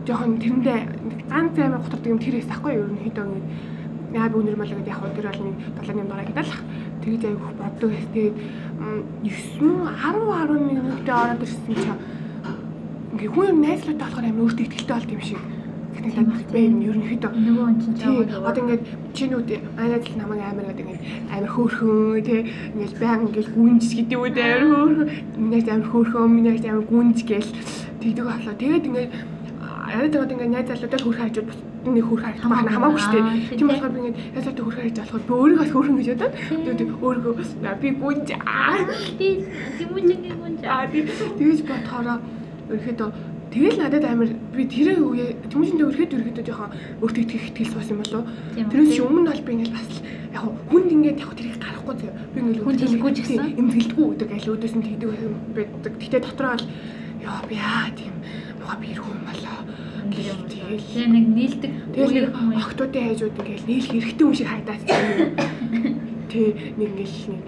жоохон 0.08 0.34
тэрэндээ 0.42 0.80
ганц 1.30 1.56
амар 1.62 1.82
готордог 1.86 2.12
юм 2.12 2.20
тэрээс 2.20 2.48
тахгүй 2.50 2.74
ерөнхийдөө 2.82 3.26
ингээд 3.30 3.48
яа 4.18 4.28
би 4.28 4.36
өндөр 4.42 4.58
болоо 4.58 4.76
гэдэг 4.76 4.92
яг 4.92 5.00
хөө 5.00 5.14
тэр 5.16 5.28
бол 5.30 5.42
нэг 5.46 5.58
долооны 5.78 6.04
дараа 6.10 6.26
гэдэг 6.26 6.46
л. 6.50 6.56
Тэгээд 7.02 7.24
айгүйх 7.30 7.54
боддог 7.62 7.90
байсан. 7.94 8.12
Тэгээд 8.14 8.36
9 9.22 9.70
10 9.86 10.26
11 10.42 10.70
минутын 10.70 11.16
ороод 11.22 11.44
ирсэн 11.46 11.76
чинь 11.78 12.00
ингээ 13.14 13.30
хүн 13.30 13.50
юм 13.54 13.60
найзлаатай 13.62 14.02
болохоор 14.02 14.26
амар 14.26 14.44
өөртөө 14.50 14.66
ихтэй 14.66 14.88
болт 14.90 15.12
юм 15.12 15.22
шиг 15.22 15.42
санагдаад 15.96 16.50
байна. 16.52 16.86
Ерөнхийдөө 16.88 17.32
нөгөө 17.32 17.66
хүн 17.68 17.78
чинь 17.82 17.98
тий 18.00 18.18
одоо 18.32 18.62
ингээд 18.64 18.84
чинүүд 19.18 19.50
манайд 19.78 20.04
л 20.08 20.18
намайг 20.22 20.42
амар 20.48 20.66
гэдэг 20.72 20.88
ингээд 20.88 21.04
амар 21.36 21.52
хөөрхөн 21.52 22.24
тий. 22.28 22.42
Ингээд 22.76 22.94
баян 23.02 23.22
ингээд 23.28 23.50
гүнж 23.56 23.84
гэдэг 23.98 24.18
үү 24.20 24.32
дээ 24.32 24.52
амар 24.56 24.72
хөөрхөн. 24.80 25.10
Минийс 25.42 25.68
амар 25.68 25.90
хөөрхөн 25.92 26.32
минийс 26.36 26.66
амар 26.66 26.86
гүнж 26.92 27.20
гээл 27.28 27.52
тэгдэг 28.02 28.26
болоо. 28.26 28.56
Тэгээд 28.62 28.88
ингээд 28.90 29.12
яриад 29.92 30.14
байгаад 30.14 30.32
ингээд 30.32 30.54
найз 30.56 30.68
залуудад 30.72 31.02
хөрх 31.04 31.20
хайж 31.20 31.36
нэг 31.42 32.06
хөрх 32.08 32.24
хайж 32.24 32.38
байна. 32.42 32.72
Хамаагүй 32.72 33.02
шүү 33.02 33.14
дээ. 33.14 33.26
Тийм 33.60 33.68
болохоор 33.68 33.92
би 33.92 34.00
ингээд 34.02 34.18
найз 34.34 34.46
залуудад 34.46 34.66
хөрх 34.66 34.80
хайж 34.80 34.96
болохоор 35.02 35.24
би 35.28 35.34
өөрийгөө 35.42 35.68
хөөрхөн 35.72 35.98
гэж 36.00 36.10
бодоод 36.12 36.82
өөрийгөө 37.06 37.36
би 37.82 37.90
гүнж 38.02 38.30
аа. 38.40 38.78
Би 39.20 39.30
тэмүжингийн 39.78 40.38
гүнж. 40.42 40.62
Аа 40.64 40.86
тэгэж 40.88 41.60
бодохороо 41.68 42.18
ерөөхдөө 42.72 43.10
Тэгэл 43.52 43.84
надад 43.84 44.06
амар 44.08 44.32
би 44.56 44.64
тэр 44.64 44.96
үе 45.04 45.36
тэмүүжиндээ 45.52 45.88
өрхөд 45.92 46.16
өрхөдөө 46.16 46.46
жоохон 46.48 46.72
өөртөө 47.04 47.24
итгэх 47.28 47.52
итгэл 47.52 47.72
суус 47.76 47.92
юм 47.92 48.00
болов. 48.00 48.24
Тэрээс 48.56 48.96
чи 48.96 49.02
өмнө 49.04 49.28
бол 49.28 49.44
би 49.44 49.52
ингээл 49.60 49.76
бас 49.76 49.88
яг 50.32 50.44
хүнд 50.72 50.88
ингээд 50.96 51.20
яг 51.20 51.32
тэрийг 51.36 51.60
гарахгүй 51.60 51.96
зөө. 52.00 52.12
Би 52.32 52.38
ингээл 52.40 52.64
хүнд 52.64 52.80
хэлэхгүй 52.80 53.12
ч 53.12 53.18
гэсэн 53.28 53.60
эмзэглэдэггүй 53.60 54.08
гэдэг 54.08 54.30
айл 54.32 54.52
өөдөөс 54.56 54.76
нь 54.80 54.86
тэгдэг 54.88 55.10
байдаг. 55.52 55.94
Гэтэ 56.00 56.20
дотроо 56.24 56.56
бол 56.56 56.66
яа 57.28 57.42
би 57.44 57.56
яа 57.60 57.92
тийм 57.92 58.16
муха 58.64 58.76
би 58.80 58.88
ирэх 58.96 59.08
юм 59.12 59.22
болоо. 59.28 59.60
Тэгээ 60.16 61.08
нэг 61.12 61.26
нийлдэг 61.36 61.72
тэгэл 61.92 62.32
охтуудын 62.56 63.04
хайжууд 63.04 63.36
ингээл 63.36 63.68
нийлэх 63.68 63.96
эргэтэй 64.00 64.24
юм 64.24 64.32
шиг 64.32 64.48
хайдаад. 64.48 64.82
Тэ 66.32 66.40
нэг 66.80 66.90
ингээл 66.96 67.36
нэг 67.36 67.42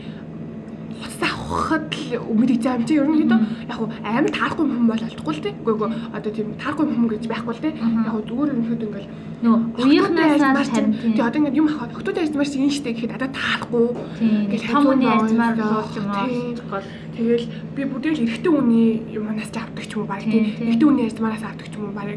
хуцас 1.03 1.21
авахад 1.27 1.91
л 1.91 2.11
мэдээж 2.39 2.63
юм 2.63 2.83
чи 2.87 2.93
ерөнхийдөө 2.97 3.39
яг 3.67 3.77
хуу 3.77 3.89
амар 4.03 4.31
таарахгүй 4.31 4.65
хүн 4.65 4.87
бол 4.87 5.03
олдохгүй 5.03 5.33
л 5.35 5.43
тий. 5.43 5.53
Үгүй 5.59 5.73
үгүй 5.75 5.89
одоо 6.15 6.31
тийм 6.31 6.47
таарахгүй 6.55 6.85
хүн 6.87 7.09
гэж 7.11 7.23
байхгүй 7.27 7.53
л 7.53 7.63
тий. 7.63 7.73
Яг 7.75 8.11
хуу 8.15 8.23
зүгээр 8.23 8.51
ерөнхийдөө 8.53 8.87
ингээл 8.87 9.09
нөө 9.43 9.57
харин 9.75 10.63
тий. 10.71 11.11
Тэгээ 11.13 11.27
одоо 11.27 11.39
ингээд 11.43 11.59
юм 11.59 11.67
авах 11.67 11.91
хотод 11.93 12.17
ажилламаар 12.17 12.49
чинь 12.49 12.71
штэ 12.71 12.89
гэхэд 12.95 13.13
надад 13.13 13.33
таарахгүй. 13.35 13.85
Ингээл 14.23 14.71
том 14.71 14.85
үний 14.87 15.09
ажилламаар 15.11 15.55
болох 15.59 15.93
юм 15.99 16.07
аа. 16.07 16.81
Тэгэл 17.13 17.45
би 17.75 17.81
бүдэл 17.85 18.23
эрэгтэй 18.23 18.51
хүний 18.51 18.89
юмнаас 19.13 19.51
ч 19.53 19.57
авдаг 19.59 19.85
ч 19.85 19.91
юм 19.93 20.07
уу 20.07 20.09
баг 20.09 20.23
тий. 20.23 20.55
Эрэгтэй 20.57 20.87
хүний 20.87 21.05
ажилламаараас 21.05 21.45
авдаг 21.45 21.67
ч 21.69 21.73
юм 21.77 21.91
уу 21.91 21.93
баг 21.93 22.09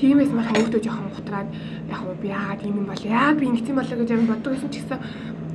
тиймээс 0.00 0.32
мах 0.32 0.48
өөртөө 0.56 0.80
жоохон 0.80 1.12
гутраад 1.12 1.48
яг 1.92 2.00
уу 2.08 2.16
би 2.22 2.32
яагаад 2.32 2.64
юм 2.64 2.80
юм 2.80 2.88
бол 2.88 3.04
яагаад 3.04 3.36
би 3.36 3.46
ингэсэн 3.52 3.76
болоо 3.76 3.96
гэж 4.00 4.10
юм 4.16 4.32
боддог 4.32 4.52
гэсэн 4.56 4.72
ч 4.72 4.76
гэсэн 4.80 4.98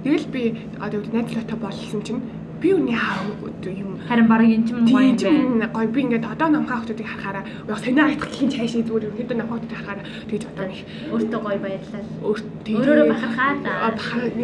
тэгэл 0.05 0.27
би 0.29 0.41
одоо 0.77 1.01
найзлаатай 1.01 1.57
болсон 1.57 2.01
чинь 2.05 2.21
би 2.61 2.73
үний 2.73 2.95
хаа 2.95 3.23
юм 3.25 3.95
харин 4.07 4.27
баг 4.27 4.41
энэ 4.41 4.65
ч 4.65 4.69
юм 4.71 4.85
гоё 4.85 5.09
юм 5.09 5.59
байна. 5.59 5.67
Гоё 5.73 5.89
би 5.89 5.99
ингээд 6.05 6.25
одоо 6.33 6.47
намхаа 6.49 6.77
хүмүүсийг 6.85 7.09
харахаараа 7.09 7.43
яг 7.69 7.79
санаа 7.81 8.05
айтгалын 8.09 8.49
цаашаа 8.53 8.83
зүгээр 8.85 9.05
ерөнхийдөө 9.05 9.37
намхаа 9.37 9.57
хүмүүсийг 9.57 9.77
харахаараа 9.81 10.05
тэгж 10.29 10.43
одоо 10.51 10.65
нэг 10.69 10.79
өөртөө 11.13 11.39
гоё 11.45 11.59
баярлал. 11.65 12.07
Өөртөө 12.29 12.75
өөрөөрөө 12.77 13.07
бахархаа 13.13 13.51
да. 13.65 13.71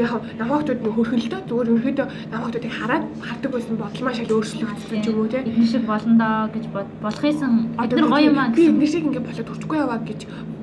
Яг 0.02 0.14
намхаа 0.40 0.58
хөрхөн 0.98 1.22
л 1.22 1.30
доо 1.34 1.42
зүгээр 1.50 1.70
ерөнхийдөө 1.70 2.08
намхаа 2.32 2.50
хүмүүсийг 2.50 2.76
хараад 2.80 3.04
хардаг 3.28 3.52
байсан 3.54 3.76
бодол 3.82 4.06
маш 4.06 4.18
их 4.18 4.32
өөрчлөгдсөн 4.34 5.00
ч 5.04 5.06
юм 5.10 5.18
уу 5.22 5.30
те. 5.30 5.40
Эдгээр 5.46 5.70
шиг 5.70 5.84
болно 5.86 6.14
доо 6.22 6.40
гэж 6.54 6.66
болох 7.06 7.24
юмсан. 7.30 7.52
Эдгээр 7.78 8.10
гоё 8.10 8.26
юм 8.34 8.38
аа. 8.42 8.50
Би 8.50 8.64
эдгээр 8.66 8.92
шиг 8.92 9.06
ингээд 9.06 9.28
болоод 9.30 9.50
хүрчихгүй 9.50 9.78
яваа 9.78 10.00
гэж 10.02 10.22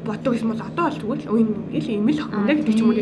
боддог 0.09 0.35
юм 0.41 0.51
бол 0.53 0.63
одоо 0.65 0.85
бол 0.89 0.99
зүгээр 0.99 1.21
л 1.23 1.33
үн 1.37 1.49
ингээл 1.69 1.93
ийм 1.93 2.09
л 2.09 2.23
охин 2.25 2.47
гэдэг 2.49 2.75
ч 2.75 2.81
юм 2.81 2.91
уу 2.91 2.97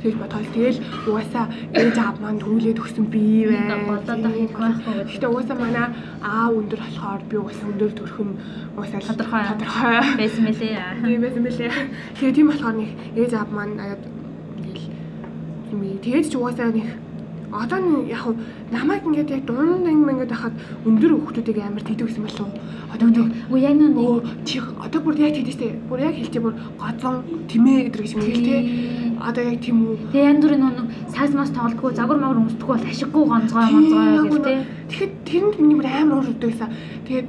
тэгж 0.00 0.16
бодоод 0.16 0.46
тэгэл 0.56 0.78
угаасаа 1.08 1.46
ээж 1.76 1.96
аав 2.00 2.16
маань 2.22 2.40
төвлөөд 2.40 2.80
өгсөн 2.80 3.06
би 3.12 3.44
бай. 3.44 3.60
Болоод 3.84 4.20
байх 4.24 4.52
байхгүй. 4.56 4.94
Гэхдээ 5.04 5.30
угаасаа 5.30 5.56
манай 5.60 5.86
аав 6.24 6.52
өндөр 6.56 6.80
болохоор 6.80 7.22
би 7.28 7.36
угаасаа 7.36 7.68
өндөр 7.70 7.92
төрөх 7.92 8.18
нь 8.24 8.34
угаасаа 8.76 9.00
тодорхой 9.08 9.42
тодорхой 9.52 9.96
байсан 10.20 10.42
мөлий. 10.48 10.74
Тийм 11.04 11.20
байсан 11.24 11.42
мөлий. 11.44 11.70
Тэгээ 12.16 12.36
тийм 12.36 12.46
болохоор 12.48 12.76
нэг 12.80 12.90
ээж 13.20 13.32
аав 13.36 13.50
маань 13.52 13.76
ингээл 13.76 14.88
юм 15.72 15.80
тэгээд 16.00 16.26
ч 16.30 16.34
угаасаа 16.40 16.72
нэг 16.72 16.88
одоо 17.52 17.78
нь 17.78 18.10
яг 18.10 18.24
намайг 18.72 19.02
ингээд 19.06 19.30
яг 19.30 19.42
дунд 19.46 19.86
анги 19.86 20.10
ингээд 20.12 20.32
хахад 20.32 20.54
өндөр 20.84 21.12
хүүхдүүдийг 21.14 21.58
амар 21.62 21.84
тэгдэг 21.86 22.06
гэсэн 22.10 22.24
болов 22.26 22.50
одоо 22.92 23.08
нэг 23.08 23.18
үгүй 23.50 23.60
яг 23.60 23.74
нөө 23.76 24.44
чи 24.44 24.58
одоо 24.58 25.00
бүр 25.02 25.14
яг 25.20 25.34
тэгдэж 25.36 25.54
штэ 25.54 25.68
бүр 25.88 26.00
яг 26.00 26.14
хэлчих 26.16 26.42
бүр 26.42 26.54
гоцон 26.78 27.14
тэмээ 27.50 27.90
гэдэг 27.90 28.02
юм 28.14 28.22
уу 28.24 28.40
те. 28.46 28.56
Одоо 29.20 29.42
яг 29.44 29.58
тийм 29.60 29.76
үү? 29.84 29.94
Тэгээ 30.12 30.28
янз 30.30 30.42
бүрийн 30.42 30.62
нөө 30.64 30.86
саас 31.14 31.32
мас 31.34 31.50
тоглодгоо 31.50 31.90
загвар 31.92 32.18
магвар 32.18 32.40
өмсдөггүй 32.42 32.74
бол 32.74 32.90
ашиггүй 32.90 33.24
гонцгой 33.26 33.64
гонцгой 33.68 34.40
те. 34.42 34.54
Тэгэхэд 34.90 35.12
тэрэнд 35.26 35.56
миний 35.60 35.76
бүр 35.76 35.88
амар 35.90 36.18
уур 36.18 36.30
өгдөгсэн 36.32 36.70
тэгээд 37.06 37.28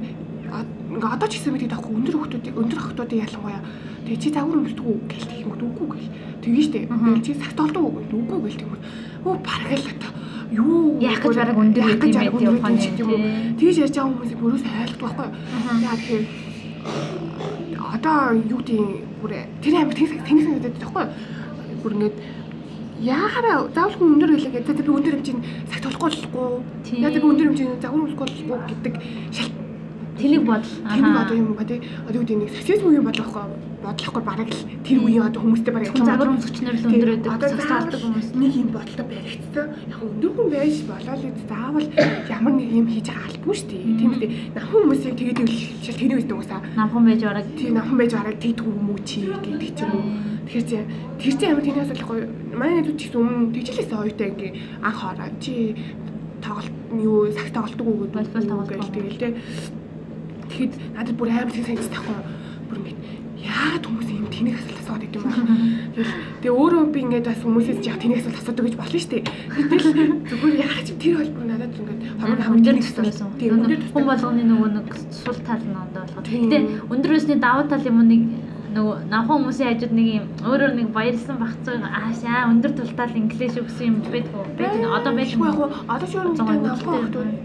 ингээ 0.94 1.14
одоо 1.14 1.28
ч 1.28 1.32
гэсэн 1.36 1.52
би 1.52 1.60
тэгэхгүй 1.62 1.94
өндөр 1.98 2.16
хүүхдүүдийг 2.16 2.56
өндөр 2.56 2.78
охтуудыг 2.80 3.18
ялангуяа. 3.22 3.62
Тэгээ 4.06 4.22
чи 4.22 4.28
загвар 4.32 4.60
өмсдөггүй 4.62 4.96
гэл 5.10 5.28
тэгэх 5.28 5.44
юм 5.44 5.52
үгүй 5.68 5.88
гэл. 5.92 6.12
Тэгэн 6.42 6.64
штэ. 6.64 6.80
Чи 7.24 7.30
сагт 7.36 7.58
болдог 7.60 7.82
үгүй 7.84 8.38
гэл 8.46 8.60
тэгвэл 8.62 8.84
өө 9.28 9.36
бараг 9.44 9.70
л 9.76 9.88
одоо 9.92 10.10
юу 10.50 10.96
яах 11.04 11.20
гэж 11.22 11.34
бараг 11.36 11.58
өндөр 11.62 11.84
юм 11.84 12.00
байт 12.00 12.16
явах 12.16 12.42
юм 12.42 13.22
тэгж 13.60 13.76
ярьж 13.84 13.94
байгаа 13.94 14.08
хүмүүс 14.08 14.32
бүрээс 14.40 14.64
айлтдаг 14.64 15.02
байхгүй 15.04 15.28
яа 15.84 15.96
тэгэхээр 16.00 16.24
одоо 17.94 18.16
юу 18.52 18.60
гэдэг 18.64 18.80
бүр 19.20 19.32
тэр 19.62 19.74
амар 19.76 19.96
тэнэг 19.98 20.22
тэнэг 20.26 20.44
санагдаад 20.44 20.76
байхгүй 20.80 21.04
бүр 21.82 21.92
ингээд 21.96 22.16
яахаараа 23.00 23.70
заавал 23.74 23.94
хүн 23.94 24.12
өндөр 24.18 24.30
байлаа 24.34 24.52
гэдэг. 24.58 24.82
Би 24.82 24.90
өндөр 24.90 25.14
хэмжээний 25.22 25.46
цагт 25.70 25.98
болохгүй 26.02 26.48
яа 26.98 27.10
би 27.14 27.20
өндөр 27.22 27.46
хэмжээний 27.48 27.78
загвар 27.78 28.02
болохгүй 28.10 28.58
гэдэг 28.70 28.94
шал 29.30 29.50
Тэнийг 30.18 30.42
бодол. 30.42 30.74
Тэнийг 30.90 31.16
одоо 31.16 31.36
юм 31.38 31.54
ба 31.54 31.64
тий. 31.64 31.80
Одоо 32.08 32.20
үүдээ 32.22 32.38
нэг 32.42 32.50
сексизм 32.50 32.90
үеийн 32.90 33.06
бодлохгүй 33.06 33.42
бодлохгүй 33.78 34.22
бараг 34.26 34.50
л 34.50 34.62
тэр 34.82 34.98
үеийн 35.06 35.22
одоо 35.30 35.40
хүмүүстэй 35.42 35.72
бараг 35.72 35.88
юм. 35.94 36.02
Загвар 36.02 36.30
өмсгчнөр 36.34 36.74
л 36.74 36.86
өндөр. 36.90 37.10
Одоо 37.30 37.48
заалдаг 37.54 38.00
хүмүүс 38.02 38.28
нэг 38.34 38.52
юм 38.58 38.68
бодлоо 38.74 39.06
баригдсан. 39.06 39.66
Яг 39.86 40.00
өндөр 40.02 40.32
хүн 40.34 40.48
байж 40.50 40.74
болоо 40.90 41.14
л 41.14 41.24
заавал 41.46 41.86
ямар 42.26 42.52
нэг 42.58 42.68
юм 42.74 42.86
хийж 42.90 43.06
байгаа 43.06 43.26
албагүй 43.30 43.54
шүү 43.54 43.68
дээ. 43.70 43.98
Тийм 43.98 44.10
үү. 44.18 44.28
Намхан 44.58 44.80
хүмүүсийг 44.82 45.14
тэгээд 45.14 45.38
шил 45.86 45.98
тэний 46.02 46.18
үстэй 46.18 46.34
уусаа. 46.34 46.60
Намхан 46.74 47.02
байж 47.06 47.20
бараг 47.22 47.46
тий 47.54 47.70
намхан 47.70 47.96
байж 47.98 48.12
бараг 48.18 48.36
тэгдэг 48.42 48.66
юм 48.66 48.90
уу 48.90 48.98
чи 49.06 49.18
гэдэг 49.22 49.70
ч 49.70 49.80
юм 49.86 49.92
уу. 49.94 50.04
Тэгэхээр 50.50 50.66
чи 50.66 50.76
тэр 51.22 51.34
чинь 51.38 51.50
амар 51.54 51.62
тэнээс 51.62 51.90
болохгүй. 51.94 52.18
Манай 52.58 52.82
ч 52.82 52.90
гэсэн 53.06 53.20
өмнө 53.22 53.54
тэгжлээсээ 53.54 54.02
оюутай 54.02 54.28
ингээ 54.34 54.52
анх 54.82 55.00
ороо 55.06 55.30
чи 55.38 55.54
тоглолт 56.42 56.74
юу 56.98 57.30
сакс 57.30 57.54
тоглолтгүй. 57.54 57.94
Волейбол 58.10 58.66
тоглолт 58.66 58.90
тэгэл 58.90 59.22
тий 59.22 59.32
Тэгэхэд 60.48 60.72
надад 60.96 61.16
бүр 61.16 61.28
амар 61.30 61.52
тийм 61.52 61.64
санагдаж 61.64 61.90
тахгүй 61.92 62.16
бүр 62.68 62.78
ингэж 62.80 62.96
яагаад 63.48 63.84
хүмүүс 63.86 64.08
юм 64.12 64.26
тэнэг 64.28 64.54
асуулт 64.58 64.80
асууад 64.82 65.04
идэв 65.06 65.22
юм 65.24 65.30
бэ? 65.30 65.54
Тэгэл 65.94 66.14
тэгээ 66.42 66.58
өөрөө 66.58 66.82
би 66.92 67.00
ингээд 67.06 67.26
бас 67.28 67.40
хүмүүсээс 67.42 67.80
яг 67.86 67.96
тэнэг 68.02 68.18
асуулт 68.18 68.38
асуудаг 68.38 68.64
гэж 68.66 68.74
болно 68.78 68.98
шүү 68.98 69.12
дээ. 69.12 69.24
Тэгэл 69.68 69.88
зүгээр 70.28 70.56
яагаад 70.64 70.86
ч 70.86 70.90
тэр 70.98 71.14
бол 71.18 71.32
бүр 71.38 71.46
надад 71.48 71.72
ингээд 71.78 72.00
хамгийн 72.18 72.46
хамгийн 72.48 72.64
тэнэг 72.66 72.86
асуулт. 73.08 73.38
Тийм 73.38 73.52
хүн 73.94 74.04
болгоны 74.10 74.42
нөгөө 74.44 74.70
нэг 74.74 74.88
сул 75.14 75.38
тал 75.46 75.62
нь 75.64 75.78
ондоо 75.78 76.02
болох. 76.02 76.24
Гэтэ 76.28 76.58
өндөр 76.92 77.12
өсний 77.16 77.38
давуу 77.38 77.64
тал 77.70 77.88
юм 77.88 77.98
нэг 78.04 78.22
нөгөө 78.68 78.96
намхан 79.08 79.36
хүмүүсийн 79.40 79.68
хажууд 79.72 79.94
нэг 79.96 80.08
юм 80.18 80.24
өөрөөр 80.44 80.72
нэг 80.76 80.88
баярлсан 80.92 81.36
багцаа 81.40 81.88
аашаа 81.88 82.52
өндөр 82.52 82.72
тултал 82.76 83.16
инглиш 83.16 83.56
өгсөн 83.56 83.86
юм 83.88 83.96
байдгүй. 84.12 84.44
Бид 84.60 84.84
одоо 84.84 85.12
байдаг. 85.16 85.40
Одоо 85.88 86.06
ч 86.08 86.12
өөр 86.20 86.28
нэг 86.36 86.38
намхан 86.68 86.94
хүмүүс 87.08 87.38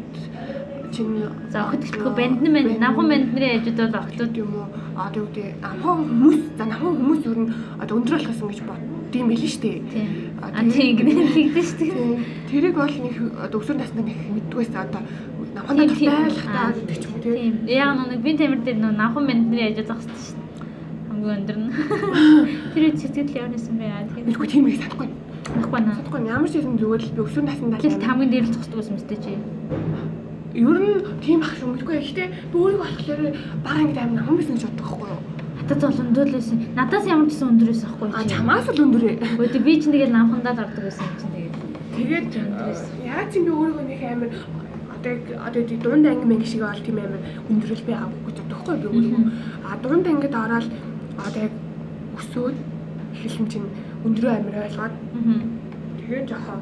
чинь 0.93 1.27
за 1.49 1.65
охид 1.65 1.83
бандны 2.17 2.49
банд 2.53 2.79
намхан 2.79 3.07
бандны 3.09 3.47
хажууд 3.59 3.91
бол 3.91 3.99
охтууд 3.99 4.37
юм 4.37 4.51
уу? 4.55 4.67
одоо 4.95 5.23
юу 5.23 5.29
гэдэг 5.33 5.57
намхан 5.61 6.05
хүмүүс 6.05 6.39
за 6.57 6.65
намхан 6.69 6.93
хүмүүс 6.97 7.21
юу 7.25 7.33
н 7.33 7.45
өндөр 7.81 8.13
болохсон 8.13 8.47
гэж 8.49 8.59
боддсон 8.69 9.27
байл 9.29 9.41
нь 9.41 9.49
штэ. 9.49 9.71
А 10.41 10.61
тийм 10.69 10.97
тэгдэж 11.01 11.65
штэ. 11.65 11.87
Тэрийг 12.49 12.75
бол 12.77 12.93
нэг 12.93 13.15
өсвөр 13.49 13.77
насны 13.77 14.01
нэг 14.05 14.17
мэддгээс 14.37 14.69
одоо 14.77 15.01
намхан 15.57 15.77
байх 15.77 16.37
таа 16.45 16.69
гэдэг 16.77 16.97
ч 17.01 17.05
юм 17.09 17.17
тийм. 17.25 17.53
Яг 17.65 17.97
нэг 18.05 18.21
бин 18.21 18.37
тамир 18.37 18.61
дээр 18.61 18.77
намхан 18.77 19.25
бандны 19.25 19.57
хажууд 19.57 19.89
зогссон 19.89 20.17
штэ. 20.21 20.41
Хамгийн 21.09 21.37
өндөр 21.41 21.57
нь. 21.57 21.69
Тэр 22.73 22.83
үед 22.85 23.01
сэтгэл 23.01 23.49
явуулсан 23.49 23.75
бай 23.81 24.05
тэгээд 24.13 24.29
үгүй 24.29 24.47
тийм 24.47 24.67
их 24.69 24.77
санахгүй 24.77 25.09
Нахгүй 25.43 25.81
наа. 25.81 25.97
Санахгүй 25.97 26.21
ямар 26.29 26.49
ч 26.49 26.61
юм 26.61 26.77
зүгээр 26.77 27.01
л 27.01 27.15
би 27.17 27.21
өсвөр 27.25 27.45
насны 27.49 27.73
далай. 27.73 27.97
Хамгийн 27.97 28.29
дээр 28.29 28.45
л 28.45 28.53
зогсдог 28.53 28.77
байсан 28.77 28.93
мэт 28.93 29.09
чи 29.17 29.33
ер 30.53 30.77
нь 30.77 31.01
тийм 31.21 31.41
ах 31.41 31.57
юм 31.61 31.73
үгүй. 31.73 31.97
Гэхдээ 31.97 32.27
би 32.53 32.55
өөрийгөө 32.57 32.85
болохоор 32.85 33.21
баг 33.65 33.77
ингэ 33.81 34.01
амин 34.01 34.21
байсан 34.21 34.53
гэж 34.53 34.63
боддог 34.69 34.85
байхгүй 34.85 35.09
юу? 35.09 35.21
Хатад 35.57 35.81
бол 35.81 36.01
өндөр 36.03 36.27
л 36.29 36.35
байсан. 36.37 36.57
Надаас 36.77 37.05
ямар 37.09 37.27
ч 37.27 37.31
гэсэн 37.33 37.49
өндөр 37.53 37.69
байсан 37.73 37.87
байхгүй 37.89 38.07
юу? 38.07 38.17
А 38.17 38.29
чамаас 38.29 38.67
л 38.69 38.83
өндөр 38.85 39.03
ээ. 39.09 39.17
Өөдөө 39.41 39.61
би 39.65 39.73
ч 39.81 39.83
тэгэл 39.89 40.13
намхандаа 40.13 40.53
гардаг 40.53 40.83
байсан 40.85 41.05
юм 41.09 41.15
чинь 41.17 41.33
тэгээд. 41.33 41.55
Тэгээд 41.93 42.29
яагаад 43.01 43.29
чи 43.33 43.39
би 43.41 43.49
өөрийгөө 43.49 43.85
нэг 43.89 44.01
амин 44.05 44.31
одоо 44.93 45.13
одоо 45.41 45.61
тий 45.65 45.77
дунд 45.81 46.05
анги 46.05 46.25
мэнг 46.29 46.45
шиг 46.45 46.61
бол 46.61 46.85
тийм 46.85 46.97
амин 47.01 47.21
өндөрлөл 47.49 47.87
би 47.89 47.93
авахгүй 47.97 48.31
гэж 48.33 48.37
юу? 48.37 48.93
Би 48.93 48.97
өөрийгөө 48.97 49.25
а 49.65 49.77
дунд 49.81 50.05
ангид 50.07 50.35
ороод 50.37 50.67
одоо 51.17 51.41
яг 51.41 51.53
өсөөд 52.17 52.57
эхлэн 53.25 53.47
чинь 53.49 53.67
өндрөө 54.05 54.31
амир 54.37 54.55
ойлгоод 54.65 54.93
тэгээд 55.97 56.29
жоохон 56.29 56.59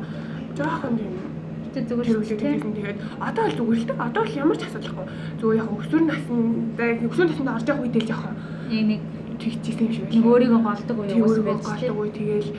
жоохон 0.55 0.93
тийм 0.99 1.30
Тэ 1.71 1.87
тэр 1.87 2.03
зүгээр 2.03 2.19
байсан. 2.59 2.71
Тэгээд 2.75 2.99
одоо 3.19 3.43
л 3.47 3.55
дээ. 3.55 3.95
Одоо 3.95 4.23
л 4.27 4.37
ямар 4.43 4.57
ч 4.59 4.63
асуудалгүй. 4.67 5.05
Зүгээр 5.39 5.59
яг 5.61 5.69
өсвөр 5.71 6.03
наснд 6.03 6.79
өсвөр 7.07 7.27
наснд 7.31 7.49
орж 7.55 7.67
явах 7.71 7.83
үедээ 7.87 8.03
л 8.03 8.09
жоохон 8.11 8.35
Нэг 8.71 8.83
нэг 8.87 9.01
тэгчихсэн 9.41 9.85
юм 9.87 9.91
шиг 9.91 10.05
нэг 10.11 10.25
өөрийгөө 10.31 10.61
голдог 10.63 10.97
уу 10.99 11.05
юу 11.11 11.27
өөрөө 11.27 11.43
байж 11.43 11.59
тийм. 11.59 11.91
голдоггүй 11.91 12.09
тэгэл 12.15 12.49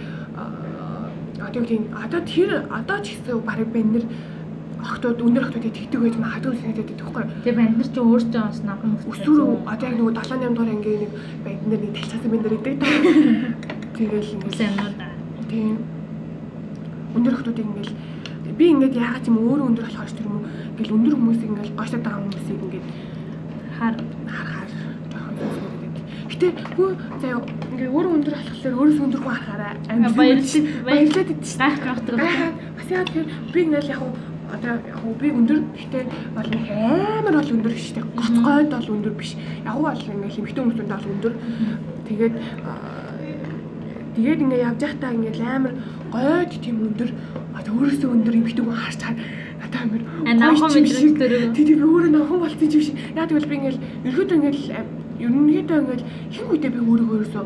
одоо 1.40 1.62
тийм 1.64 1.82
одоо 2.04 2.20
тэр 2.20 2.50
одоо 2.68 2.98
ч 3.00 3.06
гэсэн 3.16 3.40
баг 3.48 3.58
бид 3.72 3.88
нэр 3.92 4.04
охтууд 4.82 5.18
өндөр 5.22 5.44
охтуудыг 5.46 5.72
тэгдэг 5.72 6.00
байж 6.02 6.16
магадгүй 6.18 6.56
санагдаад 6.58 6.90
байхгүй 7.00 7.22
юу? 7.22 7.32
Тэгээ 7.42 7.56
банд 7.58 7.76
нар 7.78 7.88
ч 7.88 7.96
өөртөө 7.96 8.42
бас 8.44 8.60
намхан 8.66 8.92
Өсвөр 9.08 9.40
одоо 9.72 9.86
яг 9.88 9.96
нөгөө 9.96 10.14
78 10.20 10.52
дугаар 10.52 10.72
ангийн 10.74 11.00
нэг 11.02 11.12
бид 11.44 11.60
нэр 11.70 11.80
нэг 11.80 11.92
талцсан 11.96 12.30
бид 12.32 12.42
нэр 12.42 12.56
идэг 12.58 12.74
таа. 12.82 12.96
Тэгэл 13.96 14.32
ингээд 14.34 14.52
үсэн 14.52 14.68
юмнууд 14.68 14.96
аа. 15.00 15.14
тийм 15.48 15.74
өндөр 17.16 17.34
охтуудыг 17.36 17.66
ингээд 17.72 17.90
би 18.59 18.64
ингээд 18.72 18.94
яагаад 18.96 19.28
юм 19.28 19.36
өөрөө 19.42 19.66
өндөр 19.70 19.84
болохоор 19.86 20.11
ч 20.12 20.18
юм 20.22 20.32
уу 20.32 20.42
ингээл 20.72 20.94
өндөр 20.96 21.14
хүмүүсийг 21.16 21.50
ингээд 21.53 21.76
гоошлоод 21.78 22.05
байгаа 22.05 22.22
хүмүүсийг 22.22 22.61
ингээд 22.62 22.86
хар 23.78 23.94
харахаар 24.32 24.70
жоохон. 24.72 25.82
Гэтэ 26.30 26.46
хөө 26.74 26.90
заа 27.20 27.40
ингээд 27.72 27.94
өөрөө 27.96 28.12
өндөр 28.16 28.34
болохоор 28.36 28.74
өөрөөс 28.78 29.00
өндөр 29.05 29.20
хүн 29.22 29.34
харахаараа 29.36 29.72
баярлалаа 30.18 30.62
баярлалаа 30.86 31.24
идэв 31.24 31.38
шүү. 31.42 31.59
гайх 31.62 31.78
гайхдаг. 31.82 32.16
Бас 32.76 32.88
яа 32.92 33.05
тэгэхээр 33.07 33.28
би 33.53 33.61
ингээл 33.62 33.92
яг 33.94 34.03
одоо 34.53 34.74
яг 34.84 35.00
би 35.20 35.28
өндөр 35.32 35.59
гэхдээ 35.72 36.05
бол 36.36 36.48
нэг 36.53 36.66
амар 36.68 37.34
бол 37.40 37.55
өндөр 37.57 37.72
биш 37.72 37.88
тийм 37.96 38.07
гоцгойд 38.16 38.68
бол 38.72 38.92
өндөр 38.94 39.14
биш. 39.16 39.30
Яг 39.64 39.76
бол 39.80 39.96
ингээл 39.96 40.36
хэмхтэн 40.36 40.62
хүмүүсд 40.62 40.92
бол 40.92 41.11
өндөр. 41.12 41.34
Тэгээд 42.09 42.34
тэгээд 44.16 44.42
ингээд 44.44 44.66
явж 44.68 44.80
байхдаа 44.84 45.11
ингээд 45.16 45.40
амар 45.40 45.72
гойд 46.12 46.53
тийм 46.61 46.76
өндөр 46.86 47.11
одоо 47.62 47.72
өөрөөсөө 47.78 48.10
өндөр 48.12 48.34
хэмхтэн 48.42 48.64
хүн 48.66 48.76
харж 48.82 48.96
чад 48.98 49.16
надад 49.62 49.74
амар 49.82 50.02
А, 50.26 50.34
намхан 50.34 50.70
мэдрэмж 50.74 51.14
төрөв. 51.18 51.54
тий 51.54 51.64
тий 51.64 51.74
би 51.78 51.84
өөрөө 51.86 52.10
намхан 52.12 52.38
болцсон 52.42 52.68
юм 52.74 52.82
шиг. 52.82 52.96
Яг 53.16 53.26
тэгвэл 53.30 53.48
би 53.50 53.54
ингээл 53.56 53.80
ерөөдөө 54.10 54.36
ингээл 54.36 54.62
ерөнхийдөө 55.22 55.78
ингээл 55.82 56.04
хэн 56.34 56.46
үедээ 56.50 56.70
би 56.74 56.80
өөрийгөө 56.82 57.14
өөрөөсөө 57.16 57.44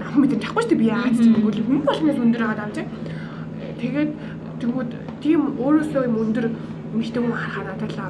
намхан 0.00 0.20
мэдрэмж 0.20 0.44
авахгүй 0.44 0.62
шүү 0.62 0.70
дээ 0.70 0.80
би 0.82 0.86
яаж 0.92 1.16
ч 1.16 1.24
юм 1.24 1.42
бол 1.44 1.58
хүн 1.64 1.80
болгоноос 1.88 2.18
өндөр 2.24 2.42
байгаа 2.44 2.58
даа 2.60 2.70
тийм. 2.76 2.88
Тэгээд 3.80 4.10
тэгмүүд 4.60 4.90
тийм 5.24 5.40
өөрөөсөө 5.64 6.02
юм 6.08 6.16
өндөр 6.24 6.46
эмхтэн 6.94 7.22
хүн 7.24 7.34
харахаар 7.40 7.66
надад 7.72 7.92
л 7.96 8.00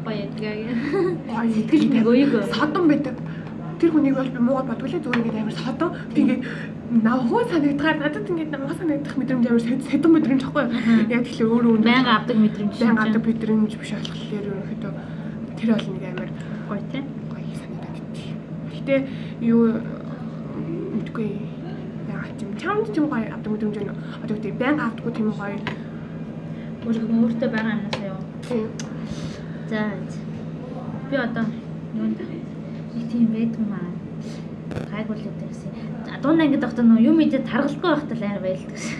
Гоё 0.00 0.26
тэгээ. 0.32 1.28
гоё 1.28 1.52
Сэтгэл 1.54 1.92
нэг 1.92 2.06
өйгөө. 2.08 2.42
содон 2.56 2.84
байдаг. 2.88 3.16
Тэр 3.78 3.90
хүнийг 3.92 4.16
бол 4.16 4.32
би 4.32 4.40
муугаад 4.40 4.68
бодвол 4.72 4.92
зүгээр 4.96 5.20
ингээд 5.28 5.40
амар 5.44 5.56
содон 5.60 5.90
би 6.14 6.18
ингээд 6.24 6.42
навхуу 6.90 7.40
санагдахаар 7.50 7.96
надад 8.02 8.26
ингээд 8.30 8.50
навхуу 8.50 8.74
санагдах 8.78 9.14
мэдрэмж 9.16 9.44
амар 9.46 9.60
сэд- 9.62 9.86
сэдэн 9.90 10.10
мэдрэмж 10.12 10.42
ахгүй 10.44 10.62
юу? 10.66 10.70
Аха. 10.74 10.92
Яг 11.14 11.22
тэгэхээр 11.26 11.50
өөрөө 11.54 11.72
өндөр 11.76 11.86
Баян 11.90 12.06
авдаг 12.18 12.36
мэдрэмж. 12.42 12.72
баян 12.80 12.98
авдаг 12.98 13.22
мэдрэмж 13.26 13.70
биш 13.78 13.90
болохоор 13.94 14.18
ерөнхийдөө 14.34 14.92
тэр 15.58 15.68
бол 15.70 15.86
нэг 15.94 16.04
амар 16.10 16.30
гоё 16.68 16.82
тийм. 16.90 17.04
гоё 17.30 17.54
санагдаад 17.62 17.96
иtti. 18.00 18.24
Гэтэ 18.74 18.94
юу 19.40 19.62
мэдгүй 20.98 21.28
ч 22.38 22.40
юм 22.42 22.50
чамд 22.58 22.86
ч 22.90 22.96
юм 22.98 23.06
гоё 23.06 23.26
авдаг 23.34 23.50
мэдрэмж 23.54 23.74
байна? 23.78 23.94
Одоо 24.22 24.34
үгүй 24.36 24.52
баян 24.58 24.78
авдаггүй 24.82 25.12
тийм 25.14 25.28
гоё. 25.30 25.58
Өөрөөр 26.80 27.06
өөртөө 27.22 27.48
байгаа 27.54 27.74
юмнасаа 27.78 28.06
юу. 28.10 28.20
Тийм. 28.48 28.66
За. 29.70 29.80
Би 31.10 31.16
одоо 31.16 31.44
юунд 31.94 32.18
нэг 32.18 33.04
тийм 33.10 33.26
байдгүй 33.30 33.66
маа. 33.70 33.86
Гайгүй 34.90 35.14
л 35.16 35.26
үүдээ 35.28 35.48
гэсэн. 35.50 35.70
Дунд 36.22 36.40
ангид 36.40 36.60
тогтоо 36.60 36.84
нөө 36.84 37.00
юм 37.10 37.18
идэ 37.24 37.40
таргалдгүй 37.48 37.90
байхтаа 37.90 38.16
л 38.16 38.24
амар 38.28 38.42
байлдаг 38.44 38.70
гэсэн. 38.76 38.96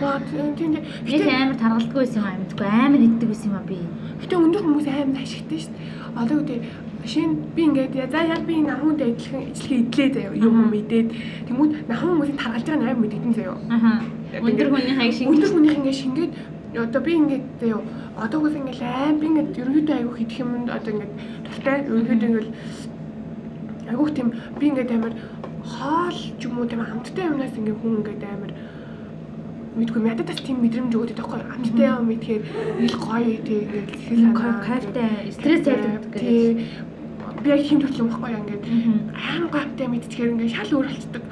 Гоо 0.00 0.16
тийм 0.28 0.48
тийм. 0.56 0.72
Гэтэ 1.04 1.30
амар 1.32 1.56
таргалдгүй 1.60 2.00
байсан 2.00 2.20
юм 2.20 2.28
аа 2.28 2.40
мэдгүй 2.40 2.66
амар 2.66 3.02
иддэг 3.06 3.28
байсан 3.28 3.48
юм 3.52 3.58
аа 3.60 3.68
би. 3.68 3.78
гэтэ 4.22 4.34
өндөр 4.40 4.62
хүмүүс 4.64 4.86
амар 4.88 5.20
ашигтай 5.20 5.58
шүү 5.60 5.72
дээ. 5.76 5.90
Одоо 6.12 6.38
Жишээ 7.02 7.26
нь 7.26 7.34
би 7.56 7.62
ингээд 7.66 8.14
за 8.14 8.22
яг 8.22 8.46
би 8.46 8.62
намхунд 8.62 9.02
адилхан 9.02 9.50
ижлэхээ 9.50 9.82
идлээ 9.82 10.08
заяа 10.14 10.38
юм 10.38 10.54
юм 10.62 10.70
идээд 10.70 11.08
тэмүүл 11.50 11.74
намхан 11.90 12.08
хүмүүсийн 12.14 12.38
таргалж 12.38 12.66
байгаа 12.66 12.78
нь 12.78 12.86
амар 12.86 13.02
мэдэгдэн 13.02 13.34
заяа. 13.34 13.58
Аха. 13.74 13.90
Өндөр 14.38 14.68
хүний 14.70 14.94
хаяг 14.94 15.14
шиг. 15.18 15.26
Өндөр 15.26 15.50
хүнийх 15.50 15.78
ингээд 15.82 15.98
шингээд 15.98 16.32
одоо 16.78 17.00
би 17.02 17.12
ингээд 17.18 17.44
заяа 17.58 17.82
одоогоос 18.22 18.54
ингээд 18.54 18.82
аим 18.86 19.16
би 19.18 19.26
ингээд 19.34 19.50
ерөөдөө 19.58 19.94
аягүй 19.98 20.18
идэх 20.22 20.38
юмд 20.46 20.68
одоо 20.70 20.90
ингээд 20.94 21.12
туртай 21.42 21.76
ерөөдөө 21.90 22.14
ингээд 22.30 22.48
аягүй 23.90 24.08
тийм 24.14 24.28
би 24.62 24.64
ингээд 24.70 24.90
амар 24.94 25.12
хоол 25.64 26.18
ч 26.38 26.42
юм 26.46 26.58
уу 26.58 26.66
тийм 26.66 26.82
амттай 26.82 27.26
юмнаас 27.30 27.56
ингээд 27.56 27.80
хүн 27.80 27.98
ингээд 28.02 28.24
амар 28.26 28.52
мэдгүй 29.76 30.00
надад 30.02 30.26
бас 30.26 30.40
тийм 30.42 30.58
мэдрэмж 30.60 30.92
өгöd 30.94 31.16
байхгүй 31.16 31.40
амттай 31.54 31.88
юм 31.88 32.06
мэдхээр 32.10 32.42
ил 32.86 32.96
гоё 32.98 33.36
Тийм, 34.08 34.34
кайфтай, 34.34 35.32
стресс 35.32 35.66
ялдаг 35.66 36.12
тий 36.12 36.68
би 37.42 37.50
яг 37.50 37.62
хим 37.66 37.80
төрөл 37.80 38.02
юм 38.02 38.10
байхгүй 38.10 38.34
ингээд 38.38 38.64
аим 39.16 39.48
гамтай 39.50 39.86
мэдчихээр 39.88 40.32
ингээд 40.32 40.54
шал 40.54 40.74
өөр 40.78 40.88
болцдог. 40.92 41.24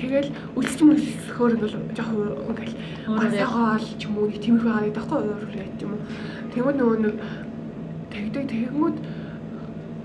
Тэгэл 0.00 0.30
үлсч 0.56 0.78
мөлсөхөөр 0.80 1.52
ингээд 1.56 1.74
жоохон 1.96 2.28
ингээд 2.48 2.72
өөр. 2.72 3.18
гасаагаал 3.20 3.86
ч 3.98 4.02
юм 4.06 4.14
уу 4.18 4.30
тиймэрхүү 4.30 4.70
байгаа 4.70 4.94
байхгүй 4.96 5.18
өөр 5.20 5.42
өөр 5.44 5.58
яа 5.60 5.68
юм 5.84 5.92
уу. 5.92 6.02
Тэгмэд 6.54 6.76
нөгөө 6.80 6.98
нэг 7.04 7.16
тэгдэг 8.12 8.44
тэгмүүд 8.48 8.96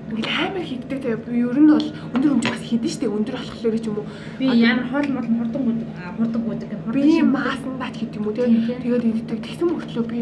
ингээд 0.06 0.30
амар 0.30 0.62
хийддэг 0.62 0.99
тэгээ 1.01 1.24
би 1.26 1.39
ер 1.41 1.58
нь 1.58 1.70
бол 1.74 1.88
өндөр 2.14 2.32
хэмжээ 2.38 2.53
бас 2.53 2.64
хийдэж 2.70 2.91
штэ 2.93 3.08
өндөр 3.10 3.36
болохоор 3.41 3.78
ч 3.82 3.86
юм 3.89 3.97
уу. 3.97 4.08
Би 4.38 4.45
ямар 4.62 4.86
хоол 4.86 5.08
мол 5.10 5.26
хурдан 5.26 6.41
хурдан 6.45 6.70
гэх 6.70 6.82
би 6.93 7.22
маасандаа 7.26 7.89
ч 7.89 8.06
гэдэг 8.06 8.18
юм 8.22 8.28
уу 8.30 8.36
тийм. 8.38 8.53
тэгээд 8.86 9.06
иддэг 9.10 9.39
тэгсэн 9.41 9.66
мөртлөө 9.66 10.06
би 10.06 10.20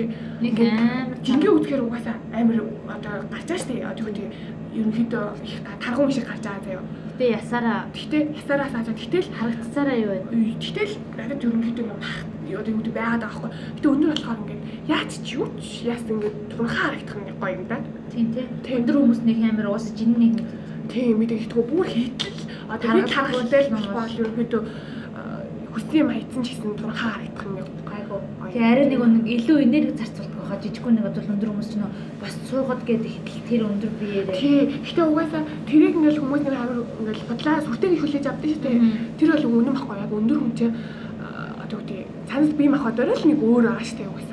амар 0.72 1.20
жингээ 1.20 1.52
үзэхээр 1.52 1.84
угаасаа 1.84 2.16
амар 2.32 2.58
одоо 2.96 3.14
гарч 3.28 3.48
байгаа 3.52 3.60
штэ 3.60 3.76
одоо 3.84 4.08
тийм 4.16 4.30
ерөнхийдөө 4.72 5.26
их 5.44 5.56
таргуун 5.84 6.12
шиг 6.16 6.26
гарч 6.32 6.44
байгаа 6.48 6.64
заяа. 6.64 6.86
Тэ 7.20 7.26
ясаараа 7.38 7.80
Гэхдээ 7.94 8.24
ясараас 8.40 8.74
аажаа 8.74 8.96
тэгтэл 8.96 9.30
харагдцаараа 9.38 9.98
юу 10.00 10.12
вэ? 10.16 10.58
Гэтэл 10.64 10.94
надад 11.14 11.44
ерөнхийдөө 11.46 11.86
юм 11.92 12.00
одоо 12.60 12.72
юу 12.72 12.80
гэдэг 12.80 12.94
байгаад 12.94 13.22
байгаа 13.22 13.42
байхгүй. 13.42 13.52
Гэтэ 13.78 13.88
өндөр 13.94 14.10
болохоор 14.14 14.40
ингээд 14.44 14.63
яаж 14.88 15.12
ч 15.24 15.40
юу 15.40 15.48
ч 15.60 15.88
яас 15.88 16.04
ингээд 16.08 16.38
тунхаа 16.52 16.92
харагдах 16.92 17.18
нь 17.18 17.32
гоё 17.40 17.56
юм 17.56 17.66
да. 17.72 17.78
Тийм 18.12 18.28
тий. 18.34 18.46
Өндөр 18.78 18.96
хүмүүс 19.00 19.22
нэг 19.24 19.38
амар 19.48 19.68
уусаж 19.72 19.96
жин 19.96 20.16
нэг 20.20 20.34
нэг 20.42 20.48
Тийм 20.90 21.18
мэдээ 21.20 21.40
гэхдээ 21.48 21.64
бүр 21.72 21.88
хийтэл 21.88 22.40
одоо 22.68 22.90
би 22.92 23.02
Таргалах 23.08 23.48
таргалтай 23.48 23.62
л 23.64 23.72
бол 23.72 23.88
болохгүй 23.96 24.24
ерөнхийдөө 24.24 24.62
хүссэн 25.74 26.00
юм 26.04 26.10
хайцсан 26.12 26.42
ч 26.44 26.48
гэсэн 26.54 26.76
тунхаа 26.76 27.10
харагдах 27.16 27.48
нь 27.48 27.58
гайгүй. 27.88 28.20
Тэгээ 28.52 28.72
арай 28.72 28.86
нэг 28.92 29.00
нэг 29.00 29.26
илүү 29.26 29.58
энерги 29.64 29.94
зарцуулдаг 29.96 30.44
хаа 30.44 30.60
жижиггүй 30.60 30.92
нэг 30.94 31.06
бол 31.08 31.32
өндөр 31.34 31.50
хүмүүс 31.50 31.70
ч 31.72 31.76
нөө 31.80 31.92
бас 32.22 32.34
суугаад 32.52 32.82
гээд 32.84 33.04
ихтэл 33.08 33.48
тэр 33.48 33.62
өндөр 33.72 33.92
биеэрээ 33.98 34.38
Тий. 34.38 34.60
Гэтэ 34.84 35.02
угаасаа 35.08 35.42
тэрийг 35.66 35.96
ингээл 35.98 36.22
хүмүүс 36.22 36.44
нэг 36.44 36.56
амар 36.60 36.80
ингээл 36.84 37.30
бодлаа 37.32 37.64
сүртээг 37.64 37.94
их 37.96 38.02
хүлээж 38.04 38.26
авдаг 38.28 38.50
шүү 38.52 38.64
дээ. 38.68 38.78
Тэр 39.18 39.30
бол 39.34 39.46
үнэн 39.64 39.76
баггүй 39.80 39.98
яг 40.04 40.12
өндөр 40.14 40.40
хүн 40.44 40.54
чинь 40.60 40.76
одоо 41.64 41.78
үгүй 41.80 42.00
цаанаас 42.28 42.54
бие 42.60 42.70
махбодоор 42.70 43.10
л 43.16 43.28
нэг 43.30 43.40
өөр 43.40 43.64
байгаа 43.72 43.88
шүү 43.88 43.98
дээ 43.98 44.12
угаасаа. 44.12 44.33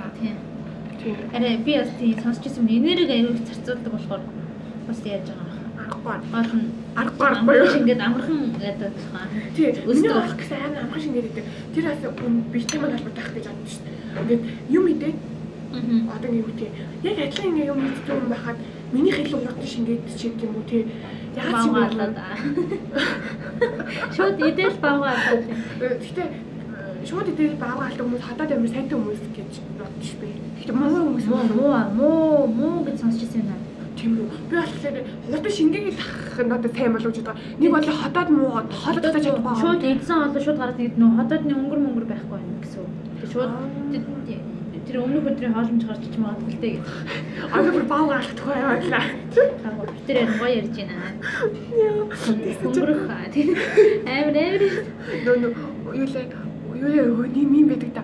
Арай 1.32 1.56
би 1.64 1.78
бас 1.78 1.88
тийм 1.98 2.20
сонсч 2.22 2.46
ирсэн 2.46 2.68
юм 2.68 2.84
энерги 2.84 3.12
аюул 3.12 3.38
зарцуулдаг 3.48 3.92
болохоор 3.92 4.22
бас 4.88 5.00
яаж 5.04 5.26
байгаа 5.32 5.56
юм. 5.56 5.72
Аргагүй. 5.80 6.14
Нь 6.60 6.68
Аргагүй 7.00 7.26
аргагүй 7.26 7.56
юу? 7.56 7.76
ингээд 7.80 8.00
амархан 8.06 8.40
яадаг 8.60 8.92
хаа. 9.12 9.26
Тий. 9.56 9.70
Өстөө 9.90 10.12
болох 10.12 10.36
гэсэн 10.36 10.58
амар 10.66 10.82
амхан 10.84 11.00
шингээд 11.04 11.28
идэг. 11.30 11.44
Тэр 11.74 11.84
бас 11.88 12.00
мань 12.80 12.94
холбоотой 12.94 13.16
байх 13.16 13.32
гэж 13.34 13.44
боддог 13.48 13.68
шүү 13.72 13.84
дээ. 13.86 13.96
Ингээд 14.20 14.42
юм 14.76 14.84
идээ 14.92 15.12
Аа. 15.70 16.16
одоо 16.18 16.30
үү 16.34 16.52
тий. 16.58 16.70
Яг 17.06 17.16
адилхан 17.16 17.48
ингэ 17.54 17.70
юм 17.70 17.80
иддэг 17.86 18.10
юм 18.10 18.28
байхад 18.28 18.58
миний 18.92 19.14
илүү 19.14 19.40
урд 19.46 19.62
шингээд 19.64 20.02
чиг 20.18 20.34
юм 20.42 20.56
уу 20.58 20.66
тий. 20.66 20.82
Ч 21.30 21.38
юм. 21.38 21.52
Баагаалаад. 21.54 22.16
Шууд 24.16 24.36
идэл 24.50 24.76
баагаалаад. 24.82 25.44
Гэхдээ 25.78 26.26
э, 26.26 27.06
шууд 27.06 27.28
идээд 27.30 27.54
баага 27.62 27.86
алдаг 27.86 28.02
хүмүүс 28.04 28.24
хадаад 28.26 28.50
амар 28.52 28.68
сайтай 28.74 28.96
хүмүүс 28.98 29.22
гэж 29.30 29.52
муу 30.72 30.90
хүмүүс 31.06 31.26
Муу 31.30 31.42
муу 31.58 31.72
муу 31.98 32.46
муу 32.58 32.84
гэж 32.86 32.96
сонсч 33.00 33.22
ирсэн 33.24 33.40
юм 33.42 33.50
аа. 33.52 33.58
тийм 34.00 34.12
үү. 34.16 34.28
Би 34.48 34.56
болохоор 34.56 34.96
хурдан 35.28 35.52
шингээгээ 35.52 35.94
тахах 36.00 36.40
нь 36.46 36.52
одоо 36.56 36.70
сайн 36.72 36.92
болов 36.94 37.12
гэж 37.12 37.18
байгаа. 37.20 37.42
Нэг 37.60 37.70
бол 37.74 37.88
хотоод 38.02 38.28
муугаад 38.30 38.68
хоолой 38.72 39.02
татаж 39.04 39.22
чадахгүй. 39.24 39.60
Шууд 39.60 39.82
идсэн 39.84 40.18
болоо 40.24 40.40
шууд 40.44 40.58
гараад 40.60 40.78
нэг 40.80 40.92
нөө 40.96 41.10
хотоодны 41.20 41.52
өнгөр 41.60 41.80
мөнгөр 41.84 42.06
байхгүй 42.08 42.38
юм 42.40 42.56
гэсэн 42.64 42.80
үг. 42.80 42.90
Тэгээ 43.20 43.32
шууд 43.34 43.52
тэр 44.90 44.96
өмнөх 45.06 45.28
өдрийн 45.30 45.54
хоолмж 45.54 45.82
гарч 45.86 46.02
ич 46.08 46.16
магадгүй 46.18 46.50
л 46.50 46.62
дээ 46.64 46.72
гэж. 46.74 46.86
Одоо 47.54 47.70
бүр 47.76 47.84
баага 47.86 48.14
алдахгүй 48.18 48.58
байлаа. 48.58 49.04
Таагүй 49.62 49.86
тэр 50.06 50.16
ярь 50.18 50.34
гоё 50.40 50.52
ярьж 50.58 50.74
байна. 50.80 50.96
Өнгөрөх 52.66 53.02
тийм. 53.30 53.48
Амар 54.08 54.36
амар. 54.40 54.62
Нөө 55.24 55.36
юу 56.00 56.06
лээ 56.10 56.26
юу 56.80 56.88
лээ 56.90 57.04
өөний 57.06 57.44
юм 57.44 57.68
байдаг 57.70 57.90
та. 57.94 58.02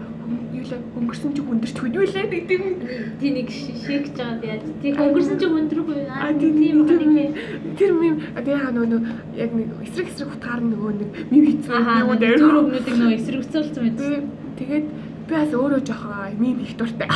Юу 0.66 0.74
лээ 0.74 0.82
өнгөрсөн 0.98 1.30
чи 1.30 1.42
хүндэрч 1.46 1.76
хөдөлүүлээ 1.78 2.26
гэдэг 2.26 2.58
юм. 2.58 2.74
Тий 3.22 3.30
нэг 3.30 3.48
шийгж 3.54 4.18
байгаа 4.18 4.42
яаж. 4.42 4.64
Тий 4.82 4.90
өнгөрсөн 4.98 5.38
чинь 5.38 5.54
өндөргүй. 5.62 5.96
А 6.10 6.26
Аа 6.26 6.32
тийм 6.34 6.82
нэг 7.14 7.30
тэр 7.78 7.92
одоо 8.34 8.50
яа 8.50 8.70
нөө 8.74 8.86
нөө 8.90 9.00
яг 9.38 9.50
нэг 9.54 9.68
эсрэг 9.86 10.10
эсрэг 10.10 10.34
утгаар 10.34 10.60
нөгөө 10.66 10.92
нэг 10.98 11.10
Ахаа 11.70 12.02
юм 12.02 12.10
нэг 12.10 12.18
дээр. 12.18 12.38
зүр 12.42 12.54
өгнүүдийг 12.66 12.96
нөө 12.98 13.14
эсрэгцүүлсэн 13.14 13.82
мэт. 13.86 14.00
Тэгээд 14.58 14.86
би 14.90 15.32
бас 15.38 15.50
өөрөө 15.54 15.80
жоохон 15.86 16.34
мим 16.42 16.58
их 16.66 16.74
дуртай. 16.74 17.08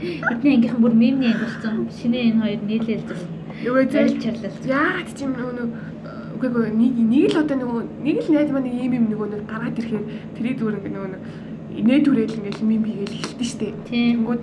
Бидний 0.00 0.56
ангийнхан 0.56 0.80
бүр 0.80 0.94
мемний 0.96 1.28
анги 1.36 1.44
болсон. 1.44 1.84
Шинэ 1.92 2.32
энэ 2.32 2.40
хоёр 2.40 2.60
нийлээл 2.64 3.04
зүг. 3.04 3.20
Нөгөө 3.60 3.84
Зарил 3.92 4.16
зэл 4.16 4.24
чарлал. 4.24 4.56
яа 4.64 5.04
ч 5.04 5.20
юм 5.20 5.36
нөгөө 5.36 5.68
үгүй 6.40 6.72
нэг 6.72 6.92
нэг 6.96 7.24
л 7.36 7.40
одоо 7.44 7.56
нөгөө 7.60 7.80
нэг 8.00 8.16
л 8.24 8.32
найз 8.32 8.48
маань 8.48 8.64
нэг 8.64 8.76
юм 8.80 8.92
юм 8.96 9.06
нөгөө 9.12 9.28
нэг 9.28 9.42
гараад 9.44 9.76
ирэхээр 9.76 10.04
тэрийг 10.40 10.56
зүгээр 10.56 10.78
ингээ 10.80 10.94
нөгөө 10.96 11.10
нэг 11.12 11.22
инээ 11.80 12.00
түрээл 12.04 12.38
ингээл 12.38 12.68
мим 12.68 12.84
хийгээл 12.84 13.16
эхэлтэн 13.16 13.48
штэ. 13.48 13.68
Тэнгүүд 13.88 14.40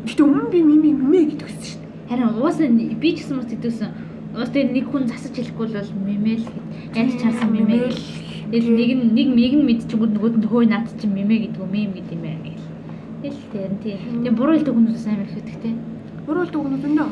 Гэтэ 0.00 0.22
өмнө 0.24 0.48
би 0.48 0.60
мим 0.64 0.80
мимэ 0.80 1.20
гэдэг 1.28 1.44
байсан 1.44 1.64
штэ. 1.64 1.86
Харин 2.08 2.32
уусаа 2.40 2.68
би 2.68 3.08
ч 3.12 3.20
гэсэн 3.20 3.36
бас 3.36 3.52
идэвсэн. 3.52 3.90
Уус 4.32 4.48
тэр 4.48 4.72
нэг 4.72 4.88
хүн 4.88 5.04
засаж 5.04 5.36
хэлэхгүй 5.36 5.66
бол 5.76 5.90
мемэл 6.08 6.44
яаж 6.96 7.10
чарсан 7.20 7.52
мемэл. 7.52 7.92
Тэгэл 8.50 8.70
нэг 8.80 8.90
нь 8.96 9.12
нэг 9.12 9.28
миг 9.28 9.52
нь 9.60 9.66
мэдчихгүй 9.68 10.08
нөгөөд 10.08 10.36
нь 10.40 10.48
хөөе 10.48 10.66
наад 10.72 10.88
чинь 10.96 11.12
мемэ 11.12 11.52
гэдэг 11.52 11.62
мем 11.68 11.92
гэдэг 11.92 12.16
юм 12.16 12.22
байна 12.24 12.48
гэл. 12.48 12.66
Тэгэл 13.20 13.44
тийм 13.52 13.72
тийм. 13.84 13.98
Тэгээ 14.24 14.38
буруу 14.40 14.54
хэлдэг 14.56 14.74
хүмүүс 14.74 15.04
амар 15.06 15.28
их 15.28 15.36
байдаг 15.36 15.56
те. 15.60 15.70
Өөрөөр 16.26 16.48
дүгнүүд 16.48 16.84
энэ. 16.88 17.04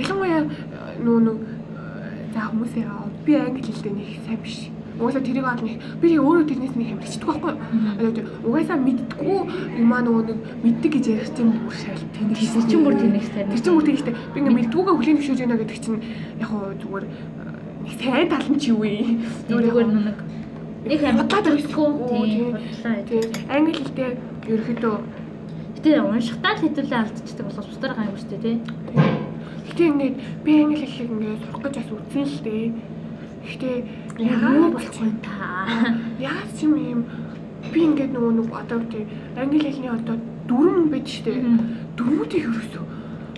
Ялангуяа 0.00 0.42
нөгөө 1.04 1.20
нэг 1.20 1.38
за 2.32 2.40
хүмүүсээ 2.48 2.84
би 3.26 3.32
англи 3.36 3.62
хэлтэй 3.62 3.92
нэг 3.92 4.08
сайн 4.24 4.40
биш. 4.40 4.56
Угаасаа 5.00 5.24
тэрийг 5.24 5.46
олно 5.48 5.66
их. 5.66 5.80
Би 6.00 6.08
өөрөө 6.20 6.44
тэрнээс 6.46 6.74
нэг 6.76 6.88
амар 6.92 7.04
хичдэг 7.08 7.26
байхгүй. 7.26 7.52
Одоо 8.04 8.24
угаасаа 8.44 8.78
мэддггүй 8.78 9.38
юм 9.80 9.90
аа 9.90 10.02
нөгөө 10.04 10.22
нэг 10.28 10.38
мэддэг 10.60 10.90
гэж 10.94 11.04
ярих 11.08 11.30
чинь 11.32 11.52
бүр 11.56 11.74
шал 11.74 12.04
тэнэг 12.12 12.36
Тэр 12.36 12.64
чинь 12.68 12.84
бүр 12.84 12.96
тэнэг 13.00 13.24
сайн. 13.24 13.48
Тэр 13.48 13.62
чинь 13.64 13.74
бүр 13.74 13.86
тэнэгтэй. 13.88 14.14
Би 14.34 14.38
ингээ 14.40 14.56
мэддгүйгээ 14.60 14.94
хүлээн 15.00 15.18
зөвшөөрж 15.18 15.40
байна 15.40 15.60
гэдэг 15.60 15.78
чинь 15.80 16.00
яг 16.38 16.48
хоо 16.52 16.72
зүгээр 16.76 17.04
нэг 17.08 17.92
сайн 17.96 18.28
тал 18.28 18.46
нь 18.52 18.60
чи 18.60 18.68
юу 18.70 18.84
вэ? 18.84 18.92
Зүгээр 19.48 19.88
нэг 19.88 20.18
нэг 20.84 21.00
бодчихгүй. 21.48 21.88
Oo, 21.88 22.08
Тийм. 22.24 22.52
бодлоо. 22.52 23.24
Англи 23.48 23.72
хэлтэй 23.76 24.08
ерөөхдөө 24.48 24.96
Гэтэ 25.80 25.96
уншихтаа 26.04 26.60
л 26.60 26.60
хэдүүлээ 26.60 27.00
алдчихдаг 27.00 27.46
болохоос 27.48 27.68
бусдаар 27.72 27.96
гайгүй 27.96 28.20
шүү 28.20 28.30
дээ 28.36 28.44
тий. 28.44 28.56
Гэтэ 29.64 29.82
ингээд 29.88 30.16
би 30.44 30.52
англи 30.60 30.84
хэлийг 30.84 31.08
ингээд 31.08 31.40
сурах 31.40 31.62
гэж 31.64 31.74
бас 31.80 31.88
үзсэн 31.96 32.24
л 32.28 32.44
дээ. 32.44 32.66
Яа 33.40 33.80
яагаад 34.18 34.74
болохгүй 34.74 35.10
та. 35.24 35.96
Ч 36.56 36.68
юм 36.68 36.74
юм 36.76 37.00
би 37.72 37.80
ингээд 37.88 38.12
нөгөө 38.12 38.32
нэг 38.36 38.48
одоо 38.52 38.80
тий 38.92 39.04
англи 39.36 39.60
хэлний 39.64 39.92
одоо 39.92 40.16
дүрм 40.48 40.88
байд 40.92 41.06
штэ. 41.08 41.40
Дүрмүүдийг 41.96 42.44
ерөөсөө 42.48 42.84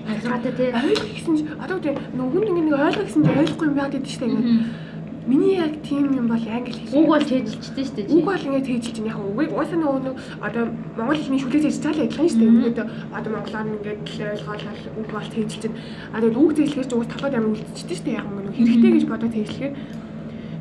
Азраатай 0.02 0.52
тий. 0.58 0.70
ойлгох 0.74 1.10
гэсэн 1.14 1.34
чи 1.38 1.44
одоо 1.54 1.78
тий 1.78 1.94
нөгөөнд 1.94 2.48
ингээд 2.50 2.66
нэг 2.66 2.74
ойлгох 2.74 3.06
гэсэн 3.06 3.22
чи 3.22 3.30
ойлгохгүй 3.30 3.66
юм 3.68 3.78
яагаад 3.78 3.94
гэдэг 3.94 4.10
штэ 4.10 4.26
ингээд 4.26 4.90
миний 5.26 5.56
яг 5.56 5.82
тийм 5.82 6.10
юм 6.16 6.26
бол 6.26 6.46
англи 6.50 6.72
хэл. 6.72 6.98
Уг 6.98 7.06
бол 7.06 7.22
чэйжилчтэй 7.22 7.84
шүү 7.86 7.94
дээ. 7.94 8.10
Үг 8.10 8.24
бол 8.26 8.42
ингээд 8.42 8.66
тээжилж 8.66 8.98
байна. 8.98 9.10
Яг 9.14 9.20
үгийг 9.22 9.52
угаасаа 9.54 9.78
нөгөө 9.78 10.00
нэг 10.02 10.16
одоо 10.42 10.64
монгол 10.98 11.20
хэлний 11.22 11.38
шүлэг 11.38 11.62
тээж 11.62 11.78
цаалаа 11.78 12.04
адилхан 12.06 12.28
шүү 12.28 12.40
дээ. 12.42 12.50
Ингээд 12.50 12.78
одоо 13.14 13.30
монголоор 13.30 13.68
ингээд 13.70 14.00
ойлгоол 14.18 14.66
үг 14.98 15.08
бол 15.14 15.28
тээжилж 15.30 15.62
байна. 15.62 15.78
А 16.10 16.18
тэгээд 16.18 16.40
үг 16.42 16.50
тээжлэхэр 16.58 16.88
ч 16.90 16.92
уус 16.98 17.06
толгойд 17.06 17.34
амар 17.38 17.50
үлдчихсэн 17.54 17.94
шүү 17.94 18.06
дээ. 18.06 18.18
Яг 18.18 18.26
хэрэгтэй 18.56 18.90
гэж 18.92 19.04
бодоод 19.08 19.32
тээжлэхээр 19.34 19.74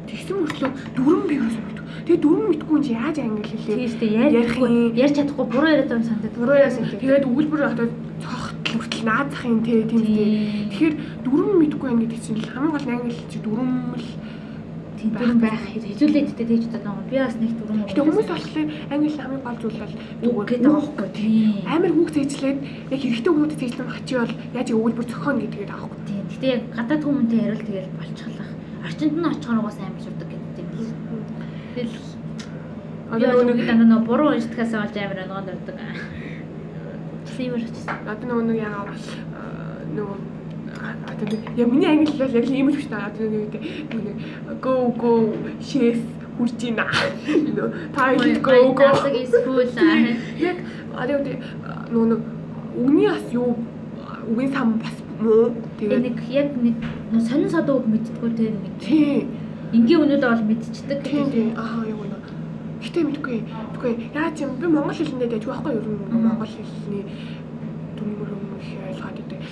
тэгсэн 0.07 0.35
мөртлөө 0.41 0.71
дүрм 0.95 1.21
би 1.27 1.35
юусэн 1.39 1.63
мэдв. 1.67 1.83
Тэгээд 2.05 2.23
дүрм 2.25 2.43
мэдгүй 2.51 2.75
юм 2.75 2.83
чи 2.83 2.91
яаж 2.97 3.17
англи 3.21 3.45
хэлээ? 3.45 3.77
Тийм 3.77 3.89
шүү 3.91 3.99
дээ. 4.01 4.35
Ярихгүй 4.41 4.71
ярьж 4.97 5.15
чадахгүй 5.15 5.45
буруу 5.51 5.69
яриад 5.71 5.87
байгаа 5.87 6.01
юм 6.01 6.07
санагдаад. 6.09 6.37
Буруу 6.39 6.57
тийм. 6.91 7.01
Тэгээд 7.01 7.29
өгүүлбэр 7.29 7.61
одоо 7.71 7.87
цогтл 8.23 8.75
хүртэл 8.79 9.07
наазах 9.07 9.43
юм 9.45 9.59
те 9.63 9.73
тийм 9.85 10.01
үү. 10.01 10.25
Тэгэхээр 10.71 10.95
дүрм 11.25 11.49
мэдгүй 11.61 11.87
юм 11.91 11.99
гэдэг 12.01 12.19
чинь 12.25 12.41
хамгийн 12.41 12.73
гол 12.73 12.85
нь 12.87 12.93
англи 12.95 13.13
хэл 13.15 13.31
чи 13.31 13.39
дүрм 13.39 13.71
л 13.95 14.07
Тийм 15.01 15.17
дүрэн 15.17 15.39
байх 15.41 15.65
хэзүүлээд 15.73 16.37
дэ 16.37 16.45
тэгж 16.45 16.65
бодож 16.69 16.85
байгаа. 16.85 17.09
Би 17.09 17.17
бас 17.17 17.35
нэг 17.41 17.51
дүрэн. 17.57 17.89
Гэтэ 17.89 18.01
хүмүүс 18.05 18.27
болохоор 18.29 18.69
англи 18.93 19.09
хамгийн 19.17 19.41
гол 19.41 19.57
зүйл 19.57 19.81
бол 19.81 19.93
үг 20.29 20.37
гэдэг 20.45 20.61
байгаа 20.61 20.77
байхгүй 20.77 21.09
тийм. 21.17 21.53
амар 21.73 21.91
хүүхд 21.97 22.15
зээжлээд 22.21 22.59
яг 22.93 22.99
хэрэгтэй 23.01 23.33
хүмүүст 23.33 23.59
зээжлэн 23.61 23.89
хачи 23.89 24.13
бол 24.21 24.33
яаж 24.53 24.67
өгүүлбэр 24.77 25.07
зохион 25.09 25.37
гэдгийг 25.41 25.71
аахгүй. 25.73 25.99
Тийм. 26.05 26.20
Гэтэ 26.41 26.57
яг 26.57 26.63
гадаад 26.73 27.03
хүмүүнтэй 27.05 27.37
хариулт 27.37 27.65
тэгэл 27.69 27.93
болчихлоо. 28.01 28.47
Орчинд 28.81 29.13
нь 29.13 29.29
очихоор 29.29 29.61
угаас 29.61 29.77
амар 29.77 30.01
шүрдэг 30.01 30.25
гэдэг 30.25 30.67
юм. 30.73 30.89
Тэгэл 31.77 31.95
Одоо 33.13 33.29
нөгөө 33.29 33.45
нэг 33.45 33.59
дандаа 33.69 33.85
нөө 33.85 34.01
буруу 34.09 34.33
уншдагаас 34.33 34.73
болж 34.73 34.95
амар 34.97 35.21
онгод 35.21 35.53
ордог. 35.53 35.77
Сивэр 37.37 37.61
очсон. 37.61 37.93
одоо 38.09 38.25
нөгөө 38.25 38.45
нэг 38.49 38.57
ягаа 38.57 38.89
нөгөө 39.93 40.17
одоо 41.13 41.25
яа 41.61 41.67
миний 41.69 41.89
англи 41.93 42.17
бол 42.17 42.33
яг 42.33 42.45
л 42.49 42.57
ийм 42.57 42.67
л 42.73 42.75
биш 42.75 42.89
та 42.89 43.05
одоо 43.05 43.29
нэг 43.29 43.53
go 44.65 44.73
go 44.97 45.11
chef 45.61 46.01
хурж 46.41 46.57
ийна. 46.65 46.89
Та 47.93 48.17
их 48.17 48.41
go 48.41 48.73
go. 48.73 48.89
Тасаг 48.89 49.13
эсвэл 49.29 49.69
Яг 50.41 50.57
одоо 50.97 51.21
нөгөө 51.93 52.07
нэг 52.09 52.21
үгний 52.81 53.07
бас 53.13 53.29
юу 53.29 53.61
үгийн 54.25 54.49
сам 54.49 54.81
бас 54.81 55.00
тэгээ 55.22 55.61
Тэгээд 55.78 56.01
нэг 56.01 56.17
яг 56.30 56.47
нэг 56.57 56.76
сонин 57.22 57.49
содоо 57.49 57.78
үг 57.80 57.88
мэдтгүү 57.88 58.30
те 58.38 58.49
нэг 58.49 58.74
тий 58.82 59.30
энгийн 59.72 60.01
үнүүдээ 60.03 60.30
бол 60.34 60.47
мэдчихдэг 60.49 60.99
тий 61.05 61.53
аа 61.55 61.86
юу 61.86 62.03
нэ. 62.09 62.17
Гэтэ 62.82 62.99
мэдгүй. 63.05 63.38
Мэдгүй. 63.45 63.91
Яа 64.17 64.34
ч 64.34 64.41
юм 64.41 64.57
би 64.57 64.65
монгол 64.65 64.97
хэлэндээ 64.97 65.30
дэж 65.38 65.43
байхгүй 65.45 65.74
юу 65.78 66.09
монгол 66.09 66.49
хэлний 66.49 67.05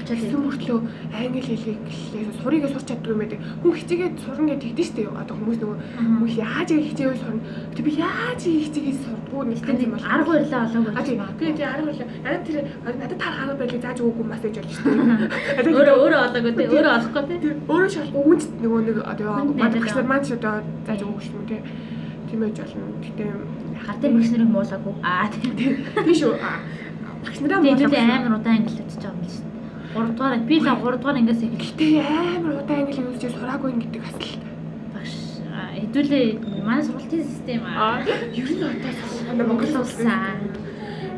идэв. 0.10 0.30
Тэгсэн 0.30 0.42
мөртлөө 0.46 0.80
англи 1.20 1.42
хэлийг 1.46 1.80
гэлээ 1.86 2.24
сурыгээ 2.42 2.70
сурч 2.74 2.86
чаддгүй 2.90 3.12
юм 3.14 3.20
байдаг. 3.24 3.40
Хүн 3.62 3.74
хичээгээд 3.80 4.16
сурна 4.24 4.48
гэж 4.50 4.62
тэгдэж 4.66 4.88
штэ. 4.90 5.02
Одоо 5.10 5.36
хүмүүс 5.40 5.58
нөгөө 5.60 5.78
хүмүүс 6.00 6.34
яаж 6.40 6.70
яг 6.74 6.84
хичээвэл 6.90 7.22
сурна. 7.24 7.42
Тэг 7.76 7.84
би 7.86 7.92
яаж 8.00 8.42
хичээгээд 8.44 9.00
сурдггүй 9.04 9.44
нэг 9.50 9.58
Гэтэ 9.60 9.86
нэг 9.90 10.04
арга 10.10 10.32
барилаа 10.34 10.62
олоогүй 10.66 10.94
гэж 10.98 11.08
Би 11.40 11.46
тийм 11.54 11.70
арга 11.70 11.86
барилаа. 11.90 12.10
Надад 12.24 12.44
тэр 12.48 12.58
надад 12.84 13.20
таар 13.20 13.36
арга 13.44 13.56
барилыг 13.60 13.82
зааж 13.84 13.98
өгөөгүй 14.00 14.26
масаж 14.30 14.54
болж 14.60 14.72
штэ. 14.74 14.90
өөрөө 15.70 15.96
өөрөө 16.00 16.22
олоогүй 16.30 16.52
те 16.58 16.64
өөрөө 16.70 16.94
олохгүй. 17.00 17.24
Тэр 17.40 17.56
өөрөө 17.70 17.90
шалахгүй 17.94 18.24
хүнд 18.26 18.44
нөгөө 18.64 18.82
нэг 18.88 18.98
одоо 19.04 19.30
Хүнд 19.40 19.56
манай 19.56 19.70
найдаад 19.70 19.84
багш 19.84 19.94
нар 19.94 19.98
байгаа. 20.00 20.10
маань 20.10 20.26
ч 20.26 20.30
одоо 20.38 20.54
зааж 20.88 21.02
өгөөгүй 21.06 21.24
шүү 21.28 21.42
дээ. 21.50 21.62
Тийм 22.30 22.40
байж 22.44 22.58
болно. 22.60 22.86
Гэтэ 23.06 23.24
Хартын 23.86 24.12
багш 24.16 24.30
нарыг 24.34 24.50
муулаагүй. 24.54 24.94
Аа 25.04 25.26
тийм 25.34 26.16
шүү. 26.20 26.34
А, 26.40 26.52
Багш 27.24 27.38
нараа 27.44 27.60
хэдүүлээ 27.64 28.16
амар 28.16 28.34
удаан 28.40 28.56
англи 28.60 28.76
хэлж 28.80 28.96
байгаа 29.00 29.16
юм 29.16 29.24
л 29.26 29.34
шүү. 29.34 29.46
3 29.94 30.14
дугаар 30.14 30.38
би 30.46 30.56
л 30.60 30.68
3 30.70 30.98
дугаар 30.98 31.18
ангиас 31.18 31.42
эхэлж 31.42 31.74
Гэтэ 31.74 31.88
амар 32.38 32.54
удаан 32.62 32.80
англи 32.86 32.94
хэлж 32.94 33.24
сураагүй 33.34 33.72
гэдэг 33.82 34.02
бас 34.06 34.16
л. 34.22 34.38
багш 34.94 35.14
хэдүүлээ 35.82 36.26
манай 36.68 36.84
сургалтын 36.86 37.24
систем 37.26 37.62
аа. 37.66 38.02
ер 38.06 38.50
нь 38.54 38.64
одоо 38.70 38.92
Манай 39.28 39.46
Монгол 39.50 39.76
улсаа. 39.82 40.38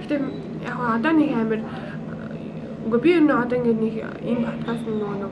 Гэтэ 0.02 0.16
яг 0.64 0.78
одоо 0.96 1.12
нэг 1.12 1.30
амар 1.36 1.62
үгүй 2.88 3.00
би 3.04 3.10
ер 3.12 3.24
нь 3.28 3.32
одоо 3.44 3.58
ингээд 3.60 3.80
нэг 3.84 3.96
энэ 4.30 4.46
подкаст 4.48 4.84
нөгөө 4.88 5.16
нэг 5.20 5.32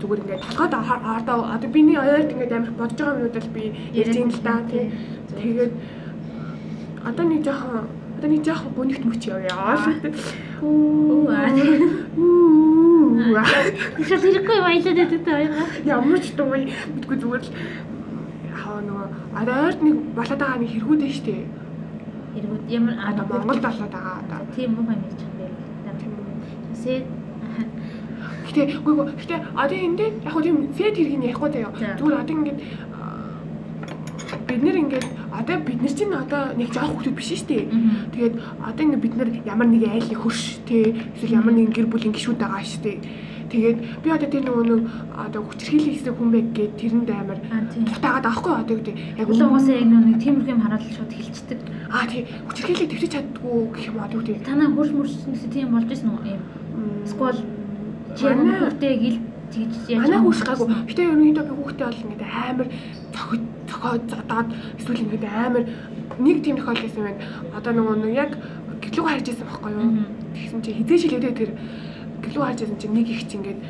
зүгээр 0.00 0.20
ингээд 0.20 0.42
толгойд 0.44 0.74
одоо 0.76 1.38
одоо 1.54 1.68
биний 1.72 1.98
ойлт 1.98 2.32
ингээд 2.32 2.52
амар 2.56 2.72
бодож 2.76 2.98
байгаа 3.00 3.18
юмуд 3.20 3.36
л 3.40 3.54
би 3.56 3.64
ярьж 4.00 4.14
юм 4.20 4.28
л 4.28 4.40
да 4.44 4.54
тий. 4.68 4.84
Тэгээд 5.32 5.72
одоо 7.08 7.24
нэг 7.24 7.40
жоохон 7.40 7.88
одоо 8.16 8.28
нэг 8.28 8.42
жоохон 8.44 8.72
гүнигт 8.76 9.04
мөч 9.08 9.22
яваа. 9.32 9.80
Үу. 10.60 11.26
Тэгэхээр 13.96 14.20
хэрэггүй 14.20 14.58
баялаад 14.60 14.96
байдаг 14.98 15.20
та 15.24 15.32
хоёроо. 15.38 15.66
Ямар 15.84 16.20
ч 16.20 16.26
дуу 16.36 16.52
мэдгүй 16.52 17.16
зүгээр 17.20 17.42
л 17.44 17.50
яа 18.50 18.78
нөгөө 18.84 19.06
ойрт 19.40 19.80
нэг 19.80 19.96
болоод 20.16 20.40
байгаа 20.40 20.60
нэг 20.60 20.70
хэрэгүүдээ 20.74 21.12
штэ. 21.16 21.36
Хэрэгүүд 22.34 22.64
ямар 22.70 22.94
Одоо 23.08 23.24
Монгол 23.24 23.60
болоод 23.64 23.92
байгаа 23.94 24.14
одоо. 24.20 24.40
тийм 24.54 24.70
муу 24.76 24.84
юм 24.84 25.00
гэж 25.08 25.20
байна. 25.38 25.56
Сэт 26.76 27.04
Гэтэ 28.50 28.82
үгүй 28.82 28.94
гэтэ 29.14 29.36
одоо 29.54 29.78
энэ 29.78 29.96
дээр 29.96 30.14
яг 30.26 30.32
хөө 30.34 30.42
тийм 30.42 30.56
сэт 30.74 30.96
хэргийг 30.98 31.22
ярихгүй 31.22 31.50
заяа. 31.54 31.70
За. 31.78 31.94
Зүгээр 32.02 32.18
одоо 32.18 32.34
ингээд 32.34 32.58
бид 34.50 34.62
нэр 34.66 34.76
ингээд 34.82 35.06
одоо 35.30 35.56
бид 35.62 35.80
нар 35.80 35.94
чинь 35.94 36.14
одоо 36.14 36.42
нэг 36.58 36.68
жоох 36.74 36.90
хүмүүс 36.98 37.14
биш 37.14 37.30
шүү 37.38 37.48
дээ. 37.48 37.64
Тэгээд 38.14 38.34
одоо 38.66 38.82
ингээд 38.84 39.04
бид 39.04 39.14
нар 39.16 39.30
ямар 39.46 39.68
нэг 39.70 39.82
айлын 39.86 40.20
хөрш 40.20 40.42
те 40.66 40.94
эсвэл 41.14 41.38
ямар 41.38 41.54
нэгэн 41.54 41.74
гэр 41.74 41.86
бүлийн 41.86 42.14
гишүүд 42.14 42.38
байгаа 42.42 42.64
шүү 42.66 42.82
дээ. 42.82 42.98
Тэгээд 43.50 43.78
би 44.02 44.08
одоо 44.14 44.28
тэр 44.30 44.42
нөгөө 44.46 44.64
нэг 44.70 44.82
одоо 45.10 45.42
хүчрхийлэх 45.42 45.94
хэсэг 45.98 46.14
хүн 46.14 46.30
бэ 46.30 46.40
гэгээд 46.54 46.72
тэрэнд 46.78 47.10
амар 47.10 47.38
тутаагаад 47.90 48.26
аахгүй 48.30 48.54
одоо 48.62 48.74
гэдэг 48.78 48.96
яг 49.18 49.26
угаасаа 49.26 49.74
яг 49.74 49.90
нэг 49.90 50.18
тиймэрхүү 50.22 50.54
юм 50.54 50.62
хараад 50.62 50.82
шууд 50.86 51.10
хэлцдэг. 51.10 51.58
аа 51.90 52.06
тий 52.06 52.22
хүчрхийлэх 52.46 52.90
төвчж 52.94 53.10
чаддгүй 53.10 53.58
гэх 53.74 53.86
юм 53.90 53.98
одоо 53.98 54.18
гэдэг. 54.22 54.46
Танаа 54.46 54.70
хурш 54.70 54.90
мөрсөн 54.94 55.50
тийм 55.50 55.74
болж 55.74 55.90
ирсэн 55.90 56.14
үү 56.14 56.30
юм. 56.30 56.42
Сквал 57.10 57.38
чи 58.14 58.22
Манай- 58.22 58.54
хүүхдээ 58.62 58.94
гил 59.02 59.18
тэгж 59.50 59.74
яаж 59.90 60.02
Манай 60.06 60.20
хүүш 60.22 60.40
гайгүй. 60.46 60.66
Гэтэ 60.86 61.02
ерөнхийдөө 61.10 61.44
би 61.50 61.54
хүүхдээ 61.58 61.86
бол 61.90 62.02
ингээд 62.06 62.22
амар 62.30 62.68
зодоод 63.80 64.48
эсвэл 64.78 65.02
ингээд 65.04 65.24
амар 65.24 65.64
нэг 66.18 66.36
тийм 66.44 66.56
тохиол 66.56 66.80
байсан 66.84 67.02
байна. 67.04 67.24
Одоо 67.56 67.72
нөгөө 67.72 67.96
нэг 68.04 68.14
яг 68.14 68.32
гэлүү 68.84 69.04
харж 69.06 69.26
байсан 69.28 69.46
байхгүй 69.48 69.70
юу? 69.72 69.90
Тэгсэн 70.34 70.60
чи 70.64 70.70
хизээ 70.78 70.98
шилэвдээ 71.00 71.34
тэр 71.40 71.50
гэлүү 72.24 72.42
харж 72.44 72.58
байсан 72.60 72.78
чи 72.80 72.88
нэг 72.88 73.06
их 73.08 73.22
чи 73.28 73.34
ингээд 73.38 73.60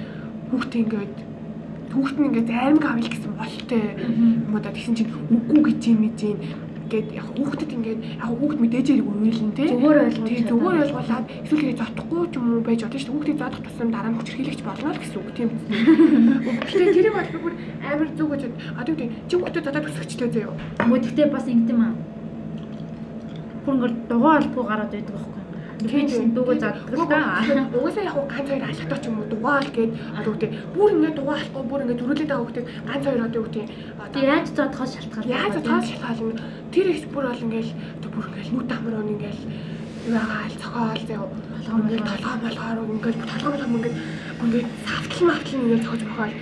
хүүхдээ 0.50 0.82
ингээд 0.84 1.14
хүүхд 1.90 2.16
нь 2.18 2.26
ингээд 2.30 2.50
заримг 2.50 2.84
авъя 2.86 3.10
гэсэн 3.10 3.32
болтой 3.34 3.82
юм 4.46 4.54
одоо 4.54 4.72
тэгсэн 4.74 4.94
чи 4.94 5.04
үгүй 5.06 5.60
гэж 5.66 5.82
юм 5.90 6.02
юм 6.06 6.40
ингээд 6.90 7.14
яг 7.14 7.26
хүүхдэд 7.38 7.70
ингээд 7.70 8.00
яг 8.18 8.30
хүүхд 8.34 8.58
мэдээж 8.58 8.86
ирэх 8.90 9.06
үеэлэн 9.06 9.52
те. 9.54 9.62
Зүгээр 9.70 9.98
ойлгуулж 10.10 10.26
тий 10.26 10.42
зүгээр 10.50 10.82
ойлгуулад 10.82 11.26
эсвэл 11.46 11.62
тэгээ 11.62 11.78
зодохгүй 11.78 12.22
ч 12.26 12.34
юм 12.34 12.46
уу 12.50 12.62
байж 12.66 12.80
одоо 12.82 12.98
шүү 12.98 13.14
хүүхдийг 13.14 13.38
зодох 13.38 13.62
тусам 13.62 13.88
дараа 13.94 14.10
нь 14.10 14.18
хүчрхийлэгч 14.18 14.60
болно 14.66 14.90
л 14.90 14.98
гэсэн 14.98 15.18
үг 15.22 15.30
тийм 15.38 15.48
биз. 15.54 15.62
Гэхдээ 16.66 16.94
тэрийг 16.98 17.14
бол 17.14 17.30
бүр 17.46 17.54
амар 17.86 18.08
зүг 18.18 18.28
гэж 18.34 18.42
одоо 18.74 18.94
тийм 18.98 19.10
чи 19.30 19.34
хүүхдэд 19.38 19.66
зодоод 19.70 19.86
өсгөчтэй 19.86 20.28
заяа. 20.34 20.54
Мөн 20.90 20.98
гэхдээ 20.98 21.28
бас 21.30 21.46
ингэдэм 21.46 21.78
аа. 21.78 21.94
Бүр 23.62 23.74
ингээд 23.78 23.96
дугаа 24.10 24.34
албагүй 24.42 24.64
гараад 24.66 24.90
байдаг 24.90 25.14
байхгүй. 25.14 25.39
Ч 25.80 25.92
дүүгээ 26.36 26.58
заддаг 26.60 27.08
та. 27.08 27.20
Угаасаа 27.72 28.04
яг 28.04 28.16
ганц 28.28 28.48
хоёр 28.50 28.64
алхтаа 28.68 28.98
ч 29.00 29.04
юм 29.08 29.16
уу 29.20 29.30
дугаал 29.32 29.70
гээд 29.76 29.92
одоо 30.18 30.32
үгүй 30.34 30.52
бүр 30.74 30.90
ингээд 30.94 31.16
дугаалахгүй 31.16 31.64
бүр 31.70 31.82
ингээд 31.84 32.00
зөрүүлээд 32.00 32.30
байгаа 32.30 32.44
хүүхдийг 32.44 32.66
ганц 32.88 33.04
хоёр 33.04 33.22
одоо 33.24 33.40
үгүй 33.40 33.64
Тэг 34.12 34.24
яаж 34.26 34.46
зодохоос 34.56 34.92
шалтгаалтай. 34.94 35.32
яаж 35.32 35.52
зодохоос 35.56 35.86
шалтгаална 35.88 36.42
тэр 36.74 36.86
их 36.92 37.04
бүр 37.14 37.24
бол 37.30 37.44
ингээд 37.46 37.68
бүр 38.12 38.26
ингээд 38.28 38.50
нүд 38.54 38.70
амар 38.74 38.94
өн 39.00 39.12
ингээд 39.14 39.40
яагаал 40.08 40.54
цохоол 40.62 41.02
заяа 41.08 41.28
толгоо 41.66 41.96
толгоо 42.10 42.36
молгоор 42.44 42.78
ингээд 42.94 43.18
толгоо 43.30 43.50
молгоо 43.52 43.76
ингээд 43.78 43.96
ингээд 44.42 44.68
савтал 44.86 45.22
мавтал 45.28 45.60
ингээд 45.60 45.84
цохож 45.84 46.02
бохоол 46.08 46.34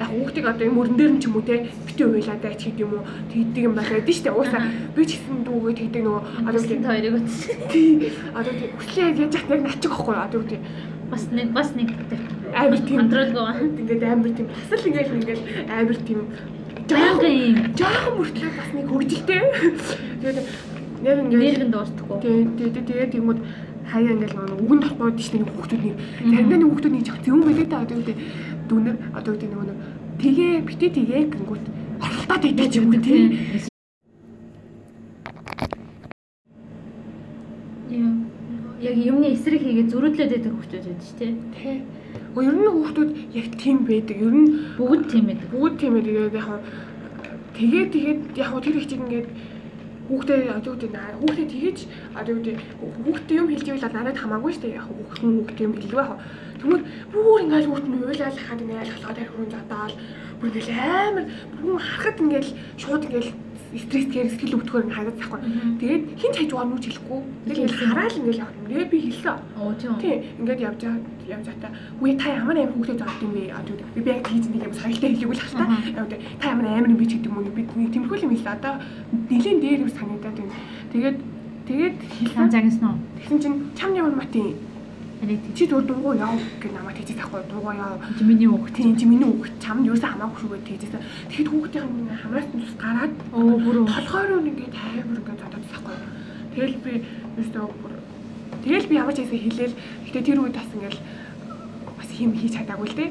яг 0.00 0.08
хүүхдийг 0.08 0.46
одоо 0.48 0.64
юм 0.64 0.80
өрн 0.80 0.96
дээр 0.96 1.12
нь 1.12 1.20
ч 1.20 1.28
юм 1.28 1.36
уу 1.36 1.44
те 1.44 1.68
битүү 1.84 2.08
уйлаад 2.08 2.40
байж 2.40 2.60
гэдэг 2.64 2.80
юм 2.80 2.92
уу 2.96 3.04
тэгдэг 3.28 3.64
юм 3.68 3.74
байна 3.76 3.92
гэдэг 4.00 4.14
шүү 4.16 4.24
дээ. 4.24 4.38
Уусаа 4.40 4.62
би 4.96 5.02
ч 5.04 5.10
гэсэн 5.20 5.44
дүүгээ 5.44 5.76
тэгдэг 5.76 6.02
нөгөө 6.08 6.22
одоо 6.48 6.60
тийм 6.64 6.82
хоёрыг 6.88 7.14
үзсэн. 7.20 7.56
Тий. 7.68 7.92
Одоо 8.32 8.52
тийм 8.56 8.70
хүслээ 8.80 9.04
яаж 9.12 9.34
яах 9.36 9.50
яг 9.52 9.60
начих 9.60 9.92
واخгүй 9.92 10.16
одоо 10.16 10.42
тийм 10.48 10.62
бас 11.12 11.24
нэг 11.28 11.48
бас 11.52 11.68
нэг 11.76 11.88
амар 12.56 12.80
тийм 12.80 12.98
контролгүй 13.04 13.44
ингээд 13.76 14.02
амар 14.08 14.32
тийм 14.32 14.48
бас 14.48 14.80
л 14.80 14.88
ингээд 14.88 15.10
ингээд 15.20 15.40
амар 15.68 15.98
тийм 16.08 16.20
жоохон 16.88 17.28
юм 17.28 17.56
жоохон 17.76 18.14
мөртлөө 18.16 18.50
бас 18.56 18.70
нэг 18.72 18.86
хөвгөлтэй. 18.88 19.42
Тэгээд 20.20 20.38
нэр 21.04 21.18
ингээд 21.28 21.42
нэргэн 21.44 21.70
дуурдахгүй. 21.76 22.16
Тий, 22.24 22.70
тий, 22.72 22.82
тэгээд 22.88 23.18
юм 23.20 23.28
уу 23.30 23.38
хаяа 23.90 24.14
ингээд 24.14 24.34
нөгөө 24.38 24.62
үгэнд 24.64 24.84
толгойд 24.86 25.18
чинь 25.18 25.46
хүүхдүүд 25.46 25.82
нэг 25.82 25.96
таньдааны 26.30 26.66
хүүхдүүд 26.70 26.94
нэг 26.94 27.04
жоохон 27.06 27.24
зөвөн 27.26 27.46
байдаг 27.46 27.68
таа 27.70 27.84
гэдэг 27.90 28.16
дүүнэр 28.70 28.96
одоо 29.18 29.32
үгүй 29.34 29.48
нөгөө 29.50 29.76
тэгээ 30.22 30.52
битээ 30.68 30.90
тэгээ 30.94 31.22
гингүүт 31.34 31.64
оролтоод 32.04 32.44
идэж 32.50 32.72
юм 32.78 32.92
тий. 33.02 33.24
Яг 38.80 38.96
юмны 38.96 39.28
эсрэг 39.36 39.60
хийгээд 39.60 39.92
зөрүүдлээд 39.92 40.30
байдаг 40.32 40.52
хүмүүс 40.54 40.70
байдаг 40.72 40.96
шүү 41.04 41.18
дээ. 41.20 41.34
тий 41.58 41.76
Өө 42.30 42.42
ер 42.46 42.54
нь 42.54 42.70
хүүхдүүд 42.70 43.10
яг 43.34 43.46
тийм 43.58 43.78
байдаг 43.84 44.16
ер 44.22 44.34
нь 44.34 44.48
Бүгд 44.78 45.02
тийм 45.10 45.24
байдаг. 45.26 45.48
бүгд 45.50 45.74
тийм 45.82 45.92
тэгээд 45.98 46.34
яг 46.38 46.46
хаа 46.46 46.60
тэгээд 47.58 47.88
тэгээд 47.90 48.20
яг 48.38 48.50
тэр 48.62 48.76
чинь 48.86 49.02
ингээд 49.04 49.28
хүүхдээ 50.10 50.50
одоо 50.58 50.74
наа 50.90 51.14
хүүхдээ 51.22 51.46
тэгэж 51.54 51.78
одоо 52.18 52.34
үгүй 52.34 52.54
хүүхдээ 53.06 53.38
юм 53.38 53.48
хэлж 53.50 53.66
ивэл 53.70 53.86
надад 53.94 54.18
хамаагүй 54.18 54.52
шүү 54.52 54.62
дээ. 54.66 54.78
Яг 54.78 54.86
хүүхд 54.90 55.18
хүн 55.22 55.32
хүүхдээ 55.46 55.66
юм 55.70 55.74
хэлвэ. 55.78 56.02
Хаа 56.02 56.18
тэгмээ 56.58 56.82
бүр 57.12 57.40
ингээд 57.46 57.68
хүүхд 57.70 57.86
нь 57.88 58.04
уйлал 58.04 58.36
хахад 58.36 58.60
ингээд 58.60 58.90
болохоо 58.90 59.14
тэр 59.16 59.30
хүн 59.30 59.48
задаал 59.54 59.94
бүр 60.38 60.48
ингээд 60.50 60.68
амар 60.76 61.24
бүр 61.62 61.78
харахад 61.78 62.18
ингээд 62.20 62.46
шууд 62.82 63.02
ингээд 63.06 63.28
стрессгээр 63.70 64.28
сэтгэл 64.30 64.56
өвдөхөр 64.58 64.84
ингээд 64.86 64.98
хадаад 64.98 65.18
тахгүй 65.20 65.40
тэгээд 65.80 66.02
хин 66.18 66.32
ч 66.32 66.36
хайж 66.38 66.50
байгаа 66.50 66.68
нүч 66.70 66.84
хэлэхгүй 66.90 67.20
тэгээд 67.46 67.78
хараал 67.78 68.18
ингээд 68.18 68.40
явах 68.42 68.56
юм 68.58 68.90
би 68.90 68.98
хэлсэн 69.06 69.50
Оо 69.60 69.74
тийм. 69.74 69.94
Тий, 70.00 70.24
ингээд 70.40 70.60
явж 70.60 70.82
явж 71.28 71.44
байгаа. 71.44 71.70
Үе 72.00 72.16
та 72.16 72.32
ямар 72.32 72.56
амар 72.56 72.72
хүүхдээ 72.72 72.96
зогт 72.96 73.20
юм 73.20 73.32
бэ? 73.36 73.52
Би 73.94 74.00
би 74.00 74.10
яг 74.10 74.24
тийж 74.24 74.44
нэг 74.48 74.64
юм 74.64 74.72
соёлтой 74.72 75.10
хэлээгүй 75.12 75.36
л 75.36 75.44
хальта. 75.44 75.64
Яг 76.00 76.40
та 76.40 76.48
ямар 76.48 76.66
амар 76.66 76.88
юм 76.88 76.96
би 76.96 77.06
ч 77.06 77.20
гэдэг 77.20 77.28
юм 77.28 77.38
уу? 77.38 77.52
Би 77.52 77.62
тэмхүү 77.68 78.16
юм 78.24 78.32
хэлээ. 78.32 78.56
Одоо 78.56 78.74
нэлийн 79.28 79.60
дээр 79.60 79.84
юм 79.84 79.90
санагдаад 79.92 80.36
байна. 80.40 80.56
Тэгээд 80.92 81.16
тэгээд 81.68 81.94
хэлсэн. 82.00 82.50
загнасан 82.50 82.88
уу? 82.88 82.98
Тэгсэн 83.20 83.38
чинь 83.44 83.58
чам 83.76 83.92
ямар 83.92 84.14
матын 84.16 84.56
чи 85.54 85.66
дуу 85.66 85.82
дуугаа 85.82 86.16
яав 86.16 86.40
гэж 86.60 86.72
намайг 86.72 86.96
тэгж 86.96 87.20
тахгүй 87.20 87.40
дуугаа 87.52 87.74
яав. 87.76 88.00
чи 88.18 88.24
миний 88.24 88.46
үг. 88.48 88.70
Тийм 88.72 88.96
чи 88.96 89.04
миний 89.04 89.28
үг 89.28 89.48
чамд 89.60 89.86
юу 89.86 89.96
ч 89.96 90.00
хамаагүй 90.00 90.40
шүү 90.40 90.50
гэж 90.56 90.64
тэгжсэн. 90.80 91.02
Тэгэхэд 91.28 91.48
хүүхдийн 91.52 92.08
хамраас 92.24 92.48
нь 92.48 92.60
тус 92.64 92.74
гараад 92.80 93.12
Оо 93.36 93.60
бүр 93.60 93.76
толгойроо 93.84 94.40
ингээд 94.40 94.72
тайвар 94.72 95.20
ингээд 95.20 95.40
зодоод 95.44 95.64
тахгүй. 95.68 95.96
Тэгэл 96.56 96.76
би 96.80 96.92
бүр 97.36 97.92
тэгэл 98.64 98.88
би 98.88 98.94
ямар 98.96 99.12
ч 99.12 99.20
хэсэг 99.20 99.40
хэлээл 99.44 99.76
гэтээ 100.08 100.24
тэр 100.24 100.40
үед 100.40 100.56
бас 100.56 100.72
ингээд 100.72 100.96
бас 102.00 102.08
хим 102.08 102.32
хийж 102.32 102.52
чадаагүй 102.56 102.88
л 102.88 102.96
дээ. 102.96 103.10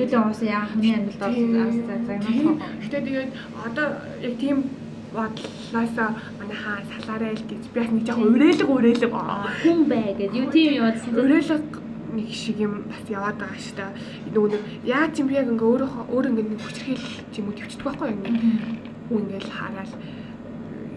Хэдүүлээ 0.00 0.20
уус 0.24 0.40
яа 0.40 0.64
хүний 0.64 0.92
амьдралд 0.96 1.22
орсон 1.28 1.84
загнах. 2.08 2.56
Гэтээ 2.88 3.02
тэгээд 3.04 3.30
одоо 3.68 3.86
яг 4.24 4.34
тийм 4.40 4.56
бодлоосоо 5.14 6.08
манай 6.38 6.58
хаа 6.62 6.78
салаарай 6.90 7.34
л 7.34 7.44
гэж. 7.50 7.62
Би 7.74 7.80
бас 7.80 7.90
нэг 7.90 8.04
жоохон 8.06 8.34
уриалга 8.34 8.72
уриалга. 8.72 9.50
Хүн 9.62 9.80
бай 9.90 10.14
гэдэг 10.14 10.34
юу 10.38 10.50
тийм 10.54 10.72
яваадсан. 10.78 11.14
уриалга 11.18 11.56
нэг 12.14 12.28
шиг 12.30 12.58
юм 12.60 12.74
бас 12.90 13.02
яваад 13.10 13.36
байгаа 13.38 13.58
шүү 13.58 13.76
дээ. 13.78 13.90
Нөгөө 14.34 14.50
нэг 14.54 14.62
яаж 14.86 15.12
юм 15.18 15.26
би 15.28 15.34
яг 15.34 15.48
ингээ 15.50 15.68
өөрөө 15.70 15.90
өөр 16.14 16.26
ингээ 16.30 16.46
нэг 16.50 16.60
хүчрхийл 16.62 17.04
юм 17.38 17.46
уу 17.46 17.58
төвчдөг 17.58 17.86
байхгүй 17.86 18.08
юу? 18.10 18.20
Ингээл 19.10 19.50
хараад 19.50 19.92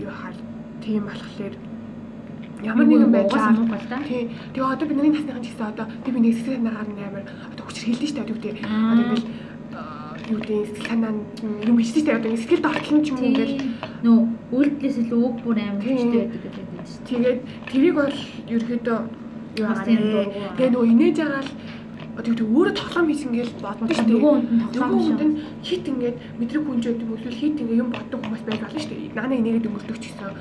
юу 0.01 0.13
хаар 0.13 0.35
тийм 0.81 1.03
болохоор 1.09 1.55
ямар 2.63 2.85
нэгэн 2.87 3.11
байдлаар 3.11 4.03
тий. 4.07 4.29
Тэгээ 4.53 4.71
одоо 4.73 4.87
би 4.87 4.95
нарийн 4.95 5.15
насныхан 5.17 5.43
ч 5.43 5.47
гэсэн 5.51 5.67
одоо 5.73 5.85
би 6.05 6.09
би 6.11 6.19
нэг 6.21 6.33
сэтгэл 6.37 6.57
санаагаар 6.61 6.89
амар 6.93 7.25
одоо 7.51 7.63
хүчрхийлдэг 7.67 8.07
шүү 8.09 8.17
дээ 8.17 8.25
одоо 8.25 8.37
Аа. 8.63 8.91
одоо 8.93 9.03
ингээл 9.03 9.27
юу 10.31 10.39
гэдэг 10.39 10.67
сэтгэл 10.67 10.87
санаа 10.87 11.11
юм 11.67 11.77
хийжтэй 11.77 12.15
одоо 12.15 12.31
сэтгэл 12.37 12.63
дортлон 12.63 12.99
ч 13.03 13.07
юм 13.11 13.17
уу 13.19 13.27
ингээл 13.27 13.55
Нөө 14.03 14.19
үйлдэлээс 14.51 14.97
илүү 14.99 15.19
үг 15.23 15.35
бүр 15.47 15.57
амар 15.63 15.79
хүчтэй 15.79 16.27
байдаг 16.27 16.41
гэдэг 16.43 16.63
юм 16.75 16.83
шүү. 16.83 17.03
Тэгээд 17.07 17.39
тэрийг 17.71 17.95
бол 17.95 18.17
ерөөдөө 18.51 18.99
юу 19.63 19.67
аа 19.71 19.85
тийм 19.87 20.01
дургу. 20.11 20.43
Тэгээ 20.59 20.71
нөгөө 20.75 20.91
инээж 20.91 21.15
байгаа 21.23 21.43
л 21.47 21.51
одоо 22.19 22.33
юу 22.35 22.49
өөрөө 22.51 22.75
тоглоом 22.75 23.07
хийж 23.07 23.21
ингээл 23.23 23.53
боддог 23.63 23.87
шүү 23.95 24.03
дээ. 24.03 24.15
Нөгөө 24.19 24.33
хүнд 24.43 24.71
тоглоом 24.75 25.21
нь 25.23 25.35
хит 25.63 25.85
ингээд 25.87 26.17
мэдрэг 26.35 26.63
хүнж 26.67 26.83
байдаг 26.83 27.07
юм 27.07 27.15
эсвэл 27.15 27.39
хит 27.39 27.55
ингээ 27.63 27.79
юм 27.79 27.89
боддог 27.95 28.19
хүмүүс 28.19 28.43
байж 28.43 28.59
болно 28.59 28.79
шүү 28.83 28.91
дээ. 28.91 29.15
Наана 29.15 29.35
инээгээд 29.39 29.67
өнгөрдөг 29.71 29.97
ч 30.03 30.05
гэсэн. 30.11 30.31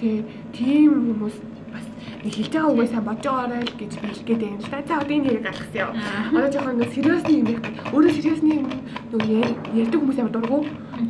Тэ 0.00 0.08
тийм 0.56 0.90
хүмүүс 1.04 1.36
нэг 2.24 2.32
хэлж 2.36 2.52
байгаа 2.52 2.72
үгээ 2.72 2.88
сайн 2.92 3.04
бодож 3.08 3.26
байгаарай 3.26 3.62
л 3.64 3.78
гэж 3.80 3.92
хэлгээд 4.00 4.42
байна 4.44 4.58
л 4.60 4.68
да. 4.70 4.78
За 4.88 4.94
одоо 5.00 5.14
энэ 5.16 5.28
хэрэг 5.30 5.74
яа. 5.74 5.90
Аа. 5.90 6.28
Одоо 6.36 6.50
жоохон 6.52 6.76
нэг 6.80 6.90
сериусны 6.94 7.32
юм 7.40 7.46
байх. 7.48 7.60
Өөрөө 7.94 8.12
сериусны 8.16 8.50
юм 8.60 8.66
нөгөө 9.12 9.40
ярьдаг 9.80 9.98
хүмүүс 10.00 10.18
амар 10.20 10.34
дургу. 10.36 10.58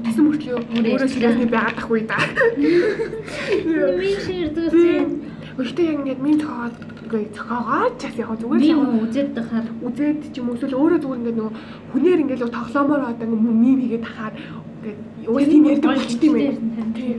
Тэсэн 0.06 0.22
мөртлөө 0.24 0.56
Өөрөө 0.61 0.92
өөрөө 0.94 1.11
сериусны 1.11 1.46
байгаад 1.50 1.78
ахгүй 1.82 2.00
да. 2.06 2.18
Миний 2.61 4.16
ширдүүс 4.22 4.74
Өөртөө 5.61 5.84
яг 5.84 5.96
ингээд 6.00 6.20
минь 6.24 6.40
цохоод 6.40 6.76
ингээд 7.04 7.34
цохоогоо 7.36 7.88
ч 7.98 8.02
бас 8.06 8.16
яг 8.16 8.30
зүгээр 8.40 8.62
яг 8.64 8.80
юм 8.80 9.02
үзээд 9.04 9.30
тахаар 9.36 9.66
үзээд 9.84 10.20
ч 10.32 10.34
юм 10.40 10.48
уу 10.48 10.56
эсвэл 10.56 10.78
өөрөө 10.80 10.98
зүгээр 11.04 11.20
ингээд 11.20 11.36
нөгөө 11.36 11.54
хүнээр 11.92 12.22
ингээд 12.22 12.44
л 12.46 12.56
тоглоомоор 12.56 13.02
одоо 13.12 13.26
мим 13.28 13.78
хийгээд 13.82 14.06
тахаар 14.08 14.34
ингээд 14.40 14.98
өөс 15.28 15.46
тийм 15.50 15.64
ярьдаг 15.68 15.90
болчт 15.90 16.22
юм 16.24 16.34
ээ. 16.40 16.52
Тий. 16.96 17.12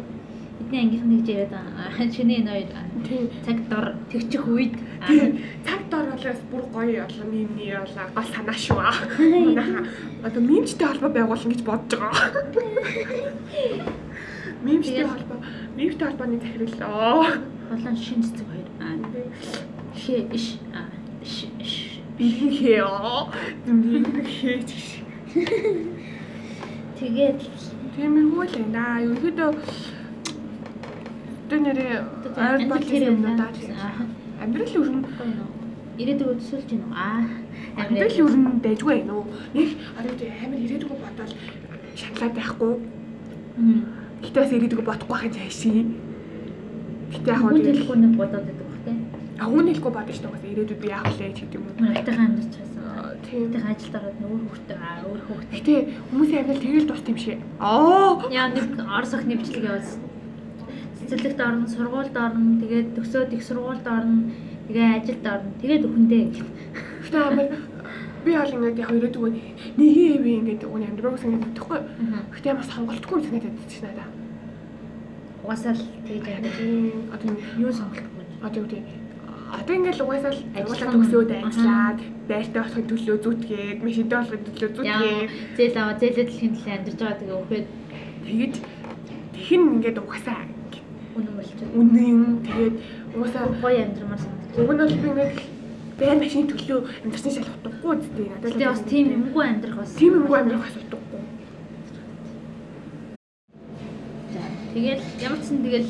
Бидний 0.58 0.80
ангийнх 0.82 1.06
нэг 1.06 1.28
яриад 1.30 1.54
байгаа. 1.54 2.10
Чиний 2.10 2.38
энэ 2.42 2.50
хоёр 2.50 2.68
Тий. 3.08 3.30
цаг 3.46 3.58
дор 3.70 3.86
тэгчих 4.12 4.48
үед. 4.48 4.74
Цаг 5.66 5.82
дор 5.90 6.06
болоос 6.12 6.42
бүр 6.52 6.64
гоё 6.74 7.06
болоо 7.08 7.26
мимний 7.32 7.74
болоо 7.74 8.06
гол 8.16 8.28
санаа 8.34 8.56
шүү 8.56 8.80
аа. 8.88 8.94
Одоо 10.24 10.42
мимчтэй 10.42 10.88
холбоо 10.88 11.10
байгуулна 11.10 11.52
гэж 11.52 11.62
бодож 11.64 12.00
байгаа. 12.00 12.28
Мимчтэй 14.64 15.06
холбоо, 15.06 15.38
мимчтэй 15.76 16.08
холбооны 16.08 16.38
захирлаа. 16.40 17.42
болон 17.72 17.96
шин 17.98 18.22
цэцэг 18.24 18.48
хоёр. 18.52 18.70
Аа. 18.80 18.96
Хэ 19.96 20.28
иш. 20.36 20.60
Аа. 20.76 20.86
Дэмий 23.66 24.26
хийж. 24.28 25.02
Тэгээд 27.00 27.40
Тиймэрхүү 27.96 28.44
л 28.48 28.54
байна. 28.56 28.84
Ерөнхийдөө 29.04 29.52
одоо 31.52 31.68
нэрээ 31.68 32.00
ойр 32.40 32.64
бодлын 32.72 33.08
юмнуудаа 33.12 33.50
амьдрал 34.40 34.72
ер 34.72 34.90
нь 34.96 35.04
ирээдүг 36.00 36.30
өсөлж 36.40 36.64
гин 36.72 36.88
үү? 36.88 36.96
Аа. 36.96 37.28
амьдрал 37.76 38.16
нь 38.40 38.64
дайггүй 38.64 38.96
байна 38.96 39.14
уу? 39.20 39.28
Нэг 39.52 39.70
одоо 40.00 40.14
амар 40.16 40.60
ирээдүгөө 40.64 41.00
бодоод 41.04 41.32
шаналаад 42.00 42.34
байхгүй. 42.40 42.74
Гэтэ 44.24 44.40
бас 44.40 44.52
ирээдүгөө 44.56 44.88
бодохгүй 44.88 45.18
хаа 45.20 45.32
цаашаа. 45.36 45.84
Гэтэ 47.12 47.28
яг 47.28 47.40
Хүн 47.44 47.52
хөө 47.52 47.68
хэлэхгүй 47.68 47.98
нэг 48.00 48.14
бодоод 48.16 48.46
байдаг 48.48 48.68
бах 48.72 48.80
тий. 48.88 48.96
агуун 49.44 49.68
хэлэхгүй 49.68 49.92
бодож 49.92 50.16
шүү 50.16 50.32
дээ. 50.32 50.52
Ирээдүйд 50.56 50.80
би 50.82 50.88
яах 50.88 51.12
вэ 51.20 51.28
гэдэг 51.36 51.56
юм 51.60 51.64
уу? 51.68 51.76
Мөн 51.84 51.92
айтайхан 52.00 52.28
амьдарч 52.32 52.54
байсан. 52.56 52.80
Тийм. 53.28 53.44
Айтайхан 53.52 53.72
ажилд 53.76 53.96
ороод 54.00 54.18
нүүр 54.24 54.42
хөхтэй 54.48 54.78
аа 54.80 55.04
өөр 55.04 55.22
хөхтэй. 55.28 55.56
Гэтэ 55.60 55.74
хүмүүсийн 56.16 56.40
амьдрал 56.48 56.64
тэгэл 56.64 56.88
дууст 56.88 57.12
юм 57.12 57.20
шиг. 57.20 57.40
Аа. 57.60 58.24
Яа 58.32 58.48
нэг 58.56 58.68
орос 58.80 59.12
охины 59.12 59.36
бичлэг 59.36 59.68
явуулсан. 59.68 60.11
Цэцэрлэгт 61.12 61.42
орно, 61.44 61.68
сургуульд 61.68 62.16
орно, 62.16 62.56
тэгээд 62.64 62.96
төсөөд 62.96 63.36
их 63.36 63.44
сургуульд 63.44 63.84
орно, 63.84 64.32
тэгээ 64.72 64.96
ажилд 64.96 65.26
орно. 65.28 65.52
Тэгээд 65.60 65.84
өхөндөө 65.84 66.22
гэх. 66.32 66.48
Би 68.24 68.32
бол 68.32 68.54
ингээд 68.56 68.80
яг 68.80 68.90
ирээдүгөө 68.96 69.32
нэг 69.76 69.92
юм 69.92 70.24
ингээд 70.24 70.64
уг 70.64 70.80
амьдрал 70.80 71.20
юм 71.20 71.42
бодохгүй. 71.44 71.80
Гэтэ 72.32 72.48
ямар 72.54 72.64
сонголтгүй 72.64 73.20
санагдаад 73.28 73.58
байна 73.60 73.82
надаа. 73.84 74.08
Угаасаа 75.44 75.74
л 75.76 75.84
тэгж 76.08 76.26
яадаг. 76.32 76.54
Одоо 77.12 77.30
Юу 77.60 77.72
сонголтгүй. 77.76 78.24
одоо 78.46 78.64
гэдэг 78.64 78.86
Одоо 79.52 79.76
л 80.32 80.40
Ажиллах 80.56 80.80
ажлаа 80.80 80.88
нь. 80.88 80.96
төгсөөд 80.96 81.32
ажиллаад 81.44 82.00
байртай 82.32 82.62
болохын 82.64 82.88
төлөө 82.88 83.18
зүтгээд, 83.20 83.78
машинтай 83.84 84.18
болохын 84.22 84.44
төлөө 84.48 84.70
зүтгээд 84.80 85.30
зээл 85.60 85.76
аваа 85.82 86.00
зээлээ 86.00 86.26
дэлхийн 86.30 86.54
төлөө 86.56 86.72
амьдарч 86.78 87.00
байгаа 87.04 87.20
тэгээ 87.20 87.36
өхөөд 87.42 87.68
тэгэж 88.24 88.54
тэхин 89.36 89.62
ингээд 89.76 89.98
угаасаа 90.00 90.40
үнэн 91.18 91.34
болчиход. 91.38 91.70
үнэн 91.80 92.06
юм 92.14 92.24
тэгээд 92.46 92.76
угаасаа 93.16 93.46
Гоё 93.62 93.80
амьдрмаар 93.86 94.22
санагдаж. 94.22 94.56
уг 94.62 94.72
нь 94.72 94.80
бол 94.82 94.96
би 95.02 95.08
ингээд 95.12 95.34
байр 96.02 96.18
машины 96.18 96.48
төлөө 96.50 96.80
амьдрсан 97.06 97.32
шал 97.36 97.50
утгагүй 97.56 97.94
үстэй 98.02 98.26
надад. 98.32 98.52
Тэгээ 98.54 98.72
бас 98.74 98.84
тийм 98.90 99.06
юмгүй 99.18 99.46
амьдрах 99.46 99.78
бас. 99.78 99.92
тийм 100.00 100.14
юмгүй 100.20 100.38
амьдрах 100.40 100.64
бас 100.66 100.76
утгагүй. 100.82 101.22
За, 104.34 104.42
Тэгэл 104.74 105.04
ямар 105.22 105.40
ч 105.40 105.44
сан 105.46 105.60
тэгэл 105.66 105.90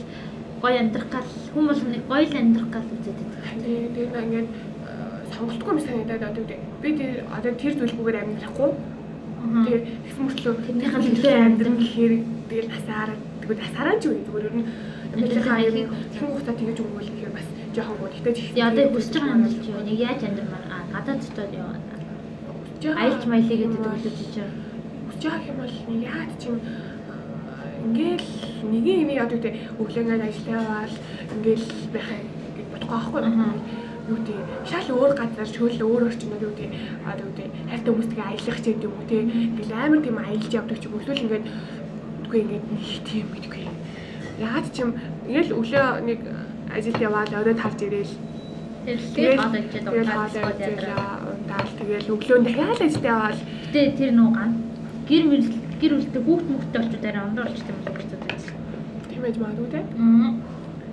гоё 0.61 0.77
амьдрах 0.81 1.07
гал 1.13 1.29
хүн 1.53 1.65
болгоныг 1.69 2.03
гоё 2.09 2.25
л 2.27 2.35
амьдрах 2.41 2.69
гал 2.73 2.87
үзээд 2.91 3.17
байдаг. 3.21 3.41
Тэгээ 3.63 3.89
тэгээд 3.95 4.11
наа 4.13 4.25
ингээд 4.27 4.49
э, 4.51 4.53
сонголтгүй 5.37 5.71
юм 5.71 5.79
санагдаад 5.79 6.23
одоо. 6.29 6.43
Би 6.81 6.89
тэр 6.99 7.13
одоо 7.29 7.51
тэр 7.55 7.73
зүйлгүйгээр 7.79 8.21
амьдрахгүй. 8.21 8.69
Аа. 9.41 9.63
Тэгээ 9.65 9.81
тэгсэн 10.05 10.23
мөртлөө 10.25 10.53
тэрнийхээ 10.65 11.01
төлөө 11.01 11.33
амьдран 11.45 11.75
гэхээр 11.81 12.13
тэгэл 12.49 12.69
насаараа 12.73 13.17
тэгвэл 13.41 13.61
насаараа 13.63 13.95
ч 13.97 14.03
үгүй 14.05 14.21
зүгээр 14.27 14.47
ер 14.49 14.55
нь 14.59 14.65
амьдралынхаа 15.13 15.57
аягийн 15.59 15.89
хэн 16.15 16.27
хугацаа 16.27 16.55
тэгэж 16.55 16.77
өгвөл 16.83 17.11
гэхээр 17.11 17.35
бас 17.35 17.47
жоохон 17.75 17.97
гоо. 17.99 18.09
Чих. 18.11 18.53
Тэгээ 18.53 18.69
одоо 18.71 18.85
хүсэж 18.91 19.13
байгаа 19.19 19.37
юм 19.37 19.45
чи 19.63 19.69
юу? 19.71 19.83
Нэг 19.87 19.97
яаж 19.99 20.21
амьдрмаар 20.23 20.65
аа 20.71 20.83
гадаад 20.93 21.21
дотоод 21.23 21.53
яваа. 21.59 21.77
Аялч 23.01 23.23
маялыг 23.27 23.59
гэдэг 23.59 23.79
төлөвлөж 23.81 24.15
чиж. 24.19 24.35
Хүсэж 25.07 25.23
байгаа 25.27 25.49
юм 25.51 25.57
бол 25.61 25.75
нэг 25.91 26.01
яад 26.07 26.31
чим 26.41 26.55
ингээл 27.85 28.29
нэгэн 28.71 29.01
юм 29.03 29.11
яд 29.21 29.31
үгүй 29.33 29.51
өглөөнөө 29.81 30.27
ажиллавал 30.29 30.95
ингээл 31.33 31.67
байхаа 31.93 32.17
гэж 32.55 32.65
бодохгүй 32.71 33.21
байхгүй 33.21 33.81
юу 34.11 34.19
тий 34.25 34.37
шал 34.69 34.87
өөр 34.97 35.13
газар 35.17 35.49
шөөл 35.55 35.81
өөр 35.85 36.05
орчнод 36.09 36.41
юу 36.45 36.53
тий 36.57 36.69
одоо 37.05 37.25
юу 37.25 37.33
тий 37.37 37.47
хайртай 37.69 37.91
хүмүүстэйгээ 37.93 38.27
аялах 38.29 38.59
ч 38.61 38.65
гэдэг 38.69 38.87
юм 38.87 38.93
уу 38.97 39.09
тий 39.09 39.21
ингээл 39.25 39.73
амар 39.77 39.99
тийм 40.05 40.17
аялж 40.17 40.51
явдаг 40.59 40.77
ч 40.77 40.83
юм 40.85 40.93
уу 40.93 41.01
эсвэл 41.01 41.23
ингээд 41.25 41.45
үгүй 42.25 42.39
ингээд 42.43 42.65
нэг 42.73 42.85
тийм 43.09 43.25
гэдэггүй 43.33 43.60
яад 44.41 44.65
чим 44.75 44.89
ингээл 45.27 45.55
өглөө 45.59 45.87
нэг 46.09 46.19
ажилд 46.75 46.99
яваад 47.07 47.31
оройд 47.39 47.59
харж 47.61 47.79
ирээл 47.87 48.13
Тэгээ 48.81 49.37
гол 49.37 49.53
ядраа. 49.53 50.25
ажиллаа 50.25 51.05
ундаал 51.31 51.71
тэгэл 51.77 52.07
өглөө 52.15 52.37
дахиад 52.45 52.81
ажилд 52.81 53.05
яваад 53.05 53.37
Гэтэ 53.71 53.81
тэр 53.97 54.11
нуу 54.17 54.29
ган 54.33 54.51
гэр 55.07 55.23
мэл 55.29 55.47
гэр 55.81 55.91
үлдээ 55.97 56.21
хүүхд 56.25 56.47
мөхтэй 56.49 56.79
болчиход 56.81 57.05
арай 57.05 57.23
ондоо 57.29 57.43
болчихсон 57.45 57.75
юм 57.77 57.85
болчиход 57.85 58.21
байсан. 58.25 58.53
тийм 59.09 59.21
байж 59.21 59.35
магадгүй 59.37 59.69
тий 59.69 59.83
Аа. 60.01 60.29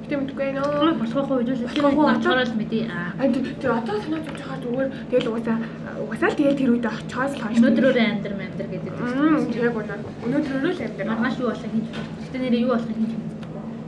гэтээ 0.05 0.19
мэдгүй 0.21 0.49
нөө 0.57 0.69
Гол 0.85 1.01
босгох 1.01 1.31
үед 1.33 1.49
л 1.49 1.59
тэр 1.59 1.65
Босгох 1.65 1.97
үед 1.97 2.09
үед 2.09 2.17
очихоор 2.19 2.41
л 2.49 2.59
мэдээ. 2.61 2.85
Аа. 2.89 3.25
Тэр 3.61 3.73
одоо 3.79 3.97
санаа 4.05 4.21
зовж 4.25 4.41
байгаа 4.41 4.59
зүгээр 4.65 4.89
тэгэл 5.11 5.29
угаасаа 5.33 5.57
угаасаа 6.05 6.29
л 6.33 6.37
тэгэл 6.39 6.59
тэр 6.61 6.71
үед 6.77 6.87
очиос 6.93 7.33
л 7.37 7.41
хойш 7.45 7.57
Өнөөдөр 7.59 7.85
өөрөө 7.89 8.05
амьдар 8.13 8.33
амьдар 8.37 8.69
гэдэг. 8.73 8.93
Мм 9.01 9.41
тэг 9.53 9.73
болоо 9.77 9.97
өнөөдөр 10.25 10.73
л 10.77 10.83
амьд 10.85 11.01
Маргааш 11.09 11.37
юу 11.41 11.49
болох 11.49 11.65
байна. 11.65 11.89
Гэтэ 12.25 12.37
нэрээ 12.41 12.63
юу 12.65 12.73
болох 12.77 12.89
мэдгүй. 12.89 13.23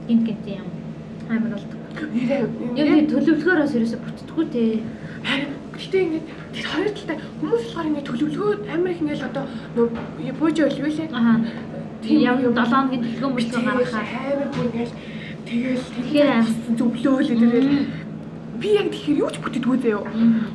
Гинт 0.07 0.23
гинт 0.27 0.47
юм. 0.47 0.67
Амар 1.29 1.51
болдог. 1.55 1.79
Яг 2.77 2.87
тийм 2.87 3.07
төлөвлөгөөрөөс 3.11 3.75
ерөөсө 3.77 3.97
бүтдэггүй 4.03 4.45
те. 4.53 4.65
гэтээ 5.75 6.01
ингээд 6.05 6.27
тэр 6.53 6.65
хоёр 6.71 6.91
талтай 6.95 7.17
хүмүүс 7.39 7.63
болохоор 7.65 7.87
ингээд 7.89 8.07
төлөвлөгөө 8.09 8.51
амар 8.73 8.91
их 8.91 9.01
ингээд 9.01 9.27
одоо 9.29 9.43
нөө 9.75 10.33
бууж 10.39 10.57
байл 10.61 10.79
вэ 10.83 10.91
Аа. 11.13 11.35
Тийм 12.01 12.19
явна 12.21 12.49
7 12.49 12.73
хоногийн 12.73 13.03
төлөвлөгөө 13.05 13.33
мөлтөө 13.35 13.61
гаргахаар. 13.65 14.07
амар 14.31 14.49
бүр 14.53 14.65
ингээд 14.67 14.91
тэгэл 15.47 15.83
Тэгэхээр 16.01 16.45
зөвлөөл 16.77 17.29
тэгэл 17.41 17.71
би 18.61 18.69
яг 18.77 18.87
тэгэхээр 18.93 19.21
юу 19.21 19.29
ч 19.33 19.37
бүтээдгүй 19.41 19.77
заяа 19.81 20.05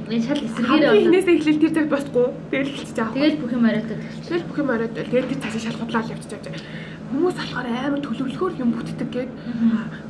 Энэ 0.06 0.22
шал 0.26 0.40
эсэргээрээ 0.46 0.70
хамгийн 0.70 0.86
болоо. 0.86 1.02
ихнээсээ 1.02 1.34
эхлээл 1.36 1.62
тэр 1.62 1.72
цагт 1.76 1.90
босхгүй 1.90 2.26
тэгэл 2.50 2.70
эхэлчихэж 2.70 2.96
байгаа 2.96 3.14
Тэгэл 3.16 3.40
бүх 3.42 3.52
юм 3.56 3.64
оройтод 3.66 3.98
эхэлчих. 3.98 4.26
Тэгэл 4.26 4.46
бүх 4.46 4.58
юм 4.62 4.70
оройд 4.74 4.92
тэгэл 4.94 5.28
тэр 5.30 5.40
цаашаа 5.42 5.62
шалгуудлаад 5.66 6.10
явчихж 6.14 6.32
байгаа. 6.46 6.62
Хүмүүс 7.10 7.36
болохоор 7.38 7.66
амар 7.66 8.00
төлөвлөгөөр 8.06 8.54
юм 8.62 8.70
бүтдэг 8.76 9.08
гээд 9.14 9.30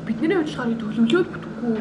бидний 0.07 0.36
болохоор 0.40 0.68
төлөвлөөд 0.80 1.28
бүтэхгүй. 1.32 1.76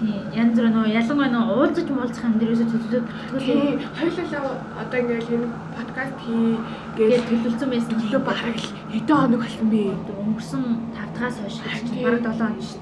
Тийм. 0.00 0.20
Янз 0.32 0.56
бүр 0.56 0.68
нөө 0.72 0.86
ялангуяа 0.96 1.28
нөө 1.28 1.44
уулзаж 1.60 1.88
муулзах 1.92 2.24
юм 2.24 2.34
дээрээс 2.40 2.62
төлөвлөд 2.72 3.04
бүтгүүлээ. 3.04 3.44
Тийм 3.44 3.76
хоёулаа 4.00 4.52
одоо 4.80 4.98
ингээл 5.00 5.34
энэ 5.36 5.48
подкаст 5.76 6.14
Тэгэл 6.16 6.64
хийгээд 6.96 7.28
төлөвлөсөн 7.28 7.68
байсан 7.68 7.94
төлөө 8.00 8.22
бараг 8.24 8.56
л 8.56 8.68
хэдэн 8.96 9.16
хоног 9.20 9.40
болсон 9.44 9.66
бэ? 9.68 9.82
өнгөрсөн 10.24 10.62
5 10.96 11.12
дахаас 11.14 11.36
хойш 11.40 11.56
гэж 11.60 11.88
бараг 12.00 12.22
7 12.24 12.40
хоног 12.40 12.64
шүү. 12.64 12.80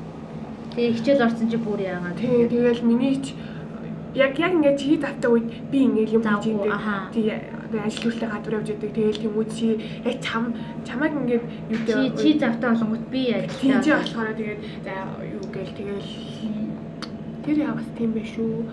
Тэгээ 0.78 0.94
хичээл 0.94 1.26
орсон 1.26 1.50
чи 1.50 1.58
бүр 1.58 1.82
яагаад. 1.82 2.22
Тийм 2.22 2.46
тэгэл 2.46 2.86
миний 2.86 3.18
ч 3.18 3.34
яг 4.14 4.38
яг 4.38 4.54
ингээд 4.54 4.78
чи 4.78 4.94
завтай 4.94 5.26
үед 5.26 5.50
би 5.74 5.78
ингээд 5.90 6.14
юм 6.14 6.22
хийж 6.22 6.70
аха. 6.70 7.10
Тий 7.10 7.34
ажил 7.34 8.14
хүртэл 8.14 8.30
гадуур 8.30 8.54
явж 8.62 8.68
идэг. 8.70 8.94
Тэгэл 8.94 9.18
тэмүүл 9.18 9.50
чи 9.50 9.66
яг 10.06 10.16
чам 10.22 10.54
чамайг 10.86 11.18
ингээд 11.18 11.44
юу 11.66 11.82
Чи 11.82 11.98
чи 12.14 12.38
завтай 12.38 12.70
болонгот 12.70 13.04
би 13.10 13.22
ажиллаа. 13.26 13.82
болохоор 14.06 14.30
тэгээд 14.38 14.60
за 14.86 14.94
юу 15.34 15.44
гээл 15.50 15.74
тэгэл 15.74 16.08
тэр 17.42 17.56
яваас 17.58 17.88
тийм 17.98 18.10
байх 18.14 18.30
шүү. 18.30 18.70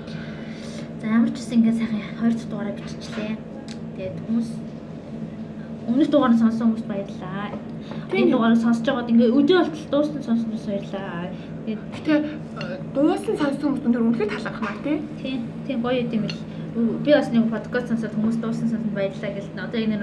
За 1.01 1.05
ямар 1.09 1.33
ч 1.33 1.41
гэсэн 1.41 1.57
ингээд 1.57 1.79
сайхан 1.81 2.01
2 2.21 2.37
дахь 2.37 2.49
дугаараа 2.53 2.77
биччихлээ. 2.77 3.33
Тэгээд 3.97 4.17
хүмүүс 4.29 4.49
өмнөх 5.89 6.09
дугаарыг 6.09 6.37
сонссон 6.37 6.67
хүмүүст 6.69 6.85
баярлалаа. 6.85 7.49
Энэ 8.13 8.31
дугаарыг 8.33 8.61
сонсож 8.61 8.85
байгаад 8.85 9.11
ингээд 9.11 9.37
өдөө 9.37 9.57
болтол 9.61 9.89
дуусна 9.91 10.21
хүмүүс 10.21 10.65
баярлалаа. 10.65 11.29
Гэтэ 11.65 12.13
э, 12.13 12.77
дуусан 12.93 13.33
сонссон 13.37 13.73
хүмүүс 13.73 13.85
өндөр 13.89 14.03
үнэхээр 14.05 14.29
талархах 14.37 14.61
маа 14.61 14.77
тий. 14.85 15.01
тийм 15.17 15.41
тийм 15.65 15.81
гоё 15.81 16.05
юм 16.05 16.21
бэл. 16.29 16.37
Би 17.01 17.09
бас 17.09 17.29
нэг 17.33 17.49
подкаст 17.49 17.89
сонсоод 17.89 18.13
хүмүүс 18.13 18.37
дууссан 18.37 18.69
сонсонд 18.69 18.93
баярлалаа 18.93 19.33
гэлтэн. 19.33 19.65
Одоо 19.65 19.79
яг 19.81 19.89
нэг 19.89 20.01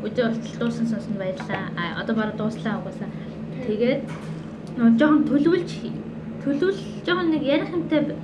өдөө 0.00 0.24
болтол 0.32 0.56
дууссан 0.60 0.86
сонсонд 0.88 1.18
баярлалаа. 1.20 1.68
А 1.76 2.00
одоо 2.00 2.14
бараг 2.16 2.36
дууслаа 2.40 2.80
угаасаа. 2.80 3.10
Тэгээд 3.66 4.00
нөө 4.78 4.88
жоохон 4.96 5.24
төлөвлөж 5.28 5.70
төлөвл 6.44 6.80
жоохон 7.04 7.28
нэг 7.28 7.42
ярих 7.44 7.70
юмтай 7.76 8.00
б- 8.08 8.16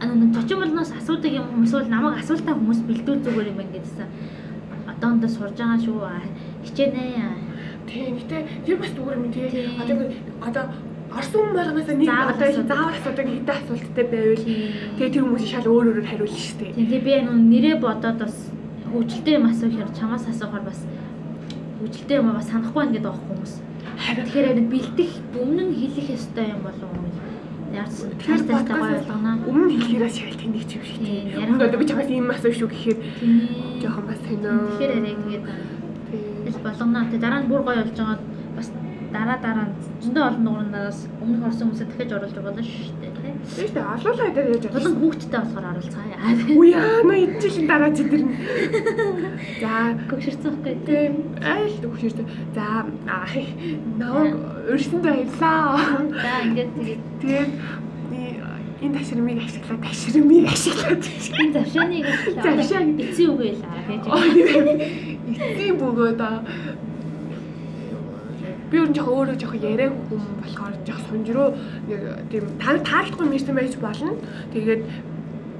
а 0.00 0.06
нэг 0.10 0.34
зочин 0.34 0.58
болноос 0.58 0.90
асуудаг 0.98 1.30
юм 1.30 1.46
хүмүүс 1.46 1.72
бол 1.78 1.88
намайг 1.94 2.18
асуултаа 2.26 2.54
хүмүүс 2.58 2.80
бэлдүүл 2.90 3.22
зүгээр 3.22 3.50
юм 3.54 3.60
ингэдсэн. 3.62 4.10
Одоо 4.90 5.08
ондоо 5.14 5.30
сурж 5.30 5.54
байгаа 5.54 5.78
шүү. 5.78 6.02
Хичээнэ. 6.66 7.04
а. 7.22 7.38
Тий. 7.86 8.10
Гэтэ 8.18 8.36
тэр 8.66 8.76
бас 8.82 8.90
зүгээр 8.98 9.14
юм 9.14 9.30
тий. 9.30 9.46
Тийм. 9.46 9.78
Одоо 9.78 9.96
одоо 10.42 10.64
орсон 11.16 11.52
болгоноос 11.56 11.88
нэг 11.88 12.08
одоо 12.08 12.48
заавал 12.52 12.94
асуудаг 12.96 13.26
хэдэн 13.26 13.56
асуулттай 13.56 14.04
байвал 14.12 14.44
тэгээ 14.44 15.12
тэр 15.12 15.22
хүмүүс 15.24 15.44
шал 15.48 15.66
өөр 15.66 15.86
өөрөөр 15.90 16.08
хариулна 16.10 16.40
шүү 16.44 16.58
дээ. 16.60 16.72
Тийм 16.76 17.02
би 17.04 17.12
энэ 17.16 17.32
нэрээ 17.52 17.76
бодоод 17.80 18.18
бас 18.20 18.36
хөгжилтэй 18.92 19.34
юм 19.38 19.46
асуух 19.48 19.72
хэрэг 19.72 19.96
чамаас 19.96 20.24
асуухаар 20.28 20.64
бас 20.68 20.80
хөгжилтэй 21.80 22.16
юм 22.20 22.28
бас 22.36 22.48
санахгүй 22.50 22.80
байна 22.80 22.92
гэдэг 22.92 23.08
байгаа 23.08 23.26
хүмүүс. 23.28 23.52
Тэгэхээр 23.96 24.60
бэлдэх 24.72 25.12
өмнө 25.40 25.62
нь 25.66 25.74
хэлэх 25.80 26.08
ёстой 26.16 26.46
юм 26.52 26.60
болов 26.66 26.90
уу? 26.92 27.08
Яаж 27.72 27.92
тэр 28.20 28.40
цааштай 28.44 28.76
гоё 28.76 29.00
болгоно. 29.00 29.32
өмнө 29.48 29.72
хэлхээрээ 29.72 30.12
шал 30.12 30.36
тэнийг 30.36 30.64
ч 30.68 30.72
юм 30.76 30.84
шиг 30.84 30.98
тий. 31.00 31.20
Тийм, 31.32 31.56
Өмнө 31.56 31.64
одоо 31.66 31.78
би 31.80 31.88
чамаас 31.88 32.08
ийм 32.12 32.30
асуух 32.30 32.56
шүү 32.56 32.68
гэхээр 32.70 32.98
жоохон 33.80 34.04
бас 34.06 34.20
сонио. 34.20 34.52
Тэгэхээр 34.68 34.92
арай 34.96 35.14
тэгээд 35.16 35.44
тэл 36.44 36.60
болгоно. 36.62 37.00
Тэгээд 37.08 37.24
дараа 37.24 37.40
нь 37.40 37.48
бүр 37.50 37.62
гоё 37.64 37.80
болж 37.82 37.96
байгаа 37.96 38.18
дараа 39.16 39.38
дараа 39.44 39.66
нь 39.68 39.74
зөндөө 40.04 40.24
олон 40.28 40.44
дугаараас 40.46 40.98
өмнөх 41.22 41.42
орсон 41.48 41.66
хүмүүсээ 41.72 41.88
дахиж 41.90 42.10
оруулж 42.16 42.36
болно 42.46 42.62
шүү 42.62 42.94
дээ. 43.00 43.12
тий. 43.16 43.32
Тийм 43.32 43.36
шүү 43.56 43.74
дээ. 43.74 43.84
Олоолаа 43.96 44.30
дээр 44.36 44.48
яаж 44.52 44.64
Болон 44.76 44.94
хүүхдтэй 45.00 45.40
болохоор 45.40 45.66
оруулцгаая. 45.72 46.16
Үе 46.60 46.72
эд 47.24 47.34
жилийн 47.42 47.66
дараа 47.70 47.90
чи 47.96 48.04
тэр. 48.10 48.22
За 49.62 49.72
Гөгшөрсөн 50.10 50.52
байхгүй 50.52 50.74
тий. 50.74 50.84
тийм 50.86 51.12
айл 51.54 51.74
төгшөрт. 51.82 52.18
За 52.56 52.66
аа 53.08 53.26
нөө 54.00 54.24
өрсөнд 54.72 55.02
баярлаа. 55.06 55.80
За 56.22 56.30
ингээд 56.46 56.70
тэгээд 56.76 57.02
Тэгээд 57.22 57.52
энэ 58.84 58.94
ташрамыг 59.00 59.38
ашиглаа, 59.40 59.78
ташрамыг 59.80 60.44
ашиглаад. 60.52 61.02
энэ 61.40 61.52
завшааныг 61.56 62.04
Завшаан. 62.44 62.88
эцсийн 63.00 63.30
үг 63.32 63.40
байлаа 63.40 63.80
гэж. 63.88 64.04
Эцсийн 65.32 65.76
бөгөөд 65.80 66.20
аа. 66.20 66.44
Би 68.70 68.76
өөр 68.78 68.90
жоохон 68.96 69.16
өөрөө 69.16 69.36
жоохон 69.40 69.62
яриаг 69.62 69.94
хүм 70.08 70.22
болохоор 70.42 70.74
жоохон 70.86 71.06
сунжруу 71.10 71.48
нэг 71.88 72.00
тийм 72.30 72.44
та 72.58 72.78
таалдахгүй 72.82 73.26
мэрсэн 73.30 73.54
байж 73.54 73.74
болно. 73.78 74.12
Тэгээд 74.52 74.82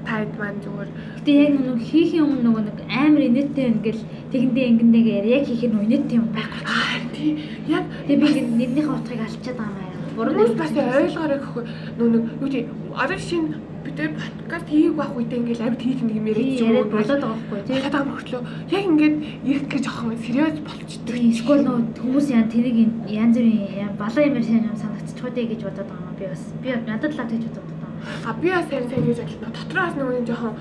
таад 0.07 0.31
маань 0.39 0.59
зүгээр 0.63 0.89
Гэтэ 1.19 1.31
яг 1.43 1.53
нэг 1.59 1.79
хийхийн 1.83 2.23
өмнө 2.23 2.43
нөгөө 2.47 2.63
нэг 2.67 2.77
амар 2.87 3.23
инээдтэй 3.27 3.65
ингээл 3.67 4.03
тэгэндээ 4.31 4.65
ингэндээгээр 4.71 5.25
яг 5.35 5.43
хийх 5.47 5.63
нь 5.67 5.75
инээдтэй 5.83 6.17
юм 6.19 6.27
байхгүй. 6.31 6.63
аа 6.63 6.95
тий 7.11 7.31
яг 7.67 7.85
Тэгээ 8.07 8.21
би 8.21 8.27
ингэ 8.39 8.55
нэрнийхээ 8.59 8.95
утгыг 8.95 9.21
алдчихад 9.23 9.57
байгаа 9.59 9.87
юм. 9.91 10.03
Буруу 10.15 10.31
Хүмүүс 10.31 10.55
бас 10.55 10.71
ойлгоорой 10.71 11.39
гэхгүй 11.43 11.63
нөө 11.99 12.07
нэг 12.13 12.23
юу 12.39 12.49
тий 12.53 12.63
одоо 12.95 13.19
шинэ 13.19 13.49
бид 13.87 13.99
подкаст 14.15 14.67
хийх 14.71 14.93
байх 14.95 15.11
үедээ 15.17 15.39
ингээл 15.41 15.65
амьд 15.67 15.81
хийх 15.81 16.01
нэг 16.03 16.15
юм 16.19 16.27
яриад 16.31 16.61
юм 16.61 16.71
уу 16.77 16.87
болоод 16.87 17.21
байгаа 17.23 17.35
байхгүй 17.35 17.59
тий. 17.67 17.75
Тэгээд 17.75 17.95
ам 17.99 18.09
хөртлөө 18.15 18.41
яг 18.71 18.83
ингээд 18.87 19.15
ирэх 19.47 19.65
гэж 19.67 19.83
жоохон 19.83 20.17
сериус 20.23 20.59
болчдөг. 20.67 21.15
Эсвэл 21.17 21.63
нөгөө 21.67 21.83
хүмүүс 21.99 22.27
яа 22.31 22.45
тэрийг 22.47 22.77
янз 23.11 23.35
бүрийн 23.35 23.91
балан 23.99 24.27
юмэр 24.27 24.45
сайн 24.47 24.69
юм 24.71 24.77
санагдчих 24.77 25.17
болчихоо 25.17 25.33
дээ 25.33 25.47
гэж 25.51 25.61
бодоод 25.63 25.89
байгаа 25.89 26.09
юм 26.09 26.17
би 26.19 26.25
бас. 26.27 26.43
Би 26.61 26.69
надад 26.69 27.11
л 27.11 27.17
тэгж 27.17 27.43
бодоод 27.47 27.67
байгаа. 27.71 27.91
А 28.25 28.33
би 28.33 28.49
бас 28.49 28.65
сайн 28.69 28.89
сайн 28.89 29.05
гэж 29.05 29.19
бодлоо. 29.19 29.51
Дотроос 29.57 29.93
нөгөө 29.97 30.17
юм 30.17 30.25
жоохон 30.27 30.53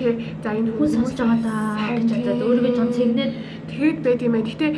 тий 0.00 0.12
за 0.42 0.50
энэ 0.56 0.72
Хүн 0.80 0.88
сонсож 0.88 1.18
байгаа 1.20 1.38
даа 1.44 2.00
гэж 2.00 2.08
бодоод 2.10 2.40
өөрийгөө 2.48 2.72
жоохон 2.76 2.96
цэгнээд 2.96 3.32
тэгээд 3.70 3.98
байд 4.04 4.20
юм 4.24 4.32
байна. 4.34 4.48
Гэтэ 4.50 4.68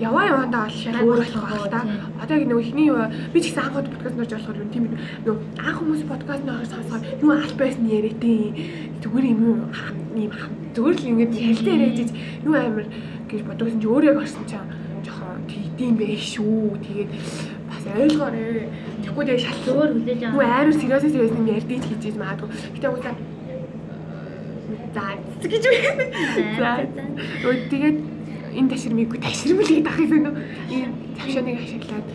яваа 0.00 0.24
яваандаа 0.32 0.64
бол 0.64 0.78
шал 0.80 0.96
өөр 1.04 1.18
болох 1.20 1.44
байх 1.44 1.68
та. 1.68 1.80
Одоо 2.22 2.34
яг 2.40 2.44
нөгөө 2.48 2.64
ихний 2.64 2.88
юу 2.88 2.98
би 3.32 3.38
ч 3.40 3.44
гэсэн 3.52 3.62
анхуд 3.68 3.92
подкаст 3.92 4.16
норж 4.16 4.32
болохоор 4.32 4.62
юм 4.64 4.70
тийм 4.72 4.84
нөгөө 5.24 5.36
анх 5.60 5.76
хүмүүс 5.78 6.02
подкаст 6.08 6.42
норж 6.48 6.68
сонсохоор 6.72 7.02
юу 7.20 7.30
аль 7.36 7.56
байсан 7.60 7.84
яриатэй 7.84 8.40
зүгээр 9.04 9.26
юм 9.32 9.40
юу 9.44 9.58
юм 10.16 10.32
зүгээр 10.74 10.96
л 10.96 11.08
ингэж 11.12 11.32
хэлтэй 11.36 11.74
яриад 11.76 12.10
юу 12.48 12.54
амир 12.56 12.86
гэж 13.28 13.40
бодогсон 13.44 13.80
чи 13.80 13.88
өөрөө 13.92 14.16
орсон 14.24 14.44
чам 14.50 14.66
жоохон 15.04 15.44
тийдэм 15.50 15.94
байх 16.00 16.20
шүү. 16.20 16.80
Тэгээд 16.84 17.10
бас 17.70 17.84
ойлгоорой. 17.96 18.68
Тэгэхгүй 19.00 19.24
тэгээ 19.24 19.44
шал 19.44 19.60
зөвөр 19.64 19.90
хүлээж 19.94 20.20
Юу 20.20 20.40
аваа. 20.40 20.60
амар 20.60 20.74
сериус 20.74 21.04
сериус 21.04 21.32
юм 21.38 21.46
ярьдгийг 21.48 21.84
хийж 21.86 22.16
магадгүй. 22.18 22.48
Гэтэ 22.74 22.88
уусаа 22.90 23.14
за 24.94 25.04
гэж 25.42 25.64
үү. 25.70 25.78
За. 26.58 26.70
Тэгээд 27.70 27.98
энэ 28.58 28.70
таширмыг 28.70 29.10
таширмлыг 29.20 29.84
дахих 29.84 30.10
юм 30.10 30.26
уу? 30.26 30.36
Энэ 30.70 30.92
тавшааныг 31.18 31.58
ашиглаад 31.62 32.06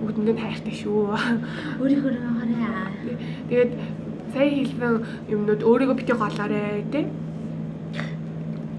бүгдэнд 0.00 0.30
нь 0.34 0.42
хайртай 0.42 0.74
шүү. 0.76 1.16
Өөрийнхөө 1.80 2.12
хараа. 2.60 2.88
Тэгээд 3.48 3.72
сая 4.32 4.48
хэлсэн 4.48 4.94
юмнууд 5.28 5.62
өөрийгөө 5.64 5.96
бити 5.96 6.12
голоорой 6.12 6.84
тий. 6.92 7.04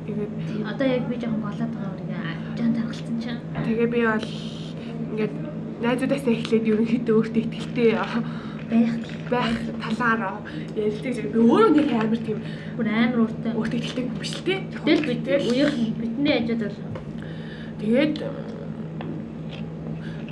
Тэгээд 0.05 0.31
Одоо 0.71 0.87
яг 0.87 1.03
би 1.09 1.15
жоохон 1.21 1.41
голоод 1.41 1.71
байгаа 1.73 1.91
өөрийгөө 1.93 2.57
жан 2.57 2.71
тархалцсан 2.75 3.17
чинь. 3.21 3.41
тэгээ 3.65 3.87
би 3.93 3.99
бол 4.05 4.27
ингээд 5.11 5.33
найзуудаасаа 5.81 6.33
эхлээд 6.35 6.69
ерөнхийдөө 6.71 7.15
өөртөө 7.17 7.43
ихтэй 7.57 7.89
Байх. 8.71 8.93
байх 9.29 9.57
талаар 9.83 10.21
ярилцдаг 10.75 11.11
зэрэг 11.15 11.31
би 11.35 11.39
өөрөө 11.43 11.71
нэг 11.75 11.89
амар 11.91 12.19
тийм 12.23 12.39
Бүр 12.77 12.87
амар 12.87 13.19
өөртөө. 13.27 13.51
өөртөө 13.59 13.79
ихтэй 13.83 14.05
биш 14.19 14.31
л 14.39 14.43
тий. 14.47 14.59
Тэгэл 14.71 15.07
бид 15.11 15.27
үеийнх 15.27 15.75
нь 15.75 15.95
бидний 15.99 16.35
ажууд 16.39 16.63
бол 16.63 16.77
Тэгээд 17.81 18.15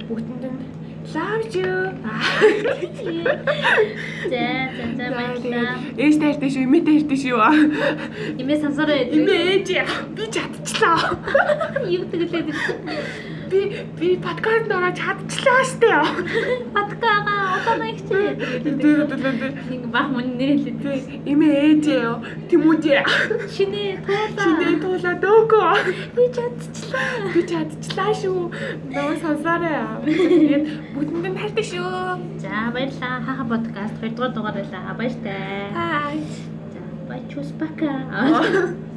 бүгдэнд 0.07 0.43
нь 0.47 0.79
love 1.09 1.55
you. 1.55 1.73
За 4.29 4.45
за 4.77 4.85
за 4.97 5.05
баярлалаа. 5.15 5.73
Ээж 5.97 6.15
таартай 6.21 6.49
шүү, 6.53 6.63
эмээ 6.69 6.83
таартай 6.85 7.17
шүү. 7.17 7.39
Имээ 8.37 8.57
сансараа 8.61 8.99
Эмээ 9.09 9.65
ээж 9.65 9.69
би 10.13 10.23
чадчихлаа. 10.29 11.17
юу 11.95 12.03
тэгэлээд 12.11 12.47
Би 12.49 12.53
би 13.99 14.07
подкаст 14.25 14.71
ороо 14.71 14.91
чадчихлаа 14.99 15.61
штэ. 15.69 15.91
Падкаага 16.75 17.35
одоо 17.57 17.87
их 17.89 18.01
чээ. 18.07 18.37
Нэг 19.69 19.83
бах 19.93 20.07
мөн 20.13 20.37
нэрэлээ. 20.37 21.25
Эмээ 21.25 21.55
ээж 21.69 21.85
Тэмүүжээ. 22.49 23.03
Шинэ 23.53 23.83
туулаа. 24.05 24.43
Чинээ 24.43 24.75
туулаа 24.81 25.15
дөөгөө. 25.23 25.73
би 26.15 26.23
чадчихлаа. 26.35 27.33
Би 27.33 27.41
чадчихлаа 27.51 28.11
шүү. 28.21 28.41
Нөгөө 28.93 29.15
сонсоорой. 29.23 29.77
Тэгээд 30.05 30.65
бүгдэнд 30.95 31.27
нь 31.29 31.39
хайртай 31.39 31.65
шүү. 31.65 31.89
За 32.43 32.69
баярлалаа. 32.73 33.21
Хаха 33.25 33.43
подкаст 33.51 33.95
2 34.01 34.15
дугаар 34.15 34.33
дугаар 34.33 34.55
байлаа. 34.57 34.93
Баяртай. 34.97 35.69
Бай. 35.73 36.17
За 36.73 36.81
баячус 37.09 37.49
пока. 37.59 37.93